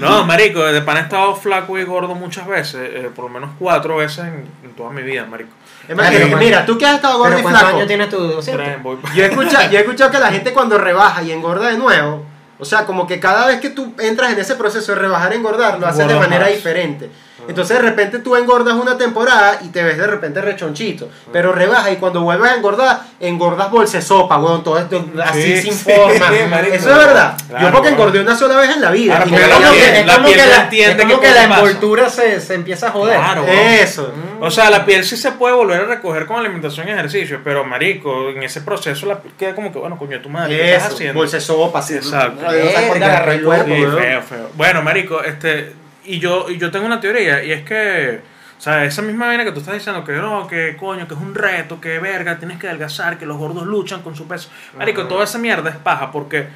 No, 0.00 0.24
marico, 0.24 0.62
de 0.64 0.82
pan 0.82 0.98
he 0.98 1.00
estado 1.00 1.34
flaco 1.34 1.78
y 1.78 1.84
gordo 1.84 2.14
muchas 2.14 2.46
veces, 2.46 2.80
eh, 2.92 3.10
por 3.14 3.24
lo 3.26 3.30
menos 3.30 3.50
cuatro 3.58 3.96
veces 3.96 4.20
en, 4.20 4.46
en 4.64 4.70
toda 4.76 4.90
mi 4.90 5.02
vida, 5.02 5.24
marico. 5.26 5.50
Es 5.88 5.96
más, 5.96 6.10
que, 6.10 6.24
mira, 6.36 6.64
tú 6.64 6.78
que 6.78 6.86
has 6.86 6.94
estado 6.96 7.18
gordo 7.18 7.38
y 7.38 7.42
¿cuántos 7.42 7.60
flaco. 7.62 7.76
años 7.76 7.88
tienes 7.88 8.08
tú? 8.08 8.18
200? 8.18 8.64
Tres, 8.64 8.82
voy- 8.82 8.98
Yo 9.14 9.24
he, 9.24 9.26
escuchado, 9.26 9.70
yo 9.70 9.78
he 9.78 9.80
escuchado 9.82 10.10
que 10.10 10.18
la 10.18 10.30
gente 10.30 10.52
cuando 10.52 10.78
rebaja 10.78 11.22
y 11.22 11.32
engorda 11.32 11.68
de 11.70 11.78
nuevo, 11.78 12.24
o 12.58 12.64
sea, 12.64 12.84
como 12.86 13.06
que 13.06 13.18
cada 13.18 13.46
vez 13.46 13.60
que 13.60 13.70
tú 13.70 13.94
entras 13.98 14.32
en 14.32 14.38
ese 14.38 14.54
proceso 14.54 14.92
de 14.92 14.98
rebajar 14.98 15.32
y 15.32 15.36
engordar, 15.36 15.78
lo 15.80 15.86
haces 15.86 16.06
de 16.06 16.14
manera 16.14 16.44
más. 16.44 16.54
diferente. 16.54 17.10
Entonces 17.48 17.76
de 17.76 17.82
repente 17.82 18.18
tú 18.20 18.36
engordas 18.36 18.74
una 18.74 18.96
temporada 18.96 19.58
y 19.62 19.68
te 19.68 19.82
ves 19.82 19.98
de 19.98 20.06
repente 20.06 20.40
rechonchito, 20.40 21.08
pero 21.32 21.52
rebajas 21.52 21.92
y 21.92 21.96
cuando 21.96 22.20
vuelves 22.22 22.50
a 22.52 22.54
engordar, 22.56 23.00
engordas 23.18 23.70
bolsa 23.70 24.00
sopa, 24.00 24.38
weón, 24.38 24.62
todo 24.62 24.78
esto 24.78 25.04
así 25.24 25.56
Sí, 25.56 25.62
sin 25.62 25.72
sí, 25.74 25.92
forma. 25.92 26.30
marico. 26.50 26.74
Eso 26.76 26.90
es 26.90 26.96
verdad. 26.96 27.36
Claro, 27.48 27.66
Yo 27.66 27.72
porque 27.72 27.88
engordé 27.88 28.20
una 28.20 28.36
sola 28.36 28.56
vez 28.56 28.70
en 28.70 28.80
la 28.80 28.90
vida. 28.90 29.22
Claro, 29.24 29.26
y 29.26 29.52
como 29.52 29.66
piel- 29.72 29.72
que, 29.74 30.00
es 30.00 30.06
la 30.06 30.14
como 30.14 30.26
piel 30.26 30.40
que 30.40 30.46
la, 30.46 30.62
entiende 30.62 31.02
es 31.02 31.08
como 31.08 31.20
que 31.20 31.30
la 31.30 31.44
envoltura 31.44 32.10
se, 32.10 32.40
se 32.40 32.54
empieza 32.54 32.88
a 32.88 32.90
joder. 32.92 33.16
Claro. 33.16 33.46
Eso. 33.46 34.12
O 34.40 34.50
sea, 34.50 34.70
la 34.70 34.84
piel 34.84 35.04
sí 35.04 35.16
se 35.16 35.32
puede 35.32 35.54
volver 35.54 35.80
a 35.80 35.84
recoger 35.84 36.26
con 36.26 36.38
alimentación 36.38 36.88
y 36.88 36.92
ejercicio, 36.92 37.40
pero 37.42 37.64
marico, 37.64 38.30
en 38.30 38.42
ese 38.42 38.60
proceso 38.60 39.06
la 39.06 39.18
piel 39.20 39.34
queda 39.38 39.54
como 39.54 39.72
que, 39.72 39.78
bueno, 39.78 39.98
coño, 39.98 40.20
tu 40.20 40.28
madre, 40.28 40.56
¿qué 40.56 40.74
estás 40.76 40.92
haciendo? 40.94 41.18
bolsa 41.18 41.40
sopa, 41.40 41.80
así. 41.80 41.94
Exacto. 41.96 42.46
Feo, 42.48 44.22
feo. 44.22 44.50
Bueno, 44.54 44.82
marico, 44.82 45.22
este, 45.22 45.74
y 46.14 46.18
yo, 46.18 46.46
y 46.48 46.58
yo 46.58 46.70
tengo 46.70 46.86
una 46.86 47.00
teoría, 47.00 47.42
y 47.44 47.52
es 47.52 47.64
que, 47.64 48.20
o 48.58 48.60
sea, 48.60 48.84
esa 48.84 49.02
misma 49.02 49.26
vaina 49.26 49.44
que 49.44 49.52
tú 49.52 49.60
estás 49.60 49.74
diciendo, 49.74 50.04
que 50.04 50.12
no, 50.12 50.46
que 50.46 50.76
coño, 50.76 51.06
que 51.06 51.14
es 51.14 51.20
un 51.20 51.34
reto, 51.34 51.80
que 51.80 51.98
verga, 51.98 52.38
tienes 52.38 52.58
que 52.58 52.68
adelgazar, 52.68 53.18
que 53.18 53.26
los 53.26 53.36
gordos 53.36 53.66
luchan 53.66 54.02
con 54.02 54.16
su 54.16 54.26
peso. 54.26 54.50
Marico, 54.76 55.02
Ajá. 55.02 55.08
toda 55.08 55.24
esa 55.24 55.38
mierda 55.38 55.70
es 55.70 55.76
paja, 55.76 56.10
porque 56.10 56.48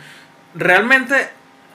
realmente 0.54 1.28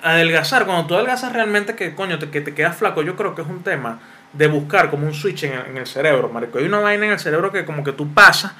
adelgazar, 0.03 0.65
cuando 0.65 0.87
tú 0.87 0.95
adelgazas 0.95 1.33
realmente 1.33 1.75
que, 1.75 1.95
coño, 1.95 2.19
te, 2.19 2.29
que 2.29 2.41
te 2.41 2.53
quedas 2.53 2.77
flaco, 2.77 3.01
yo 3.01 3.15
creo 3.15 3.35
que 3.35 3.41
es 3.41 3.47
un 3.47 3.63
tema 3.63 3.99
de 4.31 4.47
buscar 4.47 4.91
como 4.91 5.07
un 5.07 5.13
switch 5.13 5.43
en 5.45 5.53
el, 5.53 5.65
en 5.67 5.77
el 5.77 5.87
cerebro, 5.87 6.29
marico. 6.29 6.59
Hay 6.59 6.65
una 6.65 6.79
vaina 6.79 7.05
en 7.07 7.11
el 7.13 7.19
cerebro 7.19 7.51
que 7.51 7.65
como 7.65 7.83
que 7.83 7.93
tú 7.93 8.13
pasas 8.13 8.51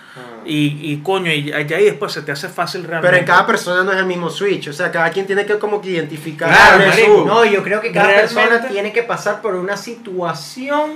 y, 0.43 0.91
y 0.91 0.97
coño, 1.03 1.31
y, 1.31 1.49
y 1.49 1.53
ahí 1.53 1.83
después 1.85 2.11
se 2.11 2.23
te 2.23 2.31
hace 2.31 2.49
fácil 2.49 2.81
realmente. 2.83 3.07
Pero 3.07 3.17
en 3.19 3.25
cada 3.25 3.45
persona 3.45 3.83
no 3.83 3.91
es 3.91 3.99
el 3.99 4.05
mismo 4.05 4.29
switch, 4.31 4.69
o 4.69 4.73
sea, 4.73 4.91
cada 4.91 5.11
quien 5.11 5.27
tiene 5.27 5.45
que 5.45 5.59
como 5.59 5.79
que 5.79 5.89
identificar 5.91 6.49
Claro, 6.49 6.91
su- 6.93 7.25
No, 7.25 7.45
yo 7.45 7.61
creo 7.63 7.81
que 7.81 7.91
cada 7.91 8.07
Realmente- 8.07 8.35
persona 8.35 8.67
tiene 8.67 8.91
que 8.91 9.03
pasar 9.03 9.41
por 9.41 9.53
una 9.55 9.77
situación 9.77 10.93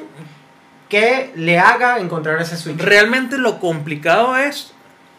que 0.90 1.32
le 1.36 1.60
haga 1.60 2.00
encontrar 2.00 2.42
ese 2.42 2.58
switch. 2.58 2.78
Realmente 2.80 3.38
lo 3.38 3.60
complicado 3.60 4.38
es 4.38 4.74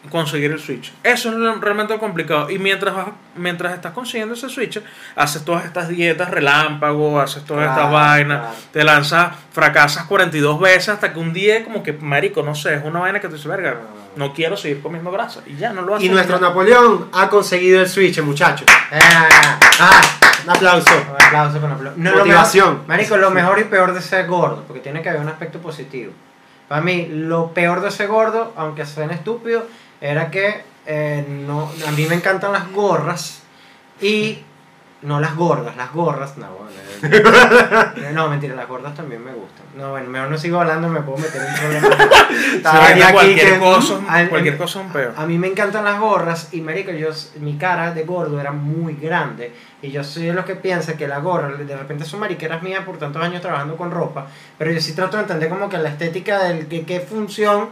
conseguir 0.09 0.51
el 0.51 0.59
switch. 0.59 0.93
Eso 1.03 1.29
es 1.29 1.59
realmente 1.61 1.93
lo 1.93 1.99
complicado. 1.99 2.49
Y 2.49 2.59
mientras 2.59 2.95
vas- 2.95 3.07
mientras 3.35 3.73
estás 3.73 3.91
consiguiendo 3.93 4.33
ese 4.35 4.49
switch, 4.49 4.81
haces 5.15 5.43
todas 5.45 5.65
estas 5.65 5.87
dietas 5.89 6.29
relámpago, 6.31 7.19
haces 7.19 7.43
todas 7.43 7.69
estas 7.69 7.91
vainas, 7.91 8.39
claro. 8.39 8.55
te 8.71 8.83
lanzas, 8.83 9.33
fracasas 9.51 10.05
42 10.05 10.59
veces 10.59 10.89
hasta 10.89 11.11
que 11.13 11.19
un 11.19 11.33
día 11.33 11.63
como 11.63 11.83
que, 11.83 11.93
marico, 11.93 12.43
no 12.43 12.55
sé, 12.55 12.75
es 12.75 12.83
una 12.83 12.99
vaina 12.99 13.19
que 13.19 13.27
te 13.27 13.35
dice, 13.35 13.47
verga, 13.47 13.75
no 14.15 14.33
quiero 14.33 14.55
seguir 14.55 14.81
comiendo 14.81 15.11
grasa. 15.11 15.41
Y 15.45 15.55
ya, 15.57 15.73
no 15.73 15.81
lo 15.81 15.95
haces. 15.95 16.05
Y 16.07 16.09
nuestro 16.09 16.39
Napoleón 16.39 17.09
ha 17.11 17.29
conseguido 17.29 17.81
el 17.81 17.89
switch, 17.89 18.21
muchachos. 18.21 18.67
Ah, 18.91 19.59
Ah, 19.79 20.01
un 20.45 20.49
aplauso. 20.51 20.89
un 21.09 21.21
aplauso 21.25 21.59
con 21.59 21.71
aplauso. 21.71 21.97
No, 21.99 22.11
lo 22.11 22.17
Motivación. 22.19 22.69
mejor- 22.73 22.87
marico, 22.87 23.17
lo 23.17 23.31
mejor 23.31 23.59
y 23.59 23.63
peor 23.65 23.93
de 23.93 24.01
ser 24.01 24.27
gordo, 24.27 24.63
porque 24.67 24.79
tiene 24.81 25.01
que 25.01 25.09
haber 25.09 25.21
un 25.21 25.27
aspecto 25.29 25.59
positivo. 25.59 26.13
Para 26.67 26.81
mí, 26.81 27.07
lo 27.11 27.51
peor 27.53 27.81
de 27.81 27.91
ser 27.91 28.07
gordo, 28.07 28.53
aunque 28.55 28.85
suene 28.85 29.13
estúpido, 29.13 29.67
era 30.01 30.29
que 30.31 30.63
eh, 30.85 31.25
no, 31.47 31.71
a 31.87 31.91
mí 31.91 32.05
me 32.07 32.15
encantan 32.15 32.51
las 32.51 32.71
gorras 32.71 33.41
y 34.01 34.39
no 35.01 35.19
las 35.19 35.35
gordas, 35.35 35.75
las 35.77 35.91
gorras, 35.93 36.35
no, 36.37 36.47
bueno, 36.51 36.71
eh, 37.03 38.11
no, 38.13 38.27
mentira, 38.27 38.55
las 38.55 38.67
gordas 38.67 38.95
también 38.95 39.23
me 39.23 39.31
gustan. 39.33 39.65
No, 39.75 39.91
bueno, 39.91 40.09
mejor 40.09 40.29
no 40.31 40.37
sigo 40.37 40.59
hablando, 40.59 40.87
me 40.87 41.01
puedo 41.01 41.19
meter 41.19 41.41
en 41.41 41.47
un 41.47 41.55
problema. 41.59 42.05
Estaba 42.55 42.87
Sí, 42.87 43.01
aquí 43.01 43.13
cualquier 43.13 43.53
que- 43.53 43.59
cosa, 43.59 43.99
Al- 44.09 44.29
cualquier 44.29 44.57
cosa 44.57 44.79
es 44.79 44.85
un 44.87 44.91
peor. 44.93 45.13
A 45.15 45.25
mí 45.27 45.37
me 45.37 45.47
encantan 45.47 45.83
las 45.85 45.99
gorras 45.99 46.49
y 46.53 46.61
marico, 46.61 46.91
yo 46.91 47.09
mi 47.39 47.57
cara 47.57 47.91
de 47.91 48.03
gordo 48.03 48.39
era 48.39 48.51
muy 48.51 48.95
grande 48.95 49.53
y 49.81 49.91
yo 49.91 50.03
soy 50.03 50.23
de 50.23 50.33
los 50.33 50.45
que 50.45 50.55
piensa 50.55 50.97
que 50.97 51.07
la 51.07 51.19
gorra 51.19 51.49
de 51.49 51.77
repente 51.77 52.03
son 52.05 52.21
mariqueras 52.21 52.63
mías 52.63 52.83
por 52.83 52.97
tantos 52.97 53.21
años 53.21 53.41
trabajando 53.41 53.75
con 53.77 53.91
ropa, 53.91 54.27
pero 54.57 54.71
yo 54.71 54.81
sí 54.81 54.93
trato 54.93 55.17
de 55.17 55.23
entender 55.23 55.49
como 55.49 55.69
que 55.69 55.77
la 55.77 55.89
estética 55.89 56.39
del 56.43 56.67
que 56.67 56.83
qué 56.85 56.99
función 57.01 57.69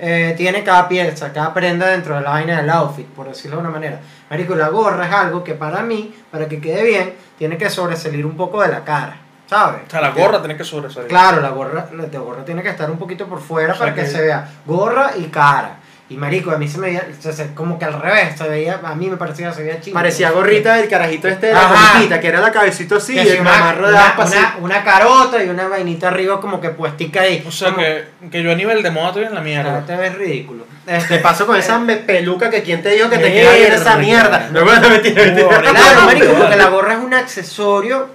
eh, 0.00 0.34
tiene 0.36 0.64
cada 0.64 0.88
pieza, 0.88 1.32
cada 1.32 1.52
prenda 1.52 1.86
dentro 1.88 2.14
de 2.16 2.22
la 2.22 2.30
vaina 2.30 2.56
del 2.60 2.70
outfit, 2.70 3.06
por 3.06 3.28
decirlo 3.28 3.56
de 3.58 3.62
una 3.62 3.70
manera. 3.70 4.00
Marico, 4.30 4.54
la 4.54 4.68
gorra 4.68 5.06
es 5.06 5.12
algo 5.12 5.44
que 5.44 5.54
para 5.54 5.82
mí, 5.82 6.14
para 6.30 6.48
que 6.48 6.60
quede 6.60 6.82
bien, 6.84 7.14
tiene 7.38 7.56
que 7.58 7.68
sobresalir 7.68 8.24
un 8.24 8.36
poco 8.36 8.62
de 8.62 8.68
la 8.68 8.82
cara, 8.84 9.16
¿sabes? 9.46 9.82
O 9.86 9.90
sea, 9.90 10.00
la 10.00 10.10
gorra 10.10 10.38
tiene 10.40 10.56
que 10.56 10.64
sobresalir. 10.64 11.08
Claro, 11.08 11.40
la 11.40 11.50
gorra, 11.50 11.86
la 11.92 12.18
gorra 12.18 12.44
tiene 12.44 12.62
que 12.62 12.70
estar 12.70 12.90
un 12.90 12.98
poquito 12.98 13.26
por 13.26 13.40
fuera 13.40 13.72
O 13.74 13.76
sea 13.76 13.86
para 13.86 13.94
que, 13.94 14.02
que- 14.02 14.06
se 14.08 14.22
vea 14.22 14.48
gorra 14.66 15.10
y 15.16 15.24
cara. 15.24 15.76
Y 16.10 16.16
marico, 16.16 16.50
a 16.50 16.58
mí 16.58 16.66
se 16.66 16.78
me 16.78 16.88
veía, 16.88 17.06
o 17.24 17.32
sea, 17.32 17.46
como 17.54 17.78
que 17.78 17.84
al 17.84 18.00
revés, 18.02 18.36
se 18.36 18.48
veía, 18.48 18.80
a 18.82 18.94
mí 18.96 19.08
me 19.08 19.16
parecía, 19.16 19.52
se 19.52 19.62
veía 19.62 19.80
chido. 19.80 19.94
Parecía 19.94 20.32
gorrita 20.32 20.74
del 20.74 20.88
carajito 20.88 21.28
este 21.28 21.46
de 21.46 21.52
la 21.52 21.68
comiquita, 21.68 22.18
que 22.20 22.26
era 22.26 22.40
la 22.40 22.50
cabecita 22.50 22.96
así 22.96 23.14
Que 23.14 23.22
y 23.22 23.28
el 23.28 23.32
de 23.36 23.40
una, 23.40 23.74
una- 23.78 24.56
una 24.60 24.82
carota 24.82 25.42
y 25.42 25.48
una 25.48 25.68
vainita 25.68 26.08
arriba 26.08 26.40
como 26.40 26.60
que 26.60 26.70
puestica 26.70 27.20
ahí. 27.22 27.44
O 27.46 27.52
sea 27.52 27.70
Como- 27.70 27.82
que, 27.86 28.04
que 28.28 28.42
yo 28.42 28.50
a 28.50 28.56
nivel 28.56 28.82
de 28.82 28.90
moda 28.90 29.08
estoy 29.10 29.24
en 29.24 29.34
la 29.36 29.40
mierda. 29.40 29.86
te 29.86 29.94
ves 29.96 30.14
ridículo. 30.16 30.64
Te 30.84 30.96
Este, 30.96 31.18
paso 31.20 31.46
con 31.46 31.56
esa 31.56 31.78
me- 31.78 31.96
peluca 31.98 32.50
que 32.50 32.62
quién 32.64 32.82
te 32.82 32.88
dijo 32.90 33.08
que 33.08 33.18
te 33.18 33.32
queda 33.32 33.52
bien 33.54 33.72
esa 33.72 33.96
mierda. 33.96 34.48
No, 34.52 34.64
bueno, 34.64 34.88
mentira, 34.90 35.24
mentira. 35.26 35.60
Claro, 35.60 36.00
marico, 36.06 36.32
porque 36.38 36.56
la 36.56 36.68
gorra 36.70 36.94
es 36.94 36.98
un 36.98 37.14
accesorio 37.14 38.08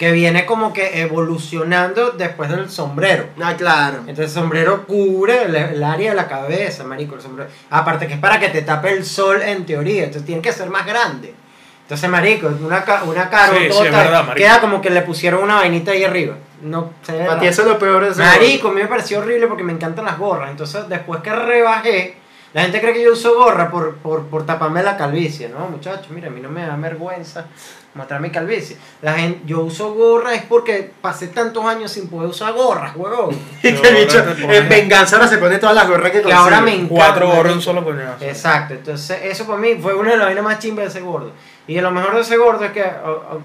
que 0.00 0.12
viene 0.12 0.46
como 0.46 0.72
que 0.72 1.02
evolucionando 1.02 2.12
después 2.12 2.48
del 2.48 2.70
sombrero. 2.70 3.26
Ah, 3.38 3.54
claro. 3.54 3.98
Entonces 3.98 4.28
el 4.28 4.30
sombrero 4.30 4.86
cubre 4.86 5.42
el, 5.42 5.54
el 5.54 5.84
área 5.84 6.12
de 6.12 6.16
la 6.16 6.26
cabeza, 6.26 6.84
marico, 6.84 7.16
el 7.16 7.20
sombrero. 7.20 7.50
Aparte 7.68 8.06
que 8.06 8.14
es 8.14 8.18
para 8.18 8.40
que 8.40 8.48
te 8.48 8.62
tape 8.62 8.92
el 8.92 9.04
sol 9.04 9.42
en 9.42 9.66
teoría, 9.66 10.04
entonces 10.04 10.24
tiene 10.24 10.40
que 10.40 10.52
ser 10.52 10.70
más 10.70 10.86
grande. 10.86 11.34
Entonces, 11.82 12.08
marico, 12.08 12.46
una, 12.46 12.82
una 13.04 13.28
carotota 13.28 13.58
Sí, 13.60 13.72
sí, 13.72 13.86
es 13.88 13.92
verdad, 13.92 14.20
marico. 14.24 14.36
queda 14.36 14.60
como 14.62 14.80
que 14.80 14.88
le 14.88 15.02
pusieron 15.02 15.42
una 15.42 15.56
vainita 15.56 15.90
ahí 15.90 16.02
arriba. 16.02 16.36
No 16.62 16.92
Para 17.06 17.38
ti 17.38 17.48
eso 17.48 17.60
es 17.60 17.68
lo 17.68 17.78
peor 17.78 18.02
de 18.02 18.12
ese 18.12 18.22
Marico, 18.22 18.68
a 18.68 18.72
mí 18.72 18.80
me 18.80 18.88
pareció 18.88 19.18
horrible 19.18 19.48
porque 19.48 19.64
me 19.64 19.72
encantan 19.74 20.06
las 20.06 20.16
gorras. 20.16 20.50
Entonces, 20.50 20.88
después 20.88 21.20
que 21.20 21.30
rebajé, 21.30 22.16
la 22.52 22.62
gente 22.62 22.80
cree 22.80 22.92
que 22.94 23.02
yo 23.04 23.12
uso 23.12 23.34
gorra 23.36 23.70
por, 23.70 23.96
por, 23.96 24.24
por 24.26 24.44
taparme 24.46 24.82
la 24.82 24.96
calvicie. 24.96 25.48
No, 25.48 25.66
muchachos, 25.68 26.10
mira, 26.10 26.28
a 26.28 26.30
mí 26.30 26.40
no 26.40 26.48
me 26.50 26.66
da 26.66 26.76
vergüenza 26.76 27.46
mostrar 27.94 28.20
mi 28.20 28.30
calvicie. 28.30 28.76
La 29.02 29.14
gente, 29.14 29.40
yo 29.46 29.60
uso 29.60 29.94
gorra 29.94 30.34
es 30.34 30.42
porque 30.42 30.92
pasé 31.00 31.26
tantos 31.28 31.64
años 31.64 31.90
sin 31.90 32.08
poder 32.08 32.28
usar 32.30 32.52
gorras, 32.52 32.94
huevón. 32.96 33.36
Y 33.62 33.72
que 33.74 33.92
bicho, 33.92 34.18
pones- 34.24 34.56
en 34.58 34.68
venganza 34.68 35.16
ahora 35.16 35.28
se 35.28 35.38
pone 35.38 35.58
todas 35.58 35.74
las 35.74 35.88
gorras 35.88 36.10
que 36.12 36.22
Que 36.22 36.32
ahora 36.32 36.58
consigue. 36.58 36.78
me 36.78 36.84
encanta. 36.84 36.94
Cuatro 37.04 37.28
marico. 37.28 37.54
un 37.54 37.62
solo 37.62 37.84
coñazo. 37.84 38.24
Exacto, 38.24 38.74
entonces 38.74 39.18
eso 39.24 39.46
para 39.46 39.58
mí 39.58 39.76
fue 39.80 39.94
una 39.94 40.10
de 40.12 40.16
las 40.18 40.26
vainas 40.26 40.44
más 40.44 40.58
chimbas 40.60 40.84
de 40.84 40.88
ese 40.90 41.00
gordo. 41.00 41.32
Y 41.70 41.80
lo 41.80 41.92
mejor 41.92 42.16
de 42.16 42.22
ese 42.22 42.36
gordo 42.36 42.64
es 42.64 42.72
que, 42.72 42.84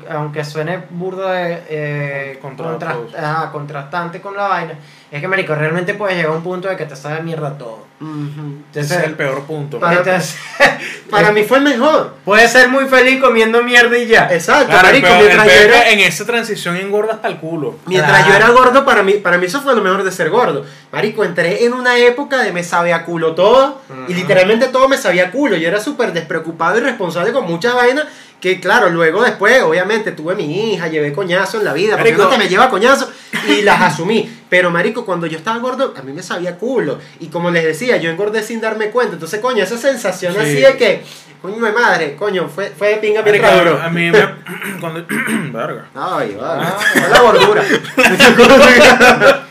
aunque 0.10 0.44
suene 0.44 0.82
burdo 0.90 1.30
de 1.30 1.62
eh, 1.70 2.40
Contra- 2.42 2.66
contrast- 2.96 3.16
ajá, 3.18 3.52
contrastante 3.52 4.20
con 4.20 4.36
la 4.36 4.48
vaina, 4.48 4.74
es 5.12 5.22
que, 5.22 5.28
marico, 5.28 5.54
realmente 5.54 5.94
puedes 5.94 6.18
llegar 6.18 6.32
a 6.32 6.36
un 6.36 6.42
punto 6.44 6.68
de 6.68 6.76
que 6.76 6.86
te 6.86 6.96
sabe 6.96 7.22
mierda 7.22 7.56
todo. 7.58 7.86
Ese 8.02 8.10
Entonces, 8.10 8.92
es 8.98 9.04
el 9.06 9.14
peor 9.14 9.44
punto. 9.44 9.80
Para- 9.80 9.98
entonces, 9.98 10.38
Para 11.10 11.32
mí 11.32 11.44
fue 11.44 11.60
el 11.60 11.64
mejor. 11.66 12.16
puedes 12.26 12.52
ser 12.52 12.68
muy 12.68 12.86
feliz 12.88 13.22
comiendo 13.22 13.62
mierda 13.64 13.96
y 13.98 14.08
ya. 14.08 14.28
Exacto, 14.32 14.68
Claro, 14.72 14.88
marico, 14.88 15.08
peor- 15.08 15.20
mientras 15.20 15.46
yo 15.46 15.52
era... 15.62 15.90
en 15.92 16.00
esa 16.00 16.26
transición 16.26 16.76
engorda 16.78 17.14
hasta 17.14 17.28
el 17.28 17.38
culo. 17.38 17.76
Mientras 17.86 18.12
Claro. 18.24 18.28
yo 18.32 18.36
era 18.36 18.50
gordo, 18.50 18.84
para 18.86 19.04
mí, 19.04 19.14
para 19.14 19.38
mí 19.38 19.46
eso 19.46 19.62
fue 19.62 19.76
lo 19.76 19.82
mejor 19.82 20.04
de 20.04 20.12
ser 20.12 20.30
gordo. 20.32 20.66
Marico, 20.92 21.24
entré 21.24 21.64
en 21.66 21.74
una 21.74 21.98
época 22.00 22.40
de 22.42 22.52
me 22.52 22.64
sabía 22.64 22.98
a 22.98 23.06
culo 23.06 23.36
todo. 23.36 23.82
Y 24.08 24.14
literalmente 24.16 24.68
todo 24.70 24.90
me 24.90 24.98
sabía 24.98 25.28
a 25.28 25.32
culo. 25.32 25.56
Yo 25.56 25.68
era 25.68 25.80
súper 25.80 26.12
despreocupado 26.12 26.78
y 26.80 26.82
responsable 26.82 27.32
con 27.32 27.46
muchas 27.46 27.76
vainas. 27.76 28.06
Que 28.42 28.60
claro, 28.60 28.90
luego 28.90 29.24
después, 29.24 29.64
obviamente, 29.64 30.12
tuve 30.12 30.36
mi 30.36 30.74
hija, 30.74 30.88
llevé 30.88 31.14
coñazo 31.14 31.58
en 31.58 31.66
la 31.66 31.74
vida. 31.74 31.98
Porque 31.98 32.14
uno 32.14 32.30
que 32.30 32.38
me 32.38 32.48
lleva 32.48 32.70
coñazo. 32.70 33.10
Y 33.48 33.62
las 33.64 33.82
asumí. 33.82 34.30
Pero 34.50 34.70
marico, 34.70 35.06
cuando 35.06 35.26
yo 35.26 35.38
estaba 35.38 35.58
gordo, 35.60 35.94
a 35.98 36.02
mí 36.04 36.14
me 36.14 36.22
sabía 36.22 36.58
culo. 36.58 37.00
Y 37.20 37.28
como 37.28 37.50
les 37.50 37.64
decía, 37.64 37.98
yo 37.98 38.10
engordé 38.12 38.44
sin 38.44 38.62
darme 38.62 38.90
cuenta. 38.92 39.14
Entonces, 39.14 39.40
coño, 39.40 39.64
esa 39.64 39.78
sensación 39.78 40.34
Sí. 40.34 40.40
así 40.40 40.56
de 40.62 40.78
que, 40.78 41.02
coño 41.42 41.64
de 41.66 41.72
madre, 41.72 42.16
coño, 42.16 42.48
fue, 42.48 42.70
fue 42.78 42.90
de 42.90 42.98
pinga 42.98 43.24
mientras 43.24 43.58
duró. 43.58 43.82
a 43.82 43.90
mí 43.90 44.12
me. 44.12 44.20
Cuando. 44.80 45.06
Verga. 45.52 45.86
Ay, 45.96 46.38
vale. 46.40 46.64
Ah. 46.68 46.78
La 47.10 47.20
gordura. 47.22 47.64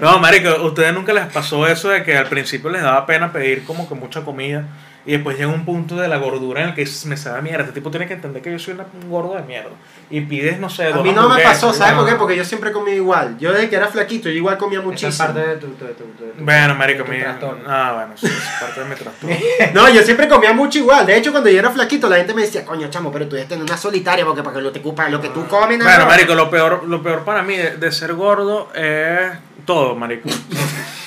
No, 0.00 0.18
marico, 0.18 0.48
¿ustedes 0.64 0.92
nunca 0.92 1.12
les 1.12 1.26
pasó 1.26 1.66
eso 1.68 1.90
de 1.90 2.02
que 2.02 2.16
al 2.16 2.26
principio 2.26 2.70
les 2.70 2.82
daba 2.82 3.06
pena 3.06 3.32
pedir 3.32 3.64
como 3.64 3.88
que 3.88 3.94
mucha 3.94 4.22
comida 4.22 4.64
y 5.04 5.12
después 5.12 5.36
llega 5.36 5.50
un 5.50 5.64
punto 5.64 5.96
de 5.96 6.06
la 6.08 6.16
gordura 6.18 6.62
en 6.62 6.68
el 6.70 6.74
que 6.74 6.88
me 7.06 7.16
sabe 7.16 7.42
mierda? 7.42 7.62
Este 7.64 7.74
tipo 7.74 7.90
tiene 7.90 8.06
que 8.06 8.14
entender 8.14 8.40
que 8.40 8.52
yo 8.52 8.58
soy 8.58 8.74
una- 8.74 8.86
un 9.02 9.10
gordo 9.10 9.34
de 9.34 9.42
mierda. 9.42 9.70
Y 10.10 10.20
pides, 10.22 10.58
no 10.60 10.68
sé, 10.70 10.86
A 10.92 10.96
mí 10.98 11.12
no 11.12 11.28
me 11.28 11.42
pasó, 11.42 11.72
¿sabes 11.72 11.94
por 11.94 12.06
qué? 12.08 12.14
Porque 12.14 12.36
yo 12.36 12.44
siempre 12.44 12.70
comí 12.72 12.92
igual. 12.92 13.36
Yo 13.38 13.52
desde 13.52 13.68
que 13.68 13.76
era 13.76 13.88
flaquito, 13.88 14.28
yo 14.28 14.36
igual 14.36 14.58
comía 14.58 14.78
Esa 14.78 14.82
es 14.88 14.92
muchísimo. 14.92 15.26
parte 15.26 15.40
de 15.40 15.56
tu, 15.56 15.66
tu- 15.68 15.84
tu- 15.86 15.92
tu- 15.94 16.32
tu- 16.34 16.44
Bueno, 16.44 16.74
marico, 16.74 17.04
mi... 17.04 17.18
trastorno. 17.18 17.64
Ah, 17.66 17.92
bueno, 17.96 18.12
sí, 18.16 18.26
es 18.26 18.60
parte 18.60 18.80
de 18.80 18.86
mi 18.86 18.94
trastorno. 18.94 19.36
No, 19.74 19.88
yo 19.92 20.02
siempre 20.02 20.28
comía 20.28 20.52
mucho 20.52 20.78
igual. 20.78 21.06
De 21.06 21.16
hecho, 21.16 21.30
cuando 21.32 21.50
yo 21.50 21.58
era 21.58 21.70
flaquito, 21.70 22.08
la 22.08 22.16
gente 22.16 22.34
me 22.34 22.42
decía, 22.42 22.64
coño, 22.64 22.88
chamo, 22.90 23.10
pero 23.10 23.26
tú 23.28 23.36
ya 23.36 23.42
estás 23.42 23.56
en 23.56 23.62
una 23.64 23.76
solitaria 23.76 24.24
porque 24.24 24.42
para 24.42 24.56
que 24.56 24.62
lo 24.62 24.70
te 24.72 24.80
ocupa 24.80 25.08
lo 25.08 25.20
que 25.20 25.30
tú 25.30 25.46
comes, 25.46 25.78
nada 25.78 25.90
Bueno, 25.90 26.04
más". 26.06 26.14
marico, 26.14 26.34
lo 26.34 26.50
peor, 26.50 26.84
lo 26.86 27.02
peor 27.02 27.24
para 27.24 27.42
mí 27.42 27.56
de, 27.56 27.76
de 27.76 27.90
ser 27.92 28.14
gordo 28.14 28.70
es 28.74 29.32
todo, 29.64 29.94
marico. 29.96 30.28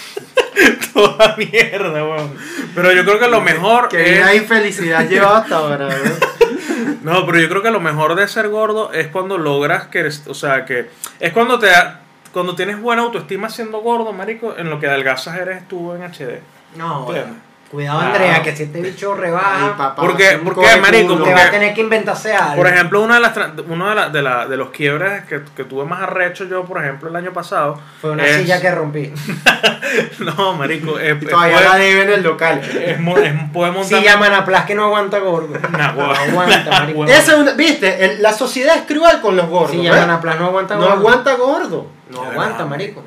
Toda 0.94 1.36
mierda, 1.38 2.04
weón. 2.04 2.34
Pero 2.74 2.92
yo 2.94 3.04
creo 3.04 3.20
que 3.20 3.28
lo 3.28 3.42
mejor 3.42 3.90
Que 3.90 4.02
es... 4.04 4.12
vida 4.18 4.36
infelicidad 4.36 5.06
lleva 5.10 5.38
hasta 5.40 5.58
ahora, 5.58 5.88
¿no? 5.90 7.14
No, 7.14 7.26
pero 7.26 7.40
yo 7.40 7.50
creo 7.50 7.62
que 7.62 7.72
lo 7.72 7.80
mejor 7.80 8.16
de 8.16 8.28
ser 8.28 8.50
gordo 8.50 8.92
es 8.92 9.08
cuando 9.08 9.38
logras 9.38 9.88
que 9.88 10.00
eres, 10.00 10.24
o 10.28 10.34
sea, 10.34 10.66
que 10.66 10.90
es 11.20 11.34
cuando 11.34 11.60
te 11.60 11.68
da- 11.68 12.02
cuando 12.34 12.56
tienes 12.56 12.82
buena 12.82 13.04
autoestima 13.04 13.50
siendo 13.50 13.80
gordo, 13.80 14.12
marico, 14.12 14.56
en 14.58 14.70
lo 14.70 14.80
que 14.80 14.88
adelgazas 14.88 15.38
eres 15.38 15.68
tú 15.68 15.94
en 15.94 16.04
HD. 16.04 16.40
No, 16.76 17.08
Entiendo. 17.08 17.36
Cuidado. 17.76 18.00
Andrea, 18.00 18.42
que 18.42 18.56
si 18.56 18.64
este 18.64 18.82
bicho 18.82 19.14
Ay, 19.14 19.20
rebaja, 19.22 19.78
papá, 19.78 20.02
¿Por 20.02 20.18
qué? 20.18 20.30
es 20.30 20.36
un 20.36 20.44
¿Por 20.46 20.56
qué, 20.56 20.62
coge 20.62 20.78
marico? 20.82 21.14
culo. 21.14 21.24
te 21.26 21.30
Porque- 21.30 21.42
va 21.44 21.48
a 21.48 21.52
tener 21.52 21.74
que 21.74 21.82
inventarse 21.82 22.34
algo. 22.36 22.56
Por 22.56 22.68
ejemplo, 22.68 23.02
una 23.02 23.16
de 23.16 23.20
las 23.22 23.34
uno 23.68 23.90
de, 23.90 23.96
la- 23.96 24.10
de, 24.10 24.22
la- 24.22 24.48
de 24.48 24.58
los 24.58 24.70
quiebres 24.70 25.26
que, 25.26 25.42
que 25.56 25.64
tuve 25.66 25.86
más 25.86 26.02
arrecho 26.02 26.46
yo, 26.46 26.66
por 26.66 26.82
ejemplo, 26.84 27.10
el 27.10 27.16
año 27.16 27.32
pasado. 27.34 27.80
Fue 28.02 28.12
una 28.12 28.26
es- 28.26 28.38
silla 28.38 28.60
que 28.60 28.72
rompí. 28.72 29.14
No, 30.20 30.54
marico, 30.54 30.98
es, 31.00 31.22
Y 31.22 31.26
todavía 31.28 31.58
es- 31.60 31.66
la 31.66 31.76
debe 31.78 32.02
en 32.04 32.10
el 32.10 32.24
local. 32.24 32.60
es 32.60 33.00
mo- 33.00 33.18
es- 33.18 33.34
puede 33.54 33.72
montar 33.72 34.00
Silla 34.00 34.18
Manaplas 34.18 34.66
que 34.66 34.76
no 34.76 34.86
aguanta 34.86 35.20
gordo. 35.20 35.54
Nah, 35.72 35.92
No 35.92 36.12
aguanta, 36.12 36.72
marico. 36.80 37.06
Esa 37.06 37.34
es 37.34 37.38
una- 37.38 37.54
¿Viste? 37.54 38.06
El- 38.06 38.22
la 38.22 38.34
sociedad 38.34 38.76
es 38.78 38.84
cruel 38.84 39.22
con 39.22 39.36
los 39.36 39.48
gordos. 39.48 39.72
Silla 39.72 39.92
¿ves? 39.92 40.02
Manaplas 40.02 40.40
no 40.40 40.46
aguanta 40.48 40.76
No 40.76 40.82
gordo. 40.82 40.94
aguanta 40.96 41.36
gordo. 41.36 41.88
No 42.10 42.24
aguanta, 42.24 42.66
marico. 42.66 43.04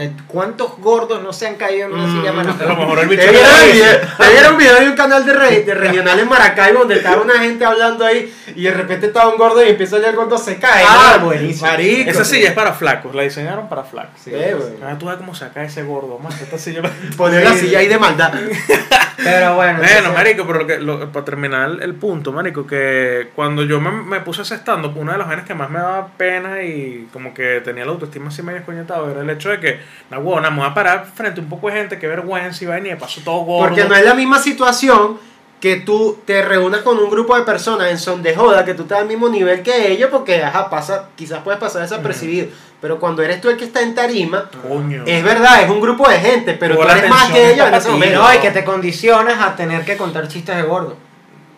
Te- 0.00 0.12
¿Cuántos 0.28 0.78
gordos 0.78 1.22
no 1.22 1.30
se 1.30 1.46
han 1.46 1.56
caído 1.56 1.88
en 1.88 1.92
una 1.92 2.06
Mm, 2.06 2.16
silla 2.22 2.30
A 2.30 2.68
lo 2.68 2.76
mejor 2.76 2.98
el 3.00 3.08
bicho 3.08 3.22
te 3.22 4.28
vieron 4.30 4.52
un 4.52 4.58
video 4.58 4.80
de 4.80 4.88
un 4.88 4.96
canal 4.96 5.26
de 5.26 5.74
regional 5.74 6.18
en 6.18 6.26
Maracaibo 6.26 6.78
donde 6.78 6.94
estaba 6.96 7.20
una 7.20 7.38
gente 7.40 7.66
hablando 7.66 8.06
ahí 8.06 8.34
y 8.56 8.62
de 8.64 8.70
repente 8.72 9.06
estaba 9.06 9.28
un 9.30 9.38
gordo 9.38 9.64
y 9.64 9.68
empieza 9.70 9.96
a 9.96 10.08
el 10.08 10.16
gordo 10.16 10.36
se 10.38 10.58
cae. 10.58 10.84
Ah, 10.88 11.16
¿no? 11.20 11.26
buenísimo. 11.26 11.66
Marico. 11.70 12.10
Esa 12.10 12.24
silla 12.24 12.48
es 12.48 12.54
para 12.54 12.72
flacos, 12.72 13.14
la 13.14 13.22
diseñaron 13.22 13.68
para 13.68 13.84
flacos. 13.84 14.20
Sí. 14.22 14.30
Eh, 14.34 14.54
güey. 14.58 14.74
Ah, 14.82 14.96
tú 14.98 15.06
ves 15.06 15.16
cómo 15.16 15.34
se 15.34 15.48
cae 15.50 15.66
ese 15.66 15.82
gordo, 15.82 16.18
más 16.18 16.40
esta 16.40 16.58
silla. 16.58 16.82
Poner 17.16 17.44
la 17.44 17.54
silla 17.54 17.78
ahí 17.80 17.88
de 17.88 17.98
maldad. 17.98 18.32
Pero 19.22 19.54
bueno. 19.54 19.78
Bueno, 19.78 19.96
entonces- 19.96 20.12
marico, 20.14 20.46
pero 20.46 20.58
lo 20.60 20.66
que, 20.66 20.78
lo- 20.78 21.12
para 21.12 21.24
terminar 21.24 21.70
el 21.80 21.94
punto, 21.94 22.32
marico, 22.32 22.66
que 22.66 23.28
cuando 23.34 23.62
yo 23.64 23.80
me, 23.80 23.90
me 23.90 24.20
puse 24.20 24.42
ese 24.42 24.54
stand-up, 24.56 24.96
una 24.96 25.12
de 25.12 25.18
las 25.18 25.26
vainas 25.28 25.46
que 25.46 25.54
más 25.54 25.68
me 25.70 25.78
daba 25.78 26.08
pena 26.16 26.62
y 26.62 27.06
como 27.12 27.34
que 27.34 27.60
tenía 27.62 27.84
la 27.84 27.90
autoestima 27.92 28.28
así 28.28 28.42
medio 28.42 28.60
escoñetado 28.60 29.10
era 29.10 29.20
el 29.20 29.28
hecho 29.30 29.50
de 29.50 29.60
que, 29.60 29.80
na 30.10 30.18
huevona, 30.18 30.50
me 30.50 30.58
voy 30.60 30.66
a 30.66 30.74
parar 30.74 31.06
frente 31.14 31.40
a 31.40 31.42
un 31.42 31.50
poco 31.50 31.68
de 31.68 31.74
gente, 31.74 31.98
que 31.98 32.06
vergüenza 32.06 32.64
y 32.64 32.66
vaina, 32.66 32.86
y 32.88 32.90
de 32.92 32.96
paso 32.96 33.20
todo 33.24 33.40
gordo. 33.40 33.68
Porque 33.68 33.84
no 33.84 33.94
es 33.94 34.04
la 34.04 34.14
misma 34.14 34.38
situación 34.38 35.18
que 35.60 35.76
tú 35.76 36.18
te 36.24 36.42
reúnas 36.42 36.80
con 36.80 36.98
un 36.98 37.10
grupo 37.10 37.36
de 37.36 37.42
personas 37.42 37.90
en 37.90 37.98
son 37.98 38.22
de 38.22 38.34
joda, 38.34 38.64
que 38.64 38.74
tú 38.74 38.82
estás 38.82 39.00
al 39.00 39.06
mismo 39.06 39.28
nivel 39.28 39.62
que 39.62 39.92
ellos, 39.92 40.08
porque 40.10 40.42
ajá, 40.42 40.70
pasa, 40.70 41.10
quizás 41.16 41.40
puedes 41.42 41.60
pasar 41.60 41.82
desapercibido. 41.82 42.48
Pero 42.80 42.98
cuando 42.98 43.22
eres 43.22 43.42
tú 43.42 43.50
el 43.50 43.58
que 43.58 43.66
está 43.66 43.82
en 43.82 43.94
tarima, 43.94 44.48
Coño. 44.66 45.04
es 45.06 45.22
verdad, 45.22 45.62
es 45.62 45.68
un 45.68 45.82
grupo 45.82 46.08
de 46.08 46.18
gente, 46.18 46.54
pero 46.54 46.76
tú 46.76 46.82
eres 46.82 47.10
más 47.10 47.30
que 47.30 47.52
ellos 47.52 47.68
en 47.68 47.74
ese 47.74 47.90
momento. 47.90 48.22
No, 48.22 48.34
y 48.34 48.38
que 48.38 48.50
te 48.50 48.64
condicionas 48.64 49.38
a 49.38 49.54
tener 49.54 49.84
que 49.84 49.98
contar 49.98 50.26
chistes 50.28 50.56
de 50.56 50.62
gordo. 50.62 50.96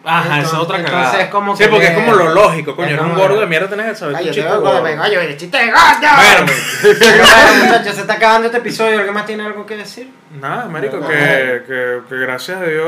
Ajá, 0.04 0.20
esa 0.24 0.30
es 0.32 0.36
Entonces- 0.44 0.58
otra 0.60 0.76
entonces 0.78 1.00
cagada. 1.04 1.22
es 1.22 1.30
como 1.30 1.56
sí, 1.56 1.62
que 1.62 1.68
porque 1.70 1.86
es 1.86 1.92
como 1.92 2.12
lo 2.14 2.28
lógico, 2.34 2.74
coño, 2.74 2.88
es 2.88 2.94
eres 2.94 3.04
un 3.06 3.14
gordo 3.14 3.40
de 3.40 3.46
mierda, 3.46 3.68
tenés 3.68 3.86
que 3.86 3.94
saber 3.94 4.16
Ay, 4.16 4.24
yo 4.24 4.30
te 4.30 4.34
chiste 4.34 4.50
veo 4.50 4.60
gordo. 4.60 4.80
con 4.80 4.86
el 4.88 5.12
el 5.14 5.36
chiste 5.36 5.58
de 5.58 5.66
gordo. 5.70 5.82
Bueno, 6.00 6.52
muchachos, 7.64 7.94
se 7.94 8.00
está 8.00 8.14
acabando 8.14 8.46
este 8.46 8.58
episodio. 8.58 8.96
¿Alguien 8.96 9.14
más 9.14 9.26
tiene 9.26 9.44
algo 9.46 9.64
que 9.64 9.76
decir? 9.76 10.10
Nada, 10.40 10.66
marico, 10.66 10.96
No. 10.96 11.06
que, 11.06 11.62
que, 11.66 12.00
que 12.08 12.16
gracias 12.16 12.58
a 12.60 12.64
Dios 12.64 12.84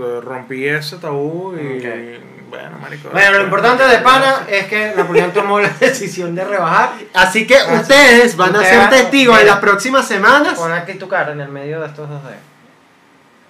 eh, 0.00 0.20
rompí 0.22 0.68
ese 0.68 0.98
tabú 0.98 1.54
y 1.56 1.78
Ok. 1.78 2.50
bueno, 2.50 2.78
marico. 2.80 3.08
Bueno, 3.10 3.38
lo 3.38 3.44
importante 3.44 3.84
de 3.84 3.98
pana 3.98 4.42
es 4.46 4.66
que 4.66 4.92
Napoleón 4.96 5.32
tomó 5.32 5.58
la 5.60 5.68
decisión 5.80 6.34
de 6.36 6.44
rebajar. 6.44 6.90
Así 7.14 7.46
que 7.48 7.56
Ah, 7.58 7.80
ustedes 7.80 8.36
van 8.36 8.54
a 8.54 8.60
ustedes 8.60 8.78
ser 8.80 8.90
testigos 8.90 9.40
en 9.40 9.46
las 9.48 9.58
próximas 9.58 10.06
semanas. 10.06 10.54
Pon 10.56 10.70
aquí 10.72 10.94
tu 10.94 11.08
cara 11.08 11.32
en 11.32 11.40
el 11.40 11.48
medio 11.48 11.80
de 11.80 11.86
estos 11.88 12.08
dos 12.08 12.22
dedos. 12.22 12.38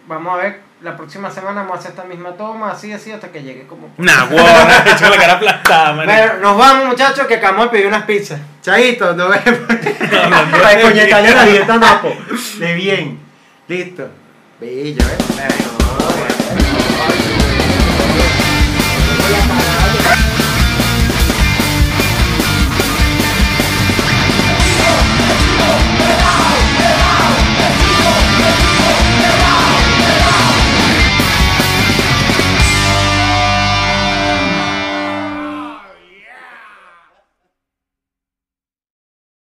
Vamos 0.07 0.35
a 0.35 0.43
ver, 0.43 0.61
la 0.83 0.97
próxima 0.97 1.31
semana 1.31 1.63
vamos 1.63 1.77
a 1.77 1.79
hacer 1.79 1.93
esta 1.93 2.05
misma 2.05 2.33
toma, 2.33 2.73
así, 2.73 2.93
así, 2.93 3.11
hasta 3.11 3.33
que 3.33 3.43
llegue 3.43 3.67
como... 3.67 3.91
Nah, 3.97 4.27
wow, 4.27 4.39
he 4.87 4.91
hecho 4.91 5.09
la 5.09 5.17
cara 5.17 5.33
aplastada, 5.35 5.93
man. 5.95 6.07
Bueno, 6.07 6.35
nos 6.41 6.59
vamos, 6.59 6.87
muchachos, 6.89 7.27
que 7.27 7.37
acabamos 7.37 7.67
de 7.67 7.71
pedir 7.71 7.87
unas 7.87 8.05
pizzas. 8.05 8.41
Chaito, 8.63 9.15
nos 9.15 9.31
vemos. 9.31 9.61
Para 10.63 10.81
coñetarle 10.83 11.31
la 11.31 11.45
dieta 11.45 11.79
Napo. 11.79 12.15
De 12.59 12.75
bien. 12.75 13.19
Listo. 13.67 14.09
Bello, 14.61 15.03
eh. 15.03 15.65